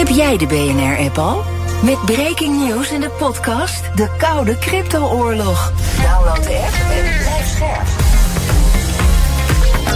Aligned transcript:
Heb 0.00 0.08
jij 0.08 0.36
de 0.36 0.46
BNR-app 0.46 1.18
al? 1.18 1.42
Met 1.82 2.04
breaking 2.04 2.66
news 2.66 2.92
in 2.92 3.00
de 3.00 3.10
podcast 3.10 3.96
De 3.96 4.08
Koude 4.18 4.58
Crypto-oorlog. 4.58 5.72
Download 6.02 6.42
de 6.42 6.58
app 6.66 6.74
en 6.92 7.18
blijf 7.18 7.46
scherp. 7.46 7.86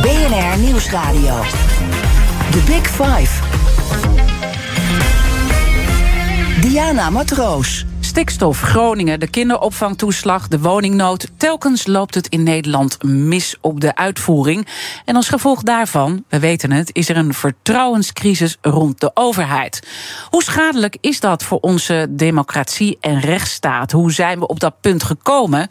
BNR 0.03 0.59
Nieuwsradio. 0.59 1.41
The 2.51 2.63
Big 2.67 2.87
Five. 2.87 3.43
Diana 6.61 7.11
Matroos. 7.11 7.85
Stikstof, 8.15 8.61
Groningen, 8.61 9.21
de 9.21 9.27
kinderopvangtoeslag, 9.27 10.49
de 10.49 10.61
woningnood. 10.61 11.29
Telkens 11.37 11.87
loopt 11.87 12.15
het 12.15 12.29
in 12.29 12.43
Nederland 12.43 13.03
mis 13.03 13.57
op 13.61 13.81
de 13.81 13.97
uitvoering. 13.97 14.67
En 15.05 15.17
als 15.17 15.29
gevolg 15.29 15.63
daarvan, 15.63 16.25
we 16.29 16.39
weten 16.39 16.73
het, 16.73 16.91
is 16.93 17.09
er 17.09 17.17
een 17.17 17.35
vertrouwenscrisis 17.35 18.59
rond 18.61 19.01
de 19.01 19.11
overheid. 19.15 19.89
Hoe 20.31 20.43
schadelijk 20.43 20.97
is 21.01 21.21
dat 21.21 21.43
voor 21.43 21.59
onze 21.61 22.07
democratie 22.11 22.99
en 23.01 23.21
rechtsstaat? 23.21 23.93
Hoe 23.93 24.13
zijn 24.13 24.39
we 24.39 24.47
op 24.47 24.61
dat 24.61 24.81
punt 24.81 25.03
gekomen? 25.03 25.69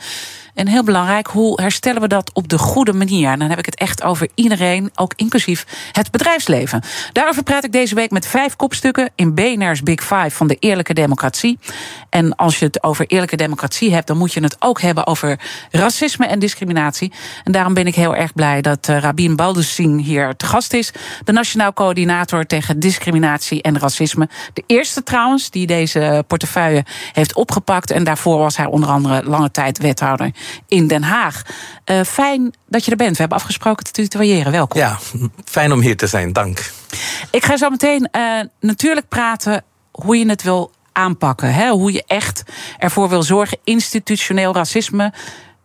En 0.53 0.67
heel 0.67 0.83
belangrijk, 0.83 1.27
hoe 1.27 1.61
herstellen 1.61 2.01
we 2.01 2.07
dat 2.07 2.33
op 2.33 2.47
de 2.47 2.57
goede 2.57 2.93
manier? 2.93 3.29
En 3.29 3.39
dan 3.39 3.49
heb 3.49 3.59
ik 3.59 3.65
het 3.65 3.75
echt 3.75 4.03
over 4.03 4.29
iedereen, 4.35 4.91
ook 4.95 5.13
inclusief 5.15 5.65
het 5.91 6.11
bedrijfsleven. 6.11 6.81
Daarover 7.11 7.43
praat 7.43 7.63
ik 7.63 7.71
deze 7.71 7.95
week 7.95 8.11
met 8.11 8.27
vijf 8.27 8.55
kopstukken 8.55 9.09
in 9.15 9.33
BNR's 9.33 9.83
Big 9.83 10.01
Five 10.01 10.29
van 10.29 10.47
de 10.47 10.55
eerlijke 10.59 10.93
democratie. 10.93 11.59
En 12.09 12.32
als 12.35 12.59
je 12.59 12.65
het 12.65 12.83
over 12.83 13.05
eerlijke 13.07 13.35
democratie 13.35 13.93
hebt, 13.93 14.07
dan 14.07 14.17
moet 14.17 14.33
je 14.33 14.43
het 14.43 14.55
ook 14.59 14.81
hebben 14.81 15.07
over 15.07 15.39
racisme 15.71 16.25
en 16.25 16.39
discriminatie. 16.39 17.11
En 17.43 17.51
daarom 17.51 17.73
ben 17.73 17.87
ik 17.87 17.95
heel 17.95 18.15
erg 18.15 18.33
blij 18.33 18.61
dat 18.61 18.87
uh, 18.87 18.97
Rabin 18.97 19.35
Baldessing 19.35 20.03
hier 20.03 20.35
te 20.35 20.45
gast 20.45 20.73
is. 20.73 20.91
De 21.23 21.31
Nationaal 21.31 21.73
Coördinator 21.73 22.45
tegen 22.45 22.79
Discriminatie 22.79 23.61
en 23.61 23.79
Racisme. 23.79 24.29
De 24.53 24.63
eerste 24.67 25.03
trouwens 25.03 25.49
die 25.49 25.67
deze 25.67 26.23
portefeuille 26.27 26.85
heeft 27.11 27.35
opgepakt. 27.35 27.91
En 27.91 28.03
daarvoor 28.03 28.37
was 28.37 28.57
hij 28.57 28.65
onder 28.65 28.89
andere 28.89 29.23
lange 29.23 29.51
tijd 29.51 29.77
wethouder 29.77 30.31
in 30.67 30.87
Den 30.87 31.03
Haag. 31.03 31.41
Uh, 31.85 32.01
fijn 32.01 32.53
dat 32.67 32.85
je 32.85 32.91
er 32.91 32.97
bent. 32.97 33.11
We 33.11 33.19
hebben 33.19 33.37
afgesproken 33.37 33.83
te 33.83 33.91
tutoyeren. 33.91 34.51
Welkom. 34.51 34.79
Ja, 34.79 34.99
fijn 35.45 35.71
om 35.71 35.79
hier 35.79 35.97
te 35.97 36.07
zijn. 36.07 36.33
Dank. 36.33 36.71
Ik 37.31 37.45
ga 37.45 37.57
zo 37.57 37.69
meteen 37.69 38.09
uh, 38.11 38.39
natuurlijk 38.59 39.07
praten 39.07 39.63
hoe 39.91 40.17
je 40.17 40.29
het 40.29 40.43
wil 40.43 40.71
aanpakken. 40.93 41.53
Hè? 41.53 41.69
Hoe 41.69 41.91
je 41.91 42.03
echt 42.07 42.43
ervoor 42.77 43.09
wil 43.09 43.23
zorgen. 43.23 43.57
Institutioneel 43.63 44.53
racisme. 44.53 45.13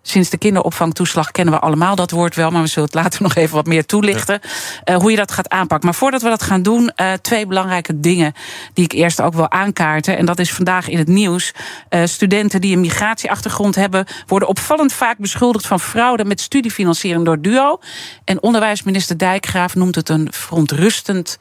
Sinds 0.08 0.30
de 0.30 0.38
kinderopvangtoeslag 0.38 1.30
kennen 1.30 1.54
we 1.54 1.60
allemaal 1.60 1.94
dat 1.94 2.10
woord 2.10 2.34
wel, 2.34 2.50
maar 2.50 2.62
we 2.62 2.68
zullen 2.68 2.88
het 2.92 3.02
later 3.02 3.22
nog 3.28 3.34
even 3.34 3.54
wat 3.54 3.66
meer 3.66 3.86
toelichten. 3.86 4.40
Uh, 4.84 4.96
hoe 4.96 5.10
je 5.10 5.16
dat 5.16 5.32
gaat 5.32 5.48
aanpakken. 5.48 5.88
Maar 5.88 5.98
voordat 5.98 6.22
we 6.22 6.28
dat 6.28 6.42
gaan 6.42 6.62
doen, 6.62 6.90
uh, 6.96 7.12
twee 7.12 7.46
belangrijke 7.46 8.00
dingen 8.00 8.32
die 8.72 8.84
ik 8.84 8.92
eerst 8.92 9.20
ook 9.20 9.34
wil 9.34 9.50
aankaarten. 9.50 10.16
En 10.16 10.26
dat 10.26 10.38
is 10.38 10.52
vandaag 10.52 10.88
in 10.88 10.98
het 10.98 11.08
nieuws. 11.08 11.52
Uh, 11.90 12.00
studenten 12.04 12.60
die 12.60 12.74
een 12.74 12.80
migratieachtergrond 12.80 13.74
hebben, 13.74 14.06
worden 14.26 14.48
opvallend 14.48 14.92
vaak 14.92 15.18
beschuldigd 15.18 15.66
van 15.66 15.80
fraude 15.80 16.24
met 16.24 16.40
studiefinanciering 16.40 17.24
door 17.24 17.40
Duo. 17.40 17.78
En 18.24 18.42
onderwijsminister 18.42 19.18
Dijkgraaf 19.18 19.74
noemt 19.74 19.94
het 19.94 20.08
een 20.08 20.28
verontrustend 20.30 21.36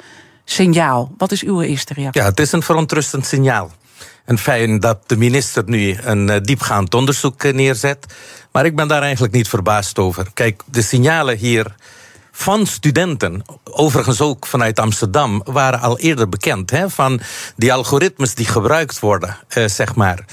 signaal. 0.49 1.11
Wat 1.17 1.31
is 1.31 1.43
uw 1.43 1.61
eerste 1.61 1.93
reactie? 1.93 2.21
Ja, 2.21 2.27
het 2.27 2.39
is 2.39 2.51
een 2.51 2.61
verontrustend 2.61 3.25
signaal. 3.25 3.71
En 4.25 4.37
fijn 4.37 4.79
dat 4.79 4.97
de 5.05 5.17
minister 5.17 5.63
nu 5.65 5.97
een 6.01 6.43
diepgaand 6.43 6.93
onderzoek 6.93 7.51
neerzet. 7.51 8.05
Maar 8.51 8.65
ik 8.65 8.75
ben 8.75 8.87
daar 8.87 9.01
eigenlijk 9.01 9.33
niet 9.33 9.47
verbaasd 9.47 9.99
over. 9.99 10.27
Kijk, 10.33 10.63
de 10.65 10.81
signalen 10.81 11.37
hier 11.37 11.75
van 12.37 12.65
studenten, 12.65 13.43
overigens 13.63 14.21
ook 14.21 14.45
vanuit 14.45 14.79
Amsterdam, 14.79 15.41
waren 15.45 15.79
al 15.79 15.99
eerder 15.99 16.29
bekend. 16.29 16.71
Hè, 16.71 16.89
van 16.89 17.19
die 17.55 17.73
algoritmes 17.73 18.35
die 18.35 18.45
gebruikt 18.45 18.99
worden, 18.99 19.37
uh, 19.57 19.67
zeg 19.67 19.95
maar. 19.95 20.25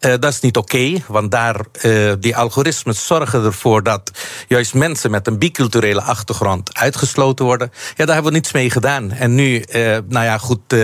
Uh, 0.00 0.10
dat 0.10 0.32
is 0.32 0.40
niet 0.40 0.56
oké, 0.56 0.76
okay, 0.76 1.04
want 1.06 1.30
daar, 1.30 1.60
uh, 1.82 2.12
die 2.20 2.36
algoritmes 2.36 3.06
zorgen 3.06 3.44
ervoor 3.44 3.82
dat 3.82 4.10
juist 4.48 4.74
mensen 4.74 5.10
met 5.10 5.26
een 5.26 5.38
biculturele 5.38 6.02
achtergrond 6.02 6.76
uitgesloten 6.76 7.44
worden. 7.44 7.72
Ja, 7.94 8.04
daar 8.04 8.14
hebben 8.14 8.32
we 8.32 8.38
niets 8.38 8.52
mee 8.52 8.70
gedaan. 8.70 9.12
En 9.12 9.34
nu, 9.34 9.64
nou 10.08 10.24
ja, 10.24 10.38
goed, 10.38 10.74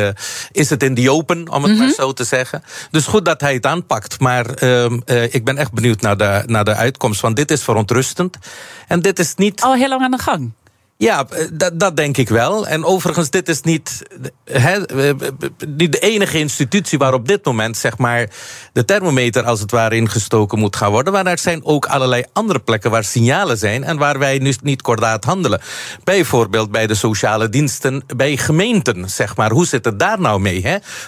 is 0.53 0.71
het 0.71 0.83
in 0.83 0.95
die 0.95 1.11
open, 1.11 1.49
om 1.49 1.63
het 1.63 1.73
mm 1.73 1.79
-hmm. 1.79 1.87
maar 1.87 1.95
zo 1.95 2.13
te 2.13 2.25
zeggen. 2.25 2.63
Dus 2.91 3.07
goed 3.07 3.25
dat 3.25 3.41
hij 3.41 3.55
het 3.55 3.67
aanpakt. 3.67 4.21
Maar 4.21 4.47
ehm, 4.47 5.01
ik 5.31 5.45
ben 5.45 5.57
echt 5.57 5.73
benieuwd 5.73 6.01
naar 6.01 6.17
de, 6.17 6.43
naar 6.47 6.65
de 6.65 6.75
uitkomst, 6.75 7.21
want 7.21 7.37
dit 7.37 7.51
is 7.51 7.63
verontrustend. 7.63 8.39
En 8.89 9.01
dit 9.01 9.19
is 9.19 9.35
niet. 9.35 9.63
Al 9.63 9.75
heel 9.75 9.89
lang 9.89 10.03
aan 10.03 10.11
de 10.11 10.19
gang. 10.19 10.53
Ja, 11.05 11.27
dat, 11.53 11.81
dat 11.81 11.97
denk 11.97 12.17
ik 12.17 12.29
wel. 12.29 12.67
En 12.67 12.85
overigens, 12.85 13.31
dit 13.31 13.49
is 13.49 13.61
niet, 13.61 14.03
he, 14.45 14.81
niet 15.67 15.93
de 15.93 15.99
enige 15.99 16.39
institutie 16.39 16.99
waar 16.99 17.15
op 17.15 17.29
dit 17.29 17.45
moment 17.45 17.77
zeg 17.77 17.99
maar, 17.99 18.29
de 18.73 18.85
thermometer 18.85 19.45
als 19.45 19.61
het 19.61 19.71
ware 19.71 19.97
ingestoken 19.97 20.59
moet 20.59 20.77
gaan 20.77 20.91
worden. 20.91 21.13
Maar 21.13 21.27
er 21.27 21.39
zijn 21.39 21.65
ook 21.65 21.87
allerlei 21.87 22.25
andere 22.33 22.59
plekken 22.59 22.91
waar 22.91 23.05
signalen 23.05 23.59
zijn 23.59 23.85
en 23.85 23.99
waar 23.99 24.19
wij 24.19 24.39
nu 24.39 24.55
niet 24.63 24.83
kordaat 24.83 25.25
handelen. 25.25 25.61
Bijvoorbeeld 26.05 26.71
bij 26.71 26.87
de 26.87 26.95
sociale 26.95 27.49
diensten, 27.49 28.05
bij 28.17 28.37
gemeenten. 28.37 29.11
Zeg 29.11 29.37
maar. 29.37 29.51
Hoe 29.51 29.67
zit 29.67 29.85
het 29.85 29.99
daar 29.99 30.21
nou 30.21 30.41
mee? 30.41 30.63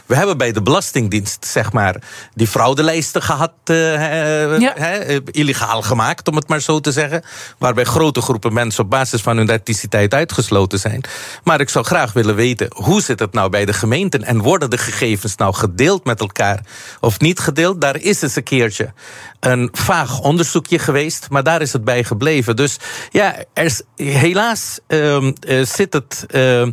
We 0.07 0.15
hebben 0.15 0.39
bij 0.39 0.53
de 0.53 0.63
Belastingdienst 0.63 1.47
zeg 1.47 1.73
maar, 1.73 1.97
die 2.35 2.47
fraudelijsten 2.47 3.23
gehad, 3.23 3.53
uh, 3.65 4.59
ja. 4.59 4.73
he, 4.77 5.19
illegaal 5.31 5.83
gemaakt, 5.83 6.29
om 6.29 6.37
het 6.37 6.49
maar 6.49 6.61
zo 6.61 6.81
te 6.81 6.93
zeggen. 6.93 7.23
Waarbij 7.59 7.85
grote 7.85 8.21
groepen 8.21 8.53
mensen 8.53 8.85
op 8.85 8.91
basis 8.91 9.21
van 9.21 9.37
hun 9.37 9.49
etniciteit 9.49 9.85
uitgesloten 9.95 10.79
zijn. 10.79 11.01
Maar 11.45 11.61
ik 11.61 11.69
zou 11.69 11.85
graag 11.85 12.13
willen 12.13 12.35
weten, 12.35 12.69
hoe 12.75 13.03
zit 13.03 13.19
het 13.19 13.33
nou 13.33 13.51
bij 13.51 13.65
de 13.65 13.73
gemeenten? 13.73 14.25
En 14.25 14.43
worden 14.43 14.71
de 14.71 14.79
gegevens 14.79 15.37
nou 15.37 15.55
gedeeld 15.55 16.05
met 16.05 16.21
elkaar 16.21 16.61
of 17.01 17.21
niet 17.21 17.39
gedeeld? 17.39 17.81
Daar 17.81 17.97
is 17.97 18.23
eens 18.23 18.37
een 18.37 18.43
keertje 18.43 18.93
een 19.41 19.69
vaag 19.73 20.21
onderzoekje 20.21 20.79
geweest, 20.79 21.27
maar 21.31 21.43
daar 21.43 21.63
is 21.63 21.73
het 21.73 21.85
bij 21.85 22.05
gebleven. 22.05 22.57
Dus 22.57 22.77
ja, 23.11 23.35
er 23.53 23.65
is, 23.65 23.83
helaas 23.97 24.79
uh, 24.89 25.33
zit, 25.63 25.93
het, 25.93 26.27
uh, 26.31 26.67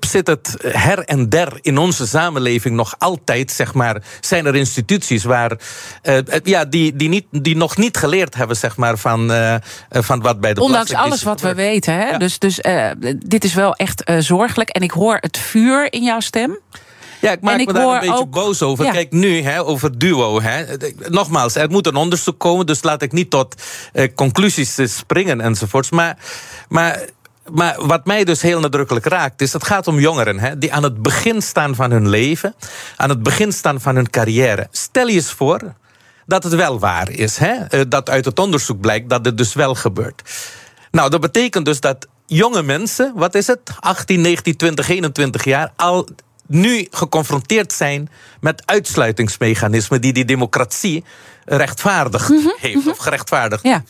zit 0.00 0.26
het 0.26 0.56
her 0.66 0.98
en 0.98 1.28
der 1.28 1.58
in 1.60 1.78
onze 1.78 2.06
samenleving 2.06 2.76
nog 2.76 2.94
altijd, 2.98 3.50
zeg 3.50 3.74
maar, 3.74 4.02
zijn 4.20 4.46
er 4.46 4.54
instituties 4.54 5.24
waar, 5.24 5.58
uh, 6.02 6.18
ja, 6.42 6.64
die, 6.64 6.96
die, 6.96 7.08
niet, 7.08 7.26
die 7.30 7.56
nog 7.56 7.76
niet 7.76 7.96
geleerd 7.96 8.34
hebben, 8.34 8.56
zeg 8.56 8.76
maar, 8.76 8.98
van, 8.98 9.32
van 9.90 10.20
wat 10.20 10.40
bij 10.40 10.54
de 10.54 10.60
Ondanks 10.60 10.94
alles 10.94 11.22
wat 11.22 11.40
we 11.40 11.54
weten, 11.54 11.94
hè? 11.94 12.08
Ja. 12.08 12.18
Dus, 12.18 12.31
dus 12.38 12.60
dit 13.16 13.44
is 13.44 13.54
wel 13.54 13.74
echt 13.74 14.12
zorgelijk. 14.18 14.68
En 14.68 14.82
ik 14.82 14.90
hoor 14.90 15.16
het 15.20 15.38
vuur 15.38 15.92
in 15.92 16.02
jouw 16.02 16.20
stem. 16.20 16.58
Ja, 17.20 17.30
ik 17.30 17.40
maak 17.40 17.58
ik 17.58 17.66
me 17.66 17.72
daar 17.72 17.94
een 17.94 18.00
beetje 18.00 18.16
ook, 18.16 18.30
boos 18.30 18.62
over. 18.62 18.84
Ja. 18.84 18.90
Kijk, 18.90 19.12
nu 19.12 19.42
hè, 19.42 19.64
over 19.64 19.98
duo. 19.98 20.40
Hè. 20.40 20.64
Nogmaals, 21.08 21.54
er 21.54 21.70
moet 21.70 21.86
een 21.86 21.96
onderzoek 21.96 22.38
komen, 22.38 22.66
dus 22.66 22.82
laat 22.82 23.02
ik 23.02 23.12
niet 23.12 23.30
tot 23.30 23.62
uh, 23.92 24.08
conclusies 24.14 24.78
springen 24.84 25.40
enzovoorts. 25.40 25.90
Maar, 25.90 26.18
maar 26.68 27.04
maar 27.50 27.86
wat 27.86 28.06
mij 28.06 28.24
dus 28.24 28.42
heel 28.42 28.60
nadrukkelijk 28.60 29.06
raakt, 29.06 29.40
is 29.40 29.52
het 29.52 29.64
gaat 29.64 29.86
om 29.86 30.00
jongeren 30.00 30.38
hè, 30.38 30.58
die 30.58 30.72
aan 30.72 30.82
het 30.82 31.02
begin 31.02 31.42
staan 31.42 31.74
van 31.74 31.90
hun 31.90 32.08
leven, 32.08 32.54
aan 32.96 33.08
het 33.08 33.22
begin 33.22 33.52
staan 33.52 33.80
van 33.80 33.94
hun 33.94 34.10
carrière. 34.10 34.68
Stel 34.70 35.06
je 35.06 35.14
eens 35.14 35.32
voor 35.32 35.74
dat 36.26 36.42
het 36.42 36.54
wel 36.54 36.78
waar 36.78 37.10
is, 37.10 37.36
hè, 37.38 37.88
dat 37.88 38.10
uit 38.10 38.24
het 38.24 38.38
onderzoek 38.38 38.80
blijkt 38.80 39.08
dat 39.08 39.24
het 39.24 39.38
dus 39.38 39.54
wel 39.54 39.74
gebeurt. 39.74 40.22
Nou, 40.90 41.10
dat 41.10 41.20
betekent 41.20 41.64
dus 41.64 41.80
dat 41.80 42.06
jonge 42.32 42.62
mensen, 42.62 43.12
wat 43.14 43.34
is 43.34 43.46
het, 43.46 43.60
18, 43.80 44.20
19, 44.20 44.56
20, 44.56 44.88
21 44.88 45.44
jaar, 45.44 45.72
al 45.76 46.08
nu 46.46 46.86
geconfronteerd 46.90 47.72
zijn 47.72 48.10
met 48.40 48.62
uitsluitingsmechanismen 48.66 50.00
die 50.00 50.12
die 50.12 50.24
democratie 50.24 51.04
rechtvaardig 51.44 52.28
mm 52.28 52.38
-hmm, 52.38 52.54
heeft 52.58 52.74
mm 52.74 52.82
-hmm. 52.82 52.90
of 52.90 52.98
gerechtvaardigd. 52.98 53.62
Ja. 53.62 53.84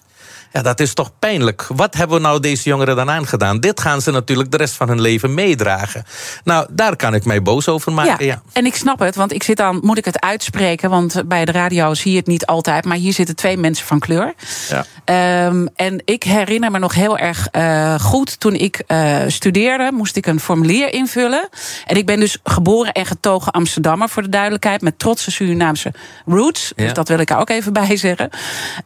Ja, 0.52 0.62
dat 0.62 0.80
is 0.80 0.94
toch 0.94 1.10
pijnlijk. 1.18 1.66
Wat 1.68 1.94
hebben 1.94 2.16
we 2.16 2.22
nou 2.22 2.40
deze 2.40 2.68
jongeren 2.68 2.96
dan 2.96 3.10
aangedaan? 3.10 3.60
Dit 3.60 3.80
gaan 3.80 4.00
ze 4.00 4.10
natuurlijk 4.10 4.50
de 4.50 4.56
rest 4.56 4.74
van 4.74 4.88
hun 4.88 5.00
leven 5.00 5.34
meedragen. 5.34 6.04
Nou, 6.44 6.66
daar 6.70 6.96
kan 6.96 7.14
ik 7.14 7.24
mij 7.24 7.42
boos 7.42 7.68
over 7.68 7.92
maken. 7.92 8.26
Ja, 8.26 8.42
en 8.52 8.66
ik 8.66 8.74
snap 8.74 8.98
het, 8.98 9.16
want 9.16 9.32
ik 9.32 9.42
zit 9.42 9.56
dan, 9.56 9.80
moet 9.82 9.98
ik 9.98 10.04
het 10.04 10.20
uitspreken? 10.20 10.90
Want 10.90 11.22
bij 11.26 11.44
de 11.44 11.52
radio 11.52 11.94
zie 11.94 12.10
je 12.10 12.16
het 12.16 12.26
niet 12.26 12.46
altijd, 12.46 12.84
maar 12.84 12.96
hier 12.96 13.12
zitten 13.12 13.36
twee 13.36 13.56
mensen 13.56 13.86
van 13.86 13.98
kleur. 13.98 14.34
Ja. 14.68 14.84
Ehm, 15.04 15.66
en 15.74 16.02
ik 16.04 16.22
herinner 16.22 16.70
me 16.70 16.78
nog 16.78 16.94
heel 16.94 17.18
erg 17.18 17.48
uh, 17.52 18.00
goed, 18.00 18.40
toen 18.40 18.54
ik 18.54 18.82
uh, 18.88 19.16
studeerde, 19.26 19.90
moest 19.92 20.16
ik 20.16 20.26
een 20.26 20.40
formulier 20.40 20.92
invullen. 20.92 21.48
En 21.86 21.96
ik 21.96 22.06
ben 22.06 22.20
dus 22.20 22.38
geboren 22.44 22.92
en 22.92 23.06
getogen 23.06 23.52
Amsterdammer, 23.52 24.08
voor 24.08 24.22
de 24.22 24.28
duidelijkheid, 24.28 24.80
met 24.80 24.98
trotse 24.98 25.30
Surinaamse 25.30 25.92
roots. 26.26 26.72
Ja. 26.76 26.84
Dus 26.84 26.92
dat 26.92 27.08
wil 27.08 27.18
ik 27.18 27.30
er 27.30 27.36
ook 27.36 27.50
even 27.50 27.72
bij 27.72 27.96
zeggen. 27.96 28.30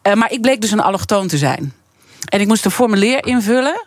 Uh, 0.02 0.14
maar 0.14 0.32
ik 0.32 0.40
bleek 0.40 0.60
dus 0.60 0.70
een 0.70 0.80
allochtoon 0.80 1.26
te 1.26 1.38
zijn. 1.38 1.56
En 2.26 2.41
ik 2.41 2.47
moest 2.47 2.64
een 2.64 2.70
formulier 2.70 3.26
invullen. 3.26 3.85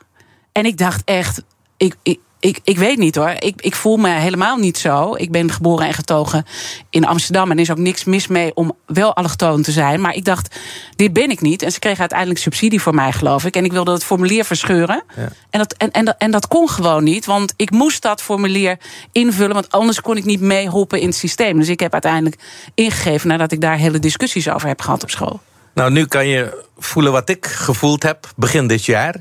En 0.52 0.66
ik 0.66 0.78
dacht 0.78 1.02
echt, 1.06 1.44
ik, 1.78 1.96
ik, 2.04 2.20
ik, 2.40 2.60
ik 2.64 2.78
weet 2.78 2.98
niet 2.98 3.16
hoor. 3.16 3.34
Ik, 3.40 3.62
ik 3.62 3.76
voel 3.76 3.98
me 3.98 4.10
helemaal 4.10 4.58
niet 4.58 4.78
zo. 4.78 5.16
Ik 5.16 5.32
ben 5.32 5.52
geboren 5.52 5.88
en 5.88 5.94
getogen 5.94 6.46
in 6.90 7.06
Amsterdam. 7.06 7.52
En 7.52 7.56
er 7.56 7.64
is 7.64 7.72
ook 7.72 7.78
niks 7.78 8.04
mis 8.04 8.28
mee 8.28 8.56
om 8.56 8.76
wel 8.86 9.16
allochtoon 9.16 9.62
te 9.62 9.72
zijn. 9.72 10.02
Maar 10.02 10.16
ik 10.16 10.26
dacht, 10.26 10.56
dit 10.96 11.14
ben 11.14 11.30
ik 11.30 11.42
niet. 11.42 11.62
En 11.62 11.72
ze 11.72 11.80
kregen 11.80 12.00
uiteindelijk 12.00 12.40
subsidie 12.40 12.82
voor 12.82 12.96
mij, 12.96 13.12
geloof 13.12 13.46
ik. 13.46 13.56
En 13.56 13.66
ik 13.66 13.72
wilde 13.72 13.92
het 13.92 14.04
formulier 14.04 14.46
verscheuren. 14.46 15.04
Ja. 15.16 15.30
En, 15.50 15.60
dat, 15.60 15.74
en, 15.74 15.92
en, 15.92 16.06
dat, 16.06 16.16
en 16.18 16.32
dat 16.32 16.48
kon 16.48 16.70
gewoon 16.70 17.04
niet. 17.04 17.26
Want 17.26 17.54
ik 17.56 17.72
moest 17.72 18.02
dat 18.02 18.22
formulier 18.22 18.78
invullen. 19.12 19.54
Want 19.54 19.72
anders 19.72 20.02
kon 20.02 20.18
ik 20.18 20.26
niet 20.26 20.42
meehoppen 20.42 21.00
in 21.00 21.08
het 21.08 21.18
systeem. 21.18 21.58
Dus 21.58 21.70
ik 21.70 21.80
heb 21.80 21.94
uiteindelijk 21.94 22.42
ingegeven 22.74 23.28
nadat 23.28 23.52
ik 23.52 23.62
daar 23.62 23.78
hele 23.78 24.00
discussies 24.00 24.50
over 24.50 24.68
heb 24.68 24.82
gehad 24.82 25.04
op 25.04 25.10
school. 25.10 25.40
Nou, 25.74 25.92
nu 25.92 26.06
kan 26.06 26.28
je 26.28 26.64
voelen 26.90 27.12
wat 27.12 27.30
ik 27.30 27.46
gevoeld 27.46 28.04
heb 28.04 28.28
begin 28.36 28.68
dit 28.68 28.86
jaar. 28.86 29.16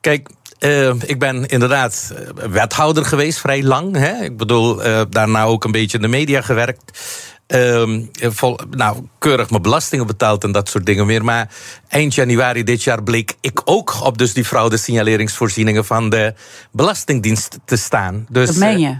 Kijk, 0.00 0.28
uh, 0.60 0.92
ik 1.06 1.18
ben 1.18 1.46
inderdaad 1.46 2.12
eh, 2.16 2.48
wethouder 2.50 3.04
geweest, 3.04 3.38
vrij 3.38 3.62
lang. 3.62 3.96
Hè? 3.96 4.24
Ik 4.24 4.36
bedoel, 4.36 4.86
uh, 4.86 5.02
daarna 5.10 5.44
ook 5.44 5.64
een 5.64 5.72
beetje 5.72 5.96
in 5.96 6.02
de 6.02 6.08
media 6.08 6.40
gewerkt. 6.40 7.00
Uh, 7.48 8.00
vol, 8.16 8.58
nou, 8.70 9.06
keurig 9.18 9.50
mijn 9.50 9.62
belastingen 9.62 10.06
betaald 10.06 10.44
en 10.44 10.52
dat 10.52 10.68
soort 10.68 10.86
dingen 10.86 11.06
meer. 11.06 11.24
Maar 11.24 11.50
eind 11.88 12.14
januari 12.14 12.62
dit 12.62 12.82
jaar 12.82 13.02
bleek 13.02 13.34
ik 13.40 13.60
ook 13.64 14.04
op 14.04 14.18
dus 14.18 14.32
die 14.32 14.44
fraude 14.44 14.76
signaleringsvoorzieningen 14.76 15.84
van 15.84 16.10
de 16.10 16.34
Belastingdienst 16.70 17.58
te 17.64 17.76
staan. 17.76 18.26
Dus, 18.28 18.46
dat 18.46 18.56
meen 18.56 18.78
je? 18.78 18.96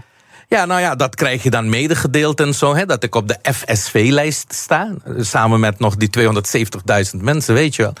Ja, 0.47 0.65
nou 0.65 0.81
ja, 0.81 0.95
dat 0.95 1.15
krijg 1.15 1.43
je 1.43 1.49
dan 1.49 1.69
medegedeeld 1.69 2.39
en 2.39 2.53
zo. 2.53 2.75
Hè, 2.75 2.85
dat 2.85 3.03
ik 3.03 3.15
op 3.15 3.27
de 3.27 3.37
FSV-lijst 3.53 4.53
sta. 4.53 4.93
Samen 5.17 5.59
met 5.59 5.79
nog 5.79 5.95
die 5.95 6.09
270.000 7.15 7.21
mensen, 7.21 7.53
weet 7.53 7.75
je 7.75 7.81
wel. 7.81 7.93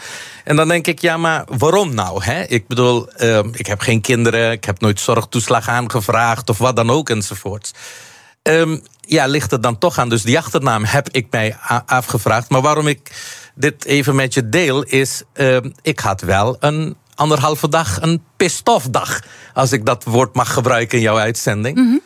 En 0.43 0.55
dan 0.55 0.67
denk 0.67 0.87
ik, 0.87 0.99
ja, 0.99 1.17
maar 1.17 1.45
waarom 1.57 1.93
nou? 1.93 2.23
Hè? 2.23 2.43
Ik 2.43 2.67
bedoel, 2.67 3.07
uh, 3.17 3.39
ik 3.51 3.65
heb 3.65 3.79
geen 3.79 4.01
kinderen. 4.01 4.51
Ik 4.51 4.63
heb 4.63 4.79
nooit 4.79 4.99
zorgtoeslag 4.99 5.69
aangevraagd 5.69 6.49
of 6.49 6.57
wat 6.57 6.75
dan 6.75 6.89
ook 6.89 7.09
enzovoorts. 7.09 7.71
Um, 8.43 8.81
ja, 8.99 9.25
ligt 9.25 9.51
het 9.51 9.63
dan 9.63 9.77
toch 9.77 9.97
aan? 9.97 10.09
Dus 10.09 10.23
die 10.23 10.37
achternaam 10.37 10.83
heb 10.83 11.09
ik 11.09 11.27
mij 11.29 11.57
afgevraagd. 11.85 12.49
Maar 12.49 12.61
waarom 12.61 12.87
ik 12.87 13.11
dit 13.55 13.85
even 13.85 14.15
met 14.15 14.33
je 14.33 14.49
deel 14.49 14.83
is... 14.83 15.23
Uh, 15.33 15.57
ik 15.81 15.99
had 15.99 16.21
wel 16.21 16.55
een 16.59 16.95
anderhalve 17.15 17.69
dag 17.69 18.01
een 18.01 18.23
pistofdag. 18.37 19.19
Als 19.53 19.71
ik 19.71 19.85
dat 19.85 20.03
woord 20.03 20.35
mag 20.35 20.53
gebruiken 20.53 20.97
in 20.97 21.03
jouw 21.03 21.17
uitzending. 21.17 21.75
-hmm 21.75 22.01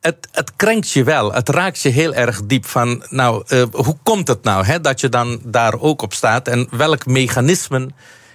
het, 0.00 0.28
het 0.32 0.56
krenkt 0.56 0.90
je 0.90 1.04
wel. 1.04 1.32
Het 1.32 1.48
raakt 1.48 1.80
je 1.80 1.88
heel 1.88 2.14
erg 2.14 2.42
diep 2.46 2.66
van, 2.66 3.04
nou, 3.08 3.44
uh, 3.48 3.62
hoe 3.72 3.96
komt 4.02 4.28
het 4.28 4.42
nou 4.42 4.64
hè, 4.64 4.80
dat 4.80 5.00
je 5.00 5.08
dan 5.08 5.40
daar 5.44 5.80
ook 5.80 6.02
op 6.02 6.12
staat 6.12 6.48
en 6.48 6.68
welk 6.70 7.06
mechanisme 7.06 7.88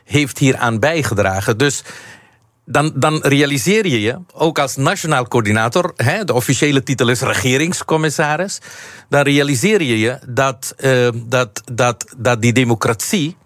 heeft 0.03 0.38
hier 0.38 0.57
aan 0.57 0.79
bijgedragen? 0.79 1.57
Dus 1.57 1.83
dan, 2.65 2.91
dan 2.95 3.19
realiseer 3.21 3.88
je 3.88 4.01
je, 4.01 4.19
ook 4.33 4.59
als 4.59 4.75
nationaal 4.75 5.27
coördinator, 5.27 5.94
hè, 5.95 6.23
de 6.23 6.33
officiële 6.33 6.83
titel 6.83 7.09
is 7.09 7.21
regeringscommissaris, 7.21 8.59
dan 9.09 9.21
realiseer 9.21 9.81
je 9.81 10.00
je 10.00 10.19
dat, 10.29 10.75
uh, 10.77 11.09
dat, 11.15 11.62
dat, 11.73 12.13
dat 12.17 12.41
die 12.41 12.53
democratie 12.53 13.38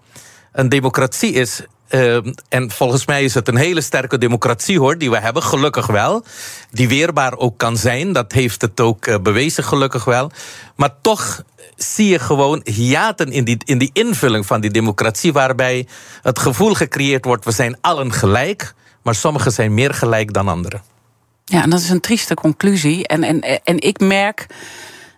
een 0.51 0.69
democratie 0.69 1.31
is 1.31 1.61
uh, 1.89 2.17
en 2.49 2.71
volgens 2.71 3.05
mij 3.05 3.23
is 3.23 3.33
het 3.33 3.47
een 3.47 3.55
hele 3.55 3.81
sterke 3.81 4.17
democratie 4.17 4.79
hoor, 4.79 4.97
die 4.97 5.09
we 5.09 5.19
hebben, 5.19 5.43
gelukkig 5.43 5.87
wel. 5.87 6.23
Die 6.71 6.87
weerbaar 6.87 7.37
ook 7.37 7.57
kan 7.57 7.77
zijn, 7.77 8.13
dat 8.13 8.31
heeft 8.31 8.61
het 8.61 8.79
ook 8.79 9.07
uh, 9.07 9.15
bewezen, 9.21 9.63
gelukkig 9.63 10.05
wel. 10.05 10.31
Maar 10.75 10.93
toch 11.01 11.43
zie 11.75 12.09
je 12.09 12.19
gewoon 12.19 12.61
hiaten 12.63 13.31
in 13.31 13.43
die, 13.43 13.57
in 13.65 13.77
die 13.77 13.89
invulling 13.93 14.45
van 14.45 14.61
die 14.61 14.71
democratie, 14.71 15.33
waarbij 15.33 15.87
het 16.21 16.39
gevoel 16.39 16.73
gecreëerd 16.73 17.25
wordt: 17.25 17.45
we 17.45 17.51
zijn 17.51 17.77
allen 17.81 18.13
gelijk, 18.13 18.73
maar 19.03 19.15
sommigen 19.15 19.51
zijn 19.51 19.73
meer 19.73 19.93
gelijk 19.93 20.33
dan 20.33 20.47
anderen. 20.47 20.81
Ja, 21.45 21.63
en 21.63 21.69
dat 21.69 21.79
is 21.79 21.89
een 21.89 21.99
trieste 21.99 22.33
conclusie. 22.33 23.07
En, 23.07 23.23
en, 23.23 23.41
en 23.63 23.79
ik 23.79 23.99
merk 23.99 24.47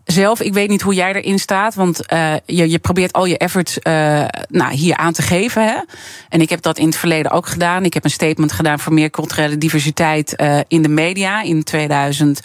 zelf, 0.06 0.42
ik 0.42 0.54
weet 0.54 0.70
niet 0.70 0.82
hoe 0.82 0.94
jij 0.94 1.14
erin 1.14 1.40
staat, 1.40 1.76
want 1.76 2.14
uh, 2.14 2.34
je, 2.46 2.70
je 2.70 2.80
probeert 2.80 3.14
al 3.14 3.26
je 3.26 3.38
efforts 3.38 3.78
uh, 3.84 4.26
nou, 4.48 4.74
hier 4.74 4.96
aan 4.96 5.14
te 5.14 5.22
geven. 5.22 5.64
Hè? 5.68 5.80
En 6.30 6.42
ik 6.42 6.50
heb 6.50 6.62
dat 6.62 6.78
in 6.78 6.86
het 6.86 6.98
verleden 6.98 7.32
ook 7.32 7.48
gedaan. 7.48 7.86
Ik 7.86 7.94
heb 7.94 8.04
een 8.04 8.10
statement 8.10 8.52
gedaan 8.52 8.80
voor 8.80 8.94
meer 8.94 9.10
culturele 9.10 9.58
diversiteit 9.58 10.34
uh, 10.38 10.60
in 10.68 10.82
de 10.82 10.90
media 10.90 11.42
in 11.42 11.64
2000. 11.64 12.42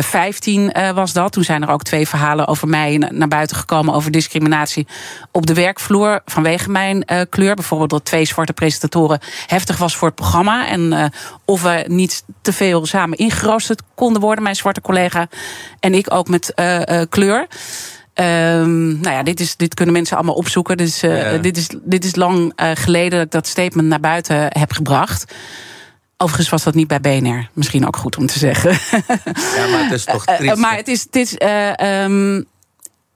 15 0.00 0.70
uh, 0.78 0.90
was 0.90 1.12
dat. 1.12 1.32
Toen 1.32 1.44
zijn 1.44 1.62
er 1.62 1.68
ook 1.68 1.82
twee 1.82 2.08
verhalen 2.08 2.46
over 2.46 2.68
mij 2.68 2.96
naar 2.96 3.28
buiten 3.28 3.56
gekomen 3.56 3.94
over 3.94 4.10
discriminatie 4.10 4.86
op 5.30 5.46
de 5.46 5.54
werkvloer 5.54 6.20
vanwege 6.24 6.70
mijn 6.70 7.04
uh, 7.12 7.20
kleur. 7.28 7.54
Bijvoorbeeld 7.54 7.90
dat 7.90 8.04
twee 8.04 8.24
zwarte 8.24 8.52
presentatoren 8.52 9.20
heftig 9.46 9.76
was 9.76 9.96
voor 9.96 10.08
het 10.08 10.16
programma. 10.16 10.68
En 10.68 11.12
of 11.44 11.62
we 11.62 11.84
niet 11.86 12.24
te 12.42 12.52
veel 12.52 12.86
samen 12.86 13.18
ingeroosterd 13.18 13.82
konden 13.94 14.22
worden, 14.22 14.42
mijn 14.42 14.56
zwarte 14.56 14.80
collega 14.80 15.28
en 15.80 15.94
ik 15.94 16.14
ook 16.14 16.28
met 16.28 16.54
kleur. 17.08 17.46
Um, 18.14 19.00
nou 19.00 19.14
ja, 19.14 19.22
dit, 19.22 19.40
is, 19.40 19.56
dit 19.56 19.74
kunnen 19.74 19.94
mensen 19.94 20.16
allemaal 20.16 20.34
opzoeken. 20.34 20.76
Dus, 20.76 21.00
ja. 21.00 21.38
dit, 21.38 21.56
is, 21.56 21.68
dit 21.82 22.04
is 22.04 22.14
lang 22.14 22.52
geleden 22.56 23.18
dat 23.18 23.26
ik 23.26 23.32
dat 23.32 23.46
statement 23.46 23.88
naar 23.88 24.00
buiten 24.00 24.46
heb 24.48 24.72
gebracht. 24.72 25.34
Overigens 26.16 26.48
was 26.48 26.62
dat 26.62 26.74
niet 26.74 26.88
bij 26.88 27.00
BNR. 27.00 27.50
Misschien 27.52 27.86
ook 27.86 27.96
goed 27.96 28.16
om 28.16 28.26
te 28.26 28.38
zeggen. 28.38 28.70
Ja, 29.56 29.66
maar 29.70 29.82
het 29.82 29.92
is 29.92 30.04
toch 30.04 30.24
triest. 30.24 30.56
Uh, 30.56 30.60
maar 30.60 30.76
het 30.76 30.88
is... 30.88 31.02
Het 31.02 31.16
is 31.16 31.34
uh, 31.38 32.02
um, 32.04 32.46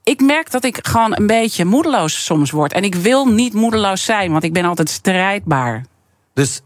ik 0.03 0.21
merk 0.21 0.51
dat 0.51 0.63
ik 0.63 0.79
gewoon 0.81 1.15
een 1.15 1.27
beetje 1.27 1.65
moedeloos 1.65 2.25
soms 2.25 2.51
word. 2.51 2.73
En 2.73 2.83
ik 2.83 2.95
wil 2.95 3.25
niet 3.25 3.53
moedeloos 3.53 4.03
zijn, 4.03 4.31
want 4.31 4.43
ik 4.43 4.53
ben 4.53 4.65
altijd 4.65 4.89
strijdbaar. 4.89 5.85
Dus, 6.33 6.61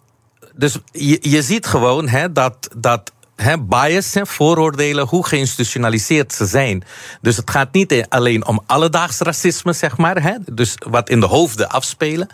dus 0.54 0.80
je, 0.92 1.18
je 1.22 1.42
ziet 1.42 1.66
gewoon 1.66 2.08
hè, 2.08 2.32
dat, 2.32 2.70
dat 2.78 3.12
he, 3.36 3.58
bias, 3.60 4.14
he, 4.14 4.26
vooroordelen, 4.26 5.08
hoe 5.08 5.26
geïnstitutionaliseerd 5.26 6.34
ze 6.34 6.46
zijn. 6.46 6.84
Dus 7.22 7.38
het 7.38 7.50
gaat 7.50 7.74
niet 7.74 8.06
alleen 8.10 8.46
om 8.46 8.62
alledaags 8.66 9.20
racisme, 9.20 9.74
zeg 9.74 9.98
maar, 9.98 10.22
he, 10.22 10.34
dus 10.52 10.76
wat 10.88 11.10
in 11.10 11.20
de 11.20 11.26
hoofden 11.26 11.70
afspelen, 11.70 12.30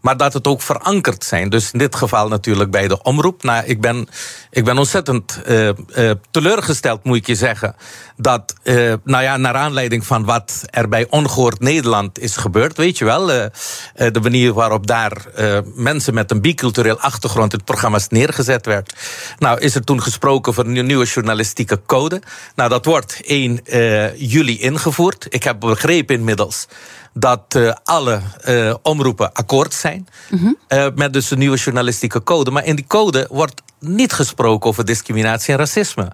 maar 0.00 0.16
dat 0.16 0.32
het 0.32 0.46
ook 0.46 0.62
verankerd 0.62 1.24
zijn. 1.24 1.48
Dus 1.48 1.70
in 1.70 1.78
dit 1.78 1.96
geval 1.96 2.28
natuurlijk 2.28 2.70
bij 2.70 2.88
de 2.88 3.02
omroep. 3.02 3.42
Nou, 3.42 3.64
ik 3.64 3.80
ben, 3.80 4.08
ik 4.50 4.64
ben 4.64 4.78
ontzettend 4.78 5.40
uh, 5.48 5.68
uh, 5.68 6.10
teleurgesteld, 6.30 7.04
moet 7.04 7.16
ik 7.16 7.26
je 7.26 7.34
zeggen, 7.34 7.76
dat, 8.16 8.54
uh, 8.62 8.92
nou 9.04 9.22
ja, 9.22 9.36
naar 9.36 9.54
aanleiding 9.54 10.06
van 10.06 10.24
wat 10.24 10.62
er 10.70 10.88
bij 10.88 11.06
Ongehoord 11.10 11.60
Nederland 11.60 12.18
is 12.18 12.36
gebeurd, 12.36 12.76
weet 12.76 12.98
je 12.98 13.04
wel, 13.04 13.26
de 13.26 14.20
manier 14.22 14.52
waarop 14.52 14.86
daar 14.86 15.26
mensen 15.74 16.14
met 16.14 16.30
een 16.30 16.40
bicultureel 16.40 16.98
achtergrond 16.98 17.52
in 17.52 17.64
programma's 17.64 18.08
neergezet 18.08 18.66
werd. 18.66 18.92
Nou, 19.38 19.60
is 19.60 19.74
er 19.74 19.84
toen 19.84 20.02
gesproken 20.02 20.41
voor 20.50 20.64
een 20.64 20.86
nieuwe 20.86 21.04
journalistieke 21.04 21.80
code. 21.86 22.22
Nou, 22.54 22.68
dat 22.68 22.84
wordt 22.84 23.20
1 23.24 23.60
uh, 23.64 24.16
juli 24.16 24.60
ingevoerd. 24.60 25.26
Ik 25.28 25.42
heb 25.42 25.60
begrepen 25.60 26.14
inmiddels 26.14 26.66
dat 27.14 27.54
uh, 27.56 27.72
alle 27.84 28.20
uh, 28.48 28.74
omroepen 28.82 29.32
akkoord 29.32 29.74
zijn 29.74 30.08
mm 30.30 30.38
-hmm. 30.38 30.56
uh, 30.68 30.86
met 30.94 31.12
dus 31.12 31.30
een 31.30 31.38
nieuwe 31.38 31.56
journalistieke 31.56 32.22
code. 32.22 32.50
Maar 32.50 32.64
in 32.64 32.76
die 32.76 32.86
code 32.86 33.26
wordt 33.30 33.62
niet 33.78 34.12
gesproken 34.12 34.68
over 34.68 34.84
discriminatie 34.84 35.52
en 35.52 35.58
racisme. 35.58 36.12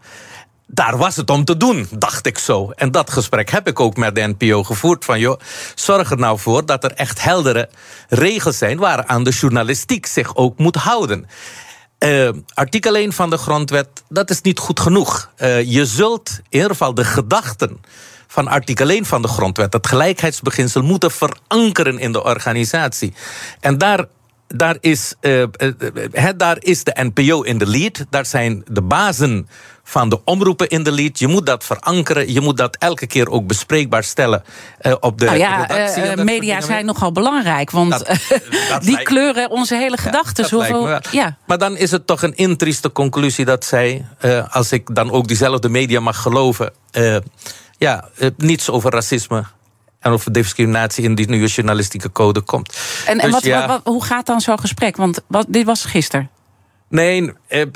Daar 0.71 0.97
was 0.97 1.17
het 1.17 1.31
om 1.31 1.45
te 1.45 1.57
doen, 1.57 1.89
dacht 1.91 2.27
ik 2.27 2.39
zo. 2.39 2.71
En 2.71 2.91
dat 2.91 3.11
gesprek 3.11 3.51
heb 3.51 3.67
ik 3.67 3.81
ook 3.81 3.97
met 3.97 4.15
de 4.15 4.35
NPO 4.37 4.65
gevoerd. 4.65 5.05
Van 5.05 5.21
joh, 5.21 5.41
zorg 5.75 6.11
er 6.11 6.19
nou 6.19 6.39
voor 6.39 6.67
dat 6.67 6.85
er 6.85 6.93
echt 6.93 7.23
heldere 7.23 7.69
regels 8.09 8.59
zijn 8.59 8.79
waaraan 8.79 9.25
de 9.25 9.31
journalistiek 9.31 10.07
zich 10.07 10.37
ook 10.37 10.59
moet 10.59 10.77
houden. 10.77 11.27
Uh, 11.99 12.29
artikel 12.55 12.97
1 12.97 13.13
van 13.13 13.31
de 13.31 13.37
grondwet, 13.37 13.89
dat 14.09 14.31
is 14.31 14.41
niet 14.41 14.59
goed 14.59 14.81
genoeg. 14.81 15.31
Uh, 15.39 15.63
je 15.63 15.87
zult 15.87 16.31
in 16.31 16.45
ieder 16.49 16.71
geval 16.71 16.95
de 16.95 17.05
gedachten 17.05 17.81
van 18.27 18.49
artikel 18.49 18.89
1 18.89 19.05
van 19.05 19.23
de 19.23 19.29
grondwet, 19.29 19.73
het 19.73 19.87
gelijkheidsbeginsel, 19.87 20.83
moeten 20.83 21.11
verankeren 21.11 21.99
in 21.99 22.13
de 22.13 22.25
organisatie. 22.25 23.13
En 23.61 23.79
daar 23.79 24.07
daar 24.49 24.77
is, 24.81 25.15
eh, 25.21 25.43
daar 26.37 26.57
is 26.61 26.85
de 26.85 26.97
NPO 27.15 27.43
in 27.43 27.59
de 27.59 27.67
lead. 27.67 28.05
Daar 28.11 28.27
zijn 28.27 28.63
de 28.71 28.83
bazen 28.83 29.49
van 29.85 30.09
de 30.09 30.21
omroepen 30.25 30.69
in 30.69 30.83
de 30.83 30.93
lead. 30.93 31.19
Je 31.19 31.27
moet 31.27 31.47
dat 31.47 31.65
verankeren. 31.65 32.33
Je 32.33 32.41
moet 32.41 32.57
dat 32.57 32.77
elke 32.77 33.07
keer 33.07 33.31
ook 33.31 33.47
bespreekbaar 33.47 34.05
stellen 34.05 34.43
op 35.01 35.19
de 35.19 35.25
Nou 35.25 35.39
ja, 35.39 35.65
redactie. 35.65 36.25
media 36.25 36.61
zijn 36.61 36.85
nogal 36.85 37.13
belangrijk, 37.13 37.71
want 37.71 37.91
Dat- 37.91 38.07
dat 38.71 38.81
die 38.83 38.91
lijkt- 38.93 39.09
kleuren 39.09 39.51
onze 39.51 39.75
hele 39.77 39.97
gedachten. 39.97 40.47
Me 40.59 40.73
wel. 40.73 41.01
ja. 41.11 41.37
Maar 41.47 41.59
dan 41.59 41.77
is 41.77 41.91
het 41.91 42.07
toch 42.07 42.23
een 42.23 42.37
intrieste 42.37 42.93
conclusie 42.93 43.45
dat 43.45 43.65
zij, 43.65 44.05
als 44.51 44.73
ik 44.73 44.95
dan 44.95 45.11
ook 45.11 45.29
diezelfde 45.29 45.69
media 45.69 46.01
mag 46.01 46.23
geloven, 46.23 46.73
ja, 47.79 48.09
niets 48.37 48.71
over 48.71 48.91
racisme 48.93 49.45
en 50.01 50.13
over 50.13 50.33
discriminatie 50.33 51.05
in 51.05 51.15
die 51.15 51.29
nieuwe 51.29 51.47
journalistieke 51.49 52.13
code 52.13 52.41
komt. 52.41 52.77
En, 53.07 53.13
en 53.19 53.25
Dus 53.25 53.31
wat, 53.31 53.43
ja, 53.45 53.59
wat- 53.59 53.69
wat- 53.69 53.81
hoe 53.95 54.05
gaat 54.05 54.27
dan 54.27 54.41
zo'n 54.41 54.59
gesprek? 54.61 54.97
Want 54.97 55.21
wat, 55.27 55.47
dit 55.49 55.65
was 55.67 55.85
gisteren. 55.85 56.31
Nee, 56.91 57.33
eh, 57.49 57.67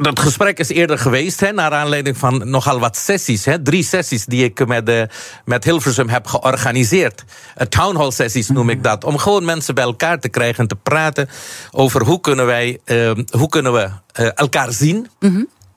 dat 0.00 0.20
gesprek 0.20 0.58
is 0.58 0.68
eerder 0.68 0.98
geweest, 0.98 1.40
hè, 1.40 1.52
naar 1.52 1.70
aanleiding 1.72 2.16
van 2.16 2.50
nogal 2.50 2.78
wat 2.78 2.96
sessies. 2.96 3.44
Hè, 3.44 3.62
drie 3.62 3.82
sessies 3.82 4.24
die 4.24 4.44
ik 4.44 4.66
met, 4.66 4.88
eh, 4.88 5.02
met 5.44 5.64
Hilversum 5.64 6.08
heb 6.08 6.26
georganiseerd. 6.26 7.24
Town 7.68 7.96
hall 7.96 8.10
sessies 8.10 8.48
noem 8.48 8.70
ik 8.70 8.82
dat. 8.82 9.04
Om 9.04 9.18
gewoon 9.18 9.44
mensen 9.44 9.74
bij 9.74 9.84
elkaar 9.84 10.20
te 10.20 10.28
krijgen 10.28 10.58
en 10.58 10.68
te 10.68 10.76
praten 10.76 11.28
over 11.70 12.02
hoe 12.04 12.20
kunnen 12.20 12.46
wij, 12.46 12.78
eh, 12.84 13.10
hoe 13.30 13.48
kunnen 13.48 13.72
we 13.72 13.90
eh, 14.12 14.28
elkaar 14.34 14.72
zien, 14.72 15.08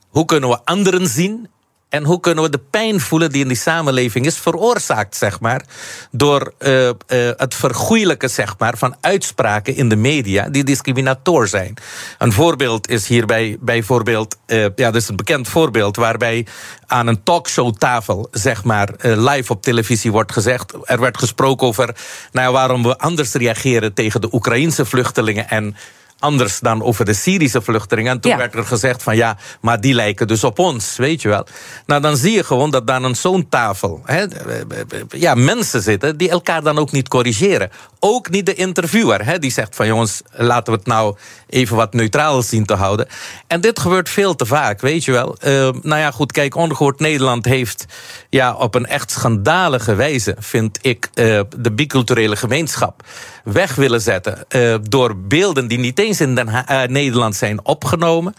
hoe 0.08 0.24
kunnen 0.24 0.48
we 0.48 0.58
anderen 0.64 1.06
zien. 1.08 1.48
En 1.90 2.04
hoe 2.04 2.20
kunnen 2.20 2.44
we 2.44 2.50
de 2.50 2.60
pijn 2.70 3.00
voelen 3.00 3.30
die 3.30 3.42
in 3.42 3.48
die 3.48 3.56
samenleving 3.56 4.26
is 4.26 4.36
veroorzaakt, 4.36 5.16
zeg 5.16 5.40
maar, 5.40 5.62
door 6.10 6.52
eh, 6.58 6.88
eh, 6.88 6.94
het 7.36 7.54
vergoeilijken, 7.54 8.30
zeg 8.30 8.54
maar, 8.58 8.78
van 8.78 8.96
uitspraken 9.00 9.76
in 9.76 9.88
de 9.88 9.96
media 9.96 10.48
die 10.48 10.64
discriminator 10.64 11.48
zijn. 11.48 11.74
Een 12.18 12.32
voorbeeld 12.32 12.88
is 12.88 13.06
hierbij 13.06 13.56
bijvoorbeeld, 13.60 14.36
eh, 14.46 14.62
ja, 14.62 14.70
dat 14.74 14.94
is 14.94 15.08
een 15.08 15.16
bekend 15.16 15.48
voorbeeld 15.48 15.96
waarbij 15.96 16.46
aan 16.86 17.06
een 17.06 17.22
talkshowtafel, 17.22 18.28
zeg 18.30 18.64
maar, 18.64 18.88
live 19.00 19.52
op 19.52 19.62
televisie 19.62 20.12
wordt 20.12 20.32
gezegd, 20.32 20.74
er 20.84 21.00
werd 21.00 21.18
gesproken 21.18 21.66
over, 21.66 21.96
nou 22.32 22.52
waarom 22.52 22.82
we 22.82 22.98
anders 22.98 23.32
reageren 23.32 23.94
tegen 23.94 24.20
de 24.20 24.28
Oekraïnse 24.32 24.84
vluchtelingen 24.84 25.48
en 25.48 25.76
anders 26.20 26.58
dan 26.60 26.82
over 26.82 27.04
de 27.04 27.14
Syrische 27.14 27.62
vluchtelingen. 27.62 28.12
En 28.12 28.20
toen 28.20 28.30
Ja. 28.30 28.36
werd 28.36 28.54
er 28.54 28.64
gezegd 28.66 29.02
van 29.02 29.16
ja, 29.16 29.36
maar 29.60 29.80
die 29.80 29.94
lijken 29.94 30.26
dus 30.26 30.44
op 30.44 30.58
ons, 30.58 30.96
weet 30.96 31.22
je 31.22 31.28
wel. 31.28 31.46
Nou, 31.86 32.00
dan 32.00 32.16
zie 32.16 32.32
je 32.32 32.44
gewoon 32.44 32.70
dat 32.70 32.86
dan 32.86 33.04
aan 33.04 33.14
zo'n 33.16 33.48
tafel 33.48 34.00
hè, 34.04 34.24
ja, 35.08 35.34
mensen 35.34 35.82
zitten 35.82 36.16
die 36.16 36.30
elkaar 36.30 36.62
dan 36.62 36.78
ook 36.78 36.92
niet 36.92 37.08
corrigeren. 37.08 37.70
Ook 38.00 38.30
niet 38.30 38.46
de 38.46 38.54
interviewer, 38.54 39.24
hè, 39.24 39.38
die 39.38 39.50
zegt 39.52 39.76
van 39.76 39.86
jongens, 39.86 40.22
laten 40.32 40.72
we 40.72 40.78
het 40.78 40.88
nou 40.88 41.16
even 41.48 41.76
wat 41.76 41.92
neutraal 41.92 42.42
zien 42.42 42.66
te 42.66 42.74
houden. 42.74 43.06
En 43.46 43.60
dit 43.60 43.80
gebeurt 43.80 44.08
veel 44.08 44.36
te 44.36 44.46
vaak, 44.46 44.80
weet 44.80 45.04
je 45.04 45.12
wel. 45.12 45.36
Eh, 45.40 45.50
nou 45.82 46.00
ja, 46.00 46.10
goed, 46.10 46.32
kijk, 46.32 46.54
Ongehoord 46.54 47.00
Nederland 47.00 47.44
heeft 47.44 47.84
ja, 48.30 48.54
op 48.54 48.74
een 48.74 48.86
echt 48.86 49.10
schandalige 49.10 49.94
wijze, 49.94 50.36
vind 50.38 50.78
ik, 50.82 51.08
eh, 51.14 51.40
de 51.58 51.72
biculturele 51.72 52.36
gemeenschap 52.36 53.02
weg 53.44 53.74
willen 53.74 54.00
zetten. 54.00 54.44
eh, 54.48 54.74
door 54.82 55.16
beelden 55.16 55.68
die 55.68 55.78
niet 55.78 55.98
eens 55.98 56.09
in 56.18 56.34
Den 56.34 56.48
Ha- 56.48 56.66
eh, 56.66 56.88
Nederland 56.88 57.36
zijn 57.36 57.64
opgenomen. 57.64 58.34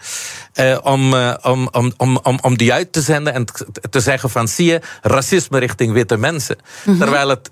eh, 0.52 0.78
om, 0.82 1.14
eh, 1.14 1.34
om, 1.42 1.68
om, 1.72 1.92
om, 1.96 2.18
om, 2.22 2.38
om 2.42 2.56
die 2.56 2.72
uit 2.72 2.92
te 2.92 3.00
zenden 3.00 3.34
en 3.34 3.44
te 3.90 4.00
zeggen 4.00 4.30
van 4.30 4.48
zie 4.48 4.66
je, 4.66 4.80
racisme 5.02 5.58
richting 5.58 5.92
witte 5.92 6.16
mensen. 6.16 6.56
Terwijl 6.98 7.28
het 7.28 7.50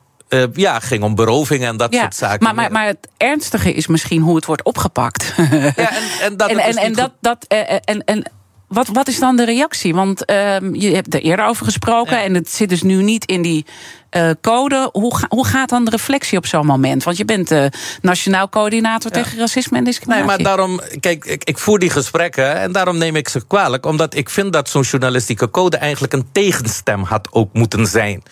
ja, 0.53 0.81
ging 0.81 1.03
om 1.03 1.15
berovingen 1.15 1.69
en 1.69 1.77
dat 1.77 1.93
Ja, 1.93 2.01
soort 2.01 2.15
zaken. 2.15 2.45
maar, 2.45 2.55
maar, 2.55 2.73
maar 2.73 2.87
het 2.87 3.09
ernstige 3.17 3.73
is 3.73 3.87
misschien 3.87 4.21
hoe 4.23 4.37
het 4.37 4.47
wordt 4.47 4.63
opgepakt. 4.63 5.33
Ja, 5.37 5.47
en, 5.77 6.03
en 6.23 6.37
dat 6.37 6.51
en, 6.51 6.59
en, 6.59 6.67
dus 6.73 6.75
en 6.83 6.89
niet 6.89 6.97
dat, 6.97 7.13
dat, 7.21 7.45
en, 7.85 8.05
en 8.05 8.31
wat, 8.71 8.89
wat 8.93 9.09
is 9.09 9.19
dan 9.19 9.37
de 9.37 9.45
reactie? 9.45 9.95
Want 9.95 10.25
ehm, 10.25 10.75
je 10.75 10.95
hebt 10.95 11.15
er 11.15 11.21
eerder 11.21 11.47
over 11.47 11.65
gesproken 11.65 12.17
Ja. 12.17 12.23
en 12.23 12.35
het 12.35 12.51
zit 12.51 12.69
dus 12.69 12.83
nu 12.83 13.03
niet 13.03 13.25
in 13.25 13.43
die 13.43 13.65
eh, 14.11 14.31
code. 14.41 14.89
Hoe, 14.93 15.17
ga- 15.17 15.27
hoe 15.29 15.47
gaat 15.47 15.69
dan 15.69 15.85
de 15.85 15.91
reflectie 15.91 16.39
op 16.39 16.47
zo'n 16.47 16.67
moment? 16.67 17.03
Want 17.05 17.17
je 17.17 17.25
bent 17.25 17.51
eh, 17.51 17.65
nationaal 18.03 18.49
coördinator 18.49 19.11
tegen 19.11 19.39
racisme 19.39 19.77
en 19.77 19.83
Nee, 19.83 19.93
discriminatie. 19.93 20.27
maar 20.27 20.43
daarom, 20.57 20.81
kijk, 21.01 21.25
ik, 21.25 21.45
ik 21.45 21.59
voer 21.59 21.79
die 21.79 21.91
gesprekken 21.91 22.55
en 22.61 22.73
daarom 22.73 22.99
neem 22.99 23.17
ik 23.17 23.29
ze 23.29 23.47
kwalijk. 23.47 23.87
Omdat 23.87 24.15
ik 24.15 24.31
vind 24.31 24.53
dat 24.53 24.69
zo'n 24.69 24.83
journalistieke 24.83 25.51
code 25.51 25.77
eigenlijk 25.77 26.13
een 26.13 26.29
tegenstem 26.33 27.03
had 27.03 27.29
ook 27.33 27.53
moeten 27.53 27.87
zijn. 27.87 28.23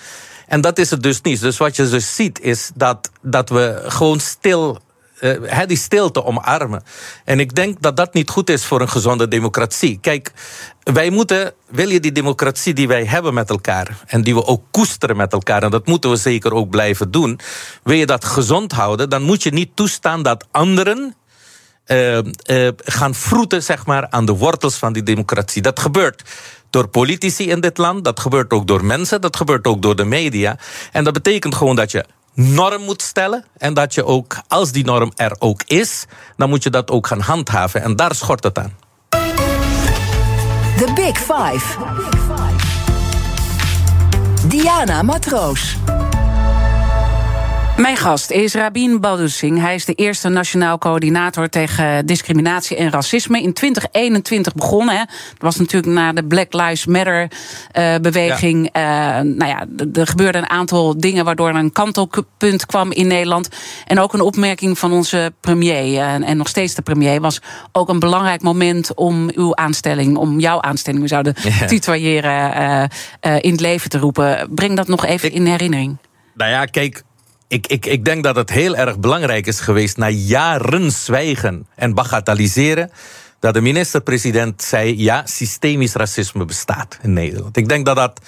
En 0.46 0.60
dat 0.60 0.78
is 0.78 0.90
het 0.90 1.02
dus 1.02 1.20
niet. 1.20 1.40
Dus 1.40 1.56
wat 1.56 1.76
je 1.76 1.88
dus 1.88 2.14
ziet 2.14 2.40
is 2.40 2.70
dat, 2.74 3.10
dat 3.22 3.48
we 3.48 3.82
gewoon 3.86 4.20
stil. 4.20 4.78
Eh, 5.20 5.32
hè, 5.42 5.66
die 5.66 5.76
stilte 5.76 6.24
omarmen. 6.24 6.82
En 7.24 7.40
ik 7.40 7.54
denk 7.54 7.82
dat 7.82 7.96
dat 7.96 8.14
niet 8.14 8.30
goed 8.30 8.50
is 8.50 8.64
voor 8.64 8.80
een 8.80 8.88
gezonde 8.88 9.28
democratie. 9.28 9.98
Kijk, 10.00 10.32
wij 10.82 11.10
moeten, 11.10 11.52
wil 11.70 11.88
je 11.88 12.00
die 12.00 12.12
democratie 12.12 12.74
die 12.74 12.88
wij 12.88 13.04
hebben 13.04 13.34
met 13.34 13.50
elkaar, 13.50 14.04
en 14.06 14.22
die 14.22 14.34
we 14.34 14.46
ook 14.46 14.62
koesteren 14.70 15.16
met 15.16 15.32
elkaar, 15.32 15.62
en 15.62 15.70
dat 15.70 15.86
moeten 15.86 16.10
we 16.10 16.16
zeker 16.16 16.52
ook 16.52 16.70
blijven 16.70 17.10
doen, 17.10 17.40
wil 17.82 17.96
je 17.96 18.06
dat 18.06 18.24
gezond 18.24 18.72
houden, 18.72 19.10
dan 19.10 19.22
moet 19.22 19.42
je 19.42 19.50
niet 19.50 19.70
toestaan 19.74 20.22
dat 20.22 20.46
anderen 20.50 21.16
eh, 21.84 22.18
eh, 22.18 22.72
gaan 22.76 23.14
vroeten 23.14 23.62
zeg 23.62 23.86
maar, 23.86 24.10
aan 24.10 24.24
de 24.24 24.36
wortels 24.36 24.74
van 24.74 24.92
die 24.92 25.02
democratie. 25.02 25.62
Dat 25.62 25.80
gebeurt 25.80 26.22
door 26.70 26.88
politici 26.88 27.50
in 27.50 27.60
dit 27.60 27.78
land, 27.78 28.04
dat 28.04 28.20
gebeurt 28.20 28.52
ook 28.52 28.66
door 28.66 28.84
mensen, 28.84 29.20
dat 29.20 29.36
gebeurt 29.36 29.66
ook 29.66 29.82
door 29.82 29.96
de 29.96 30.04
media. 30.04 30.58
En 30.92 31.04
dat 31.04 31.12
betekent 31.12 31.54
gewoon 31.54 31.76
dat 31.76 31.90
je 31.90 32.04
norm 32.38 32.82
moet 32.82 33.02
stellen 33.02 33.44
en 33.56 33.74
dat 33.74 33.94
je 33.94 34.04
ook, 34.04 34.36
als 34.48 34.72
die 34.72 34.84
norm 34.84 35.12
er 35.16 35.36
ook 35.38 35.62
is, 35.66 36.06
dan 36.36 36.48
moet 36.48 36.62
je 36.62 36.70
dat 36.70 36.90
ook 36.90 37.06
gaan 37.06 37.20
handhaven. 37.20 37.82
En 37.82 37.96
daar 37.96 38.14
schort 38.14 38.44
het 38.44 38.58
aan. 38.58 38.76
Big 40.94 41.18
Five. 41.18 41.76
Diana 44.48 45.02
Matroos. 45.02 45.76
Mijn 47.78 47.96
gast 47.96 48.30
is 48.30 48.54
Rabin 48.54 49.00
Baldoussing. 49.00 49.60
Hij 49.60 49.74
is 49.74 49.84
de 49.84 49.94
eerste 49.94 50.28
nationaal 50.28 50.78
coördinator 50.78 51.48
tegen 51.48 52.06
discriminatie 52.06 52.76
en 52.76 52.90
racisme. 52.90 53.42
In 53.42 53.52
2021 53.52 54.54
begonnen. 54.54 54.94
Hè. 54.96 55.04
Dat 55.04 55.38
was 55.38 55.56
natuurlijk 55.56 55.92
na 55.92 56.12
de 56.12 56.24
Black 56.24 56.52
Lives 56.52 56.86
Matter 56.86 57.30
eh, 57.70 57.94
beweging. 57.96 58.68
Eh, 58.72 58.82
nou 59.20 59.46
ja, 59.46 59.66
er 59.92 60.06
gebeurden 60.06 60.42
een 60.42 60.48
aantal 60.50 60.98
dingen 61.00 61.24
waardoor 61.24 61.48
er 61.48 61.54
een 61.54 61.72
kantelpunt 61.72 62.66
kwam 62.66 62.92
in 62.92 63.06
Nederland. 63.06 63.48
En 63.86 64.00
ook 64.00 64.12
een 64.12 64.20
opmerking 64.20 64.78
van 64.78 64.92
onze 64.92 65.32
premier, 65.40 65.98
eh, 65.98 66.28
en 66.28 66.36
nog 66.36 66.48
steeds 66.48 66.74
de 66.74 66.82
premier, 66.82 67.20
was 67.20 67.40
ook 67.72 67.88
een 67.88 67.98
belangrijk 67.98 68.42
moment 68.42 68.94
om 68.94 69.30
uw 69.34 69.56
aanstelling, 69.56 70.16
om 70.16 70.40
jouw 70.40 70.60
aanstelling, 70.60 71.02
we 71.02 71.08
zouden 71.08 71.34
Ja. 71.42 71.66
tutoyeren, 71.66 72.88
in 73.20 73.50
het 73.50 73.60
leven 73.60 73.90
te 73.90 73.98
roepen. 73.98 74.48
Breng 74.54 74.76
dat 74.76 74.88
nog 74.88 75.04
even 75.04 75.32
in 75.32 75.46
herinnering. 75.46 75.96
Nou 76.34 76.50
ja, 76.50 76.64
kijk. 76.64 77.02
Ik, 77.48 77.66
ik, 77.66 77.86
ik 77.86 78.04
denk 78.04 78.24
dat 78.24 78.36
het 78.36 78.50
heel 78.50 78.76
erg 78.76 78.98
belangrijk 78.98 79.46
is 79.46 79.60
geweest 79.60 79.96
na 79.96 80.08
jaren 80.08 80.90
zwijgen 80.92 81.66
en 81.74 81.94
bagatelliseren. 81.94 82.90
Dat 83.40 83.54
de 83.54 83.60
minister-president 83.60 84.62
zei: 84.62 85.02
ja, 85.02 85.22
systemisch 85.26 85.94
racisme 85.94 86.44
bestaat 86.44 86.98
in 87.02 87.12
Nederland. 87.12 87.56
Ik 87.56 87.68
denk 87.68 87.86
dat 87.86 87.96
dat 87.96 88.20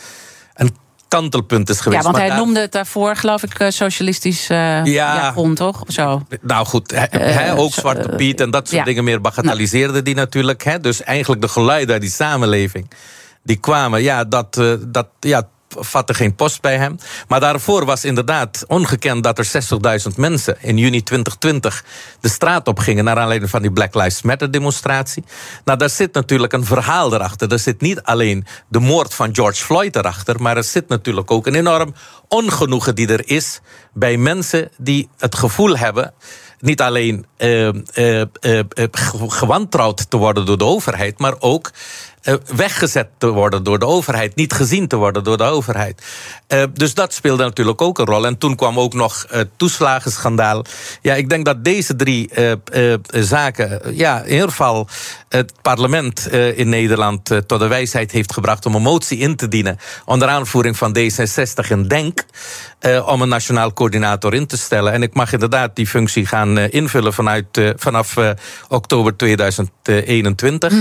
een 0.55 0.77
kantelpunt 1.09 1.69
is 1.69 1.81
geweest. 1.81 1.97
Ja, 1.97 2.03
want 2.03 2.17
Maar 2.17 2.27
hij 2.27 2.37
daar- 2.37 2.45
noemde 2.45 2.61
het 2.61 2.73
daarvoor, 2.73 3.17
geloof 3.17 3.43
ik, 3.43 3.59
eh, 3.59 3.71
socialistisch 3.71 4.49
eh 4.49 4.57
Ja. 4.57 4.83
jargon, 4.85 5.55
toch? 5.55 5.83
Of 5.83 5.93
Zo. 5.93 6.23
Nou 6.41 6.67
goed, 6.67 6.91
hij, 6.91 7.09
hij 7.11 7.57
ook 7.57 7.73
Zwarte 7.73 8.09
eh, 8.09 8.17
Piet 8.17 8.41
en 8.41 8.50
dat 8.50 8.67
soort 8.69 8.79
ja. 8.79 8.85
dingen 8.85 9.05
meer 9.05 9.21
bagatelliseerde 9.21 10.03
die 10.03 10.15
natuurlijk. 10.15 10.65
Hè? 10.65 10.81
Dus 10.81 11.03
eigenlijk 11.03 11.43
de 11.43 11.49
geluiden 11.49 11.93
uit 11.93 12.00
die 12.03 12.11
samenleving 12.11 12.91
die 13.43 13.57
kwamen, 13.57 14.03
ja, 14.03 14.25
dat, 14.25 14.57
eh, 14.59 14.73
dat 14.87 15.07
ja, 15.21 15.49
vatte 15.79 16.15
geen 16.15 16.35
post 16.35 16.61
bij 16.61 16.77
hem. 16.77 16.99
Maar 17.29 17.41
daarvoor 17.41 17.85
was 17.85 18.05
inderdaad 18.05 18.65
ongekend 18.67 19.25
dat 19.25 19.39
er 19.39 19.50
60.000 20.11 20.17
mensen 20.17 20.57
in 20.61 20.77
juni 20.79 21.03
2020 21.03 21.85
de 22.21 22.29
straat 22.29 22.69
op 22.69 22.79
gingen 22.79 23.05
naar 23.05 23.19
aanleiding 23.19 23.50
van 23.50 23.62
die 23.62 23.73
Black 23.73 23.95
Lives 23.95 24.23
Matter 24.23 24.50
demonstratie. 24.50 25.25
Nou, 25.65 25.79
daar 25.79 25.91
zit 25.91 26.15
natuurlijk 26.15 26.53
een 26.53 26.65
verhaal 26.65 27.15
erachter. 27.15 27.53
Er 27.53 27.59
zit 27.59 27.81
niet 27.81 28.03
alleen 28.03 28.47
de 28.69 28.79
moord 28.79 29.15
van 29.15 29.35
George 29.35 29.65
Floyd 29.65 29.97
erachter, 29.97 30.43
maar 30.43 30.57
er 30.57 30.65
zit 30.65 30.89
natuurlijk 30.89 31.31
ook 31.31 31.47
een 31.47 31.55
enorm 31.55 31.95
ongenoegen 32.29 32.95
die 32.95 33.09
er 33.09 33.29
is 33.29 33.61
bij 33.93 34.17
mensen 34.17 34.71
die 34.77 35.09
het 35.19 35.35
gevoel 35.35 35.77
hebben 35.77 36.15
niet 36.61 36.81
alleen 36.81 37.27
ge- 37.37 38.29
gewantrouwd 39.29 40.11
te 40.11 40.17
worden 40.17 40.47
door 40.47 40.59
de 40.59 40.65
overheid, 40.65 41.19
maar 41.19 41.35
ook 41.39 41.71
weggezet 42.57 43.09
te 43.19 43.27
worden 43.29 43.62
door 43.62 43.79
de 43.79 43.87
overheid, 43.87 44.35
niet 44.35 44.53
gezien 44.53 44.89
te 44.89 44.97
worden 44.97 45.25
door 45.25 45.37
de 45.37 45.45
overheid. 45.45 46.03
Eh, 46.47 46.62
dus 46.75 46.95
dat 46.95 47.12
speelde 47.15 47.45
natuurlijk 47.45 47.83
ook 47.83 47.99
een 47.99 48.05
rol. 48.07 48.27
En 48.27 48.39
toen 48.39 48.57
kwam 48.57 48.79
ook 48.79 48.95
nog 48.95 49.27
het 49.29 49.49
toeslagenschandaal. 49.57 50.65
Ja, 51.03 51.15
ik 51.15 51.29
denk 51.29 51.45
dat 51.45 51.65
deze 51.65 51.97
drie 51.97 52.29
eh, 52.31 52.53
eh, 52.53 52.99
zaken, 53.11 53.81
ja, 53.97 54.23
in 54.23 54.33
ieder 54.33 54.49
geval 54.49 54.89
het 55.29 55.53
parlement 55.62 56.27
eh, 56.29 56.59
in 56.59 56.69
Nederland 56.69 57.31
eh, 57.31 57.39
tot 57.39 57.59
de 57.61 57.67
wijsheid 57.67 58.11
heeft 58.11 58.33
gebracht 58.33 58.67
om 58.67 58.75
een 58.75 58.83
motie 58.83 59.19
in 59.19 59.37
te 59.37 59.49
dienen 59.49 59.79
onder 60.05 60.29
aanvoering 60.29 60.77
van 60.77 60.97
D66 60.99 61.69
en 61.69 61.89
Denk. 61.89 62.25
eh, 62.79 63.07
om 63.09 63.23
een 63.23 63.29
nationaal 63.29 63.73
coördinator 63.73 64.35
in 64.35 64.47
te 64.47 64.57
stellen. 64.57 64.93
En 64.93 65.03
ik 65.03 65.15
mag 65.15 65.33
inderdaad 65.33 65.77
die 65.77 65.87
functie 65.87 66.27
gaan 66.27 66.59
eh, 66.59 66.73
invullen 66.73 67.12
vanuit, 67.12 67.57
eh, 67.57 67.71
vanaf 67.77 68.17
eh, 68.17 68.31
oktober 68.69 69.17
2021. 69.17 70.73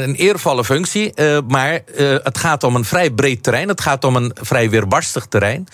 Een 0.00 0.14
eervolle 0.14 0.64
functie, 0.64 1.14
eh, 1.14 1.38
maar 1.48 1.72
eh, 1.72 2.16
het 2.22 2.38
gaat 2.38 2.64
om 2.64 2.76
een 2.76 2.84
vrij 2.84 3.10
breed 3.10 3.42
terrein. 3.42 3.68
Het 3.68 3.80
gaat 3.80 4.04
om 4.04 4.16
een 4.16 4.36
vrij 4.40 4.70
weerbarstig 4.70 5.26
terrein. 5.26 5.68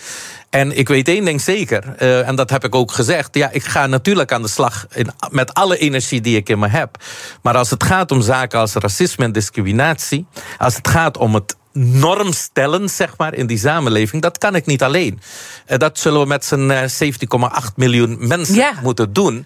En 0.49 0.77
ik 0.77 0.87
weet 0.87 1.07
één 1.07 1.25
ding 1.25 1.41
zeker, 1.41 1.83
eh, 1.97 2.27
en 2.27 2.35
dat 2.35 2.49
heb 2.49 2.63
ik 2.63 2.75
ook 2.75 2.91
gezegd. 2.91 3.35
Ja, 3.35 3.49
ik 3.51 3.63
ga 3.63 3.87
natuurlijk 3.87 4.31
aan 4.31 4.41
de 4.41 4.47
slag 4.47 4.85
in, 4.93 5.09
met 5.29 5.53
alle 5.53 5.77
energie 5.77 6.21
die 6.21 6.35
ik 6.37 6.49
in 6.49 6.59
me 6.59 6.67
heb. 6.67 6.97
Maar 7.41 7.57
als 7.57 7.69
het 7.69 7.83
gaat 7.83 8.11
om 8.11 8.21
zaken 8.21 8.59
als 8.59 8.73
racisme 8.73 9.25
en 9.25 9.31
discriminatie, 9.31 10.25
als 10.57 10.75
het 10.75 10.87
gaat 10.87 11.17
om 11.17 11.33
het 11.33 11.55
norm 11.73 12.33
stellen, 12.33 12.89
zeg 12.89 13.17
maar, 13.17 13.33
in 13.33 13.47
die 13.47 13.57
samenleving, 13.57 14.21
dat 14.21 14.37
kan 14.37 14.55
ik 14.55 14.65
niet 14.65 14.83
alleen. 14.83 15.19
Dat 15.65 15.99
zullen 15.99 16.21
we 16.21 16.27
met 16.27 16.45
z'n 16.45 16.69
eh, 16.69 16.87
17,8 16.87 17.75
miljoen 17.75 18.27
mensen 18.27 18.55
Ja. 18.55 18.71
moeten 18.83 19.13
doen. 19.13 19.45